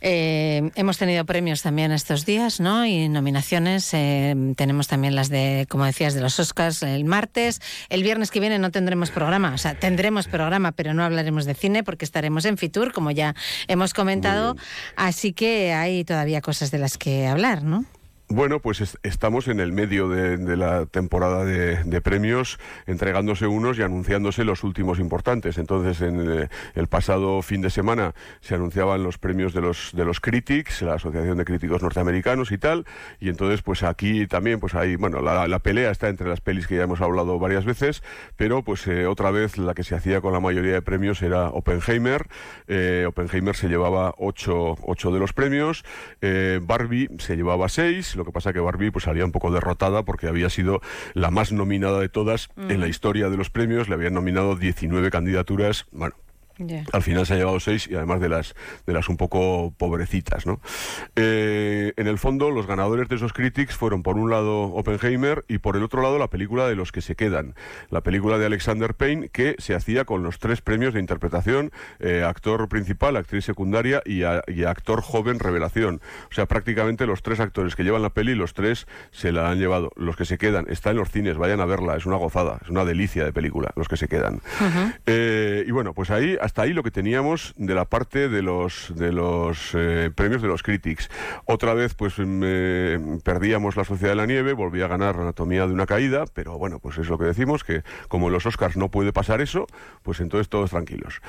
[0.00, 2.86] Eh, hemos tenido premios también estos días, ¿no?
[2.86, 3.92] Y nominaciones.
[3.94, 7.60] eh, tenemos también las de, como decías, de los Oscars el martes.
[7.88, 9.52] El viernes que viene no tendremos programa.
[9.54, 13.34] O sea, tendremos programa, pero no hablaremos de cine porque estaremos en Fitur, como ya
[13.68, 14.56] hemos comentado.
[14.96, 17.84] Así que hay todavía cosas de las que hablar, ¿no?
[18.28, 23.78] Bueno, pues es- estamos en el medio de, de la temporada de, premios, entregándose unos
[23.78, 25.58] y anunciándose los últimos importantes.
[25.58, 30.04] Entonces, en eh, el pasado fin de semana se anunciaban los premios de los de
[30.04, 32.84] los Critics, la Asociación de Críticos Norteamericanos y tal.
[33.20, 36.66] Y entonces, pues aquí también, pues hay, bueno, la, la pelea está entre las pelis
[36.66, 38.02] que ya hemos hablado varias veces,
[38.36, 41.48] pero pues eh, otra vez la que se hacía con la mayoría de premios era
[41.50, 42.26] Oppenheimer.
[42.66, 45.84] Eh, Oppenheimer se llevaba ocho, ocho de los premios,
[46.22, 48.15] eh, Barbie se llevaba seis.
[48.16, 50.80] Lo que pasa que Barbie pues salía un poco derrotada porque había sido
[51.14, 53.88] la más nominada de todas en la historia de los premios.
[53.88, 55.86] Le habían nominado 19 candidaturas.
[55.92, 56.14] Bueno,
[56.92, 58.54] al final se ha llevado seis y además de las
[58.86, 60.60] de las un poco pobrecitas, ¿no?
[61.16, 65.58] Eh, en el fondo, los ganadores de esos critics fueron por un lado Oppenheimer y
[65.58, 67.54] por el otro lado la película de los que se quedan,
[67.90, 72.22] la película de Alexander Payne que se hacía con los tres premios de interpretación, eh,
[72.26, 76.00] actor principal, actriz secundaria y, a- y actor joven revelación.
[76.30, 79.58] O sea, prácticamente los tres actores que llevan la peli, los tres se la han
[79.58, 79.92] llevado.
[79.96, 82.68] Los que se quedan, está en los cines, vayan a verla, es una gozada, es
[82.70, 84.40] una delicia de película, los que se quedan.
[85.06, 88.92] Eh, y bueno, pues ahí, hasta ahí lo que teníamos de la parte de los
[88.94, 91.10] de los eh, premios de los critics.
[91.44, 95.66] Otra vez, pues mm, eh, perdíamos la Sociedad de la Nieve, volvía a ganar Anatomía
[95.66, 98.76] de una caída, pero bueno, pues es lo que decimos, que como en los Oscars
[98.76, 99.66] no puede pasar eso,
[100.02, 101.20] pues entonces todos tranquilos.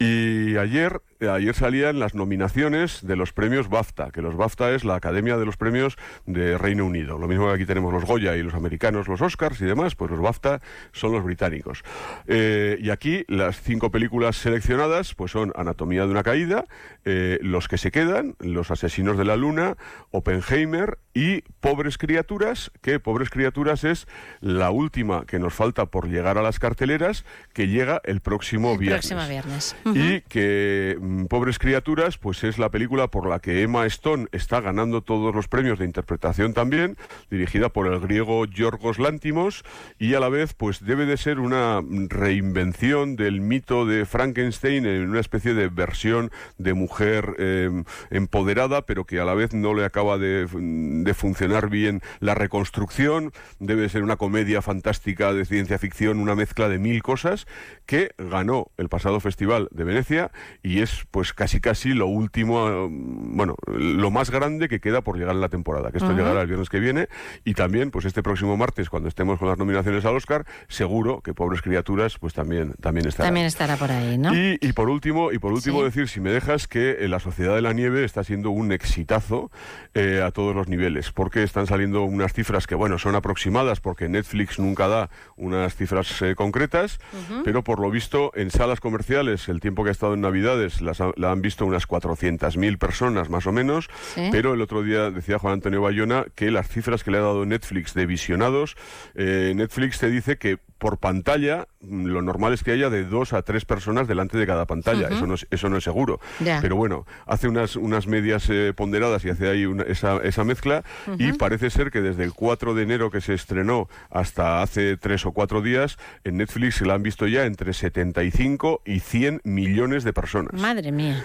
[0.00, 4.96] Y ayer, ayer salían las nominaciones de los premios BAFTA, que los BAFTA es la
[4.96, 5.96] Academia de los Premios
[6.26, 7.18] de Reino Unido.
[7.18, 10.10] Lo mismo que aquí tenemos los Goya y los americanos, los Oscars y demás, pues
[10.10, 10.60] los BAFTA
[10.92, 11.82] son los británicos.
[12.26, 16.64] Eh, y aquí las cinco películas seleccionadas pues son Anatomía de una caída,
[17.04, 19.76] eh, Los que se quedan, Los asesinos de la luna,
[20.10, 24.06] Oppenheimer y Pobres criaturas, que Pobres criaturas es
[24.40, 29.06] la última que nos falta por llegar a las carteleras, que llega el próximo viernes.
[29.06, 29.76] Próximo viernes.
[29.86, 30.96] Y que
[31.28, 35.48] Pobres Criaturas, pues es la película por la que Emma Stone está ganando todos los
[35.48, 36.96] premios de interpretación también,
[37.30, 39.64] dirigida por el griego Yorgos Lántimos,
[39.98, 45.08] y a la vez, pues debe de ser una reinvención del mito de Frankenstein en
[45.08, 47.70] una especie de versión de mujer eh,
[48.10, 53.32] empoderada, pero que a la vez no le acaba de, de funcionar bien la reconstrucción.
[53.58, 57.46] Debe ser una comedia fantástica de ciencia ficción, una mezcla de mil cosas,
[57.86, 60.30] que ganó el pasado Festival de Venecia
[60.62, 65.18] y es pues casi casi lo último, eh, bueno, lo más grande que queda por
[65.18, 67.08] llegar en la temporada, que esto llegará el viernes que viene
[67.44, 71.34] y también pues este próximo martes cuando estemos con las nominaciones al Oscar, seguro que
[71.34, 73.28] Pobres Criaturas pues también, también estará.
[73.28, 74.34] También estará por ahí, ¿no?
[74.34, 77.54] Y Y, por último, y por último decir, si me dejas, que eh, la Sociedad
[77.54, 79.50] de la Nieve está siendo un exitazo
[79.94, 84.08] eh, a todos los niveles, porque están saliendo unas cifras que, bueno, son aproximadas, porque
[84.08, 86.98] Netflix nunca da unas cifras eh, concretas,
[87.44, 91.00] pero por lo visto en salas comerciales, el tiempo que ha estado en Navidades, las
[91.16, 93.88] la han visto unas 400.000 personas más o menos,
[94.30, 97.44] pero el otro día decía Juan Antonio Bayona que las cifras que le ha dado
[97.46, 98.76] Netflix de visionados,
[99.14, 103.64] Netflix te dice que por pantalla, lo normal es que haya de dos a tres
[103.64, 105.08] personas delante de cada pantalla.
[105.08, 106.20] eso, no es, eso no es seguro.
[106.38, 110.84] Pero bueno, hace unas, unas medias eh, ponderadas y hace ahí esa, esa, mezcla.
[111.18, 115.24] Y parece ser que desde el 4 de enero que se estrenó hasta hace tres
[115.26, 120.04] o cuatro días, en Netflix se la han visto ya entre 75 y 100 millones
[120.04, 120.60] de personas.
[120.60, 121.24] Madre mía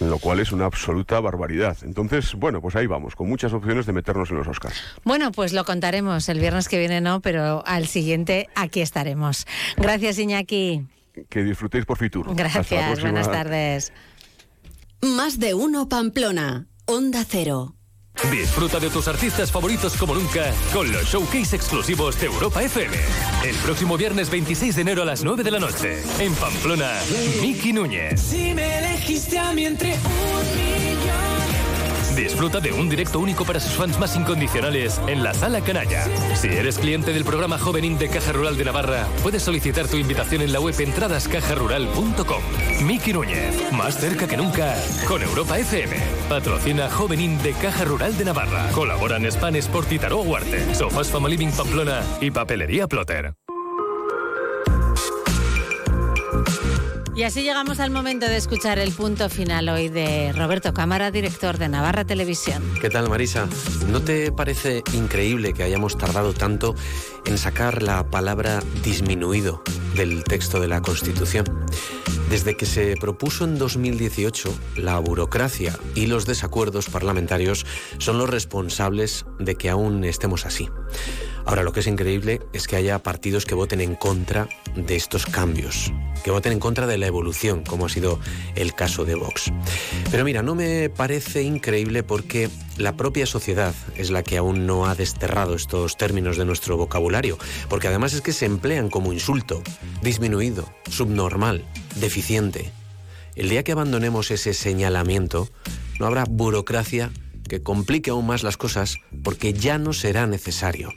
[0.00, 1.76] lo cual es una absoluta barbaridad.
[1.82, 4.76] Entonces, bueno, pues ahí vamos, con muchas opciones de meternos en los Oscars.
[5.04, 9.46] Bueno, pues lo contaremos el viernes que viene, no, pero al siguiente aquí estaremos.
[9.76, 10.86] Gracias, Iñaki.
[11.28, 12.34] Que disfrutéis por Fitur.
[12.34, 13.92] Gracias, buenas tardes.
[15.00, 17.75] Más de uno Pamplona, Onda Cero.
[18.30, 22.96] Disfruta de tus artistas favoritos como nunca con los showcase exclusivos de Europa FM.
[23.44, 26.02] El próximo viernes 26 de enero a las 9 de la noche.
[26.18, 26.92] En Pamplona,
[27.40, 28.20] Miki Núñez.
[28.20, 31.35] Si me elegiste a mí entre un millón.
[32.16, 36.06] Disfruta de un directo único para sus fans más incondicionales en la Sala Canalla.
[36.34, 40.40] Si eres cliente del programa Jovenín de Caja Rural de Navarra, puedes solicitar tu invitación
[40.40, 42.42] en la web entradascajarural.com.
[42.86, 44.74] Miki Núñez, más cerca que nunca
[45.06, 45.94] con Europa FM.
[46.28, 48.70] Patrocina Jovenín de Caja Rural de Navarra.
[48.72, 53.34] Colaboran Span Sport y Tarot Huarte, Sofás Fama Living Pamplona y Papelería Plotter.
[57.16, 61.56] Y así llegamos al momento de escuchar el punto final hoy de Roberto Cámara, director
[61.56, 62.62] de Navarra Televisión.
[62.78, 63.48] ¿Qué tal, Marisa?
[63.88, 66.74] ¿No te parece increíble que hayamos tardado tanto
[67.24, 69.62] en sacar la palabra disminuido
[69.94, 71.46] del texto de la Constitución?
[72.28, 77.64] Desde que se propuso en 2018, la burocracia y los desacuerdos parlamentarios
[77.96, 80.68] son los responsables de que aún estemos así.
[81.46, 85.26] Ahora, lo que es increíble es que haya partidos que voten en contra de estos
[85.26, 85.92] cambios,
[86.24, 88.18] que voten en contra de la evolución, como ha sido
[88.56, 89.52] el caso de Vox.
[90.10, 94.86] Pero mira, no me parece increíble porque la propia sociedad es la que aún no
[94.86, 99.62] ha desterrado estos términos de nuestro vocabulario, porque además es que se emplean como insulto,
[100.02, 101.64] disminuido, subnormal,
[101.94, 102.72] deficiente.
[103.36, 105.48] El día que abandonemos ese señalamiento,
[106.00, 107.12] no habrá burocracia
[107.48, 110.92] que complique aún más las cosas porque ya no será necesario.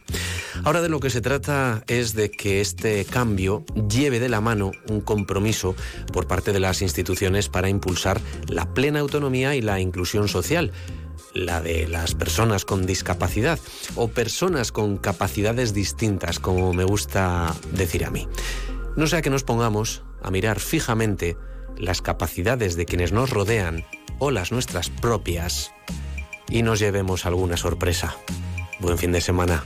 [0.64, 4.72] Ahora de lo que se trata es de que este cambio lleve de la mano
[4.88, 5.76] un compromiso
[6.12, 10.72] por parte de las instituciones para impulsar la plena autonomía y la inclusión social
[11.34, 13.60] la de las personas con discapacidad
[13.96, 18.28] o personas con capacidades distintas, como me gusta decir a mí.
[18.96, 21.38] No sea que nos pongamos a mirar fijamente
[21.78, 23.86] las capacidades de quienes nos rodean
[24.18, 25.72] o las nuestras propias
[26.50, 28.16] y nos llevemos alguna sorpresa.
[28.80, 29.64] Buen fin de semana.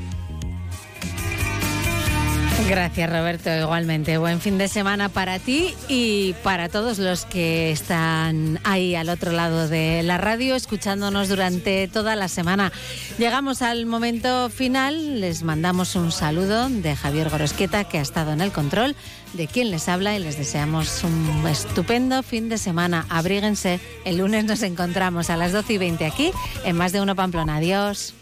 [2.70, 4.18] Gracias Roberto, igualmente.
[4.18, 9.32] Buen fin de semana para ti y para todos los que están ahí al otro
[9.32, 12.72] lado de la radio escuchándonos durante toda la semana.
[13.18, 18.42] Llegamos al momento final, les mandamos un saludo de Javier Gorosqueta que ha estado en
[18.42, 18.96] el control,
[19.34, 23.06] de quien les habla y les deseamos un estupendo fin de semana.
[23.10, 26.32] Abríguense, el lunes nos encontramos a las 12 y 20 aquí
[26.66, 27.58] en Más de Uno Pamplona.
[27.58, 28.14] Adiós.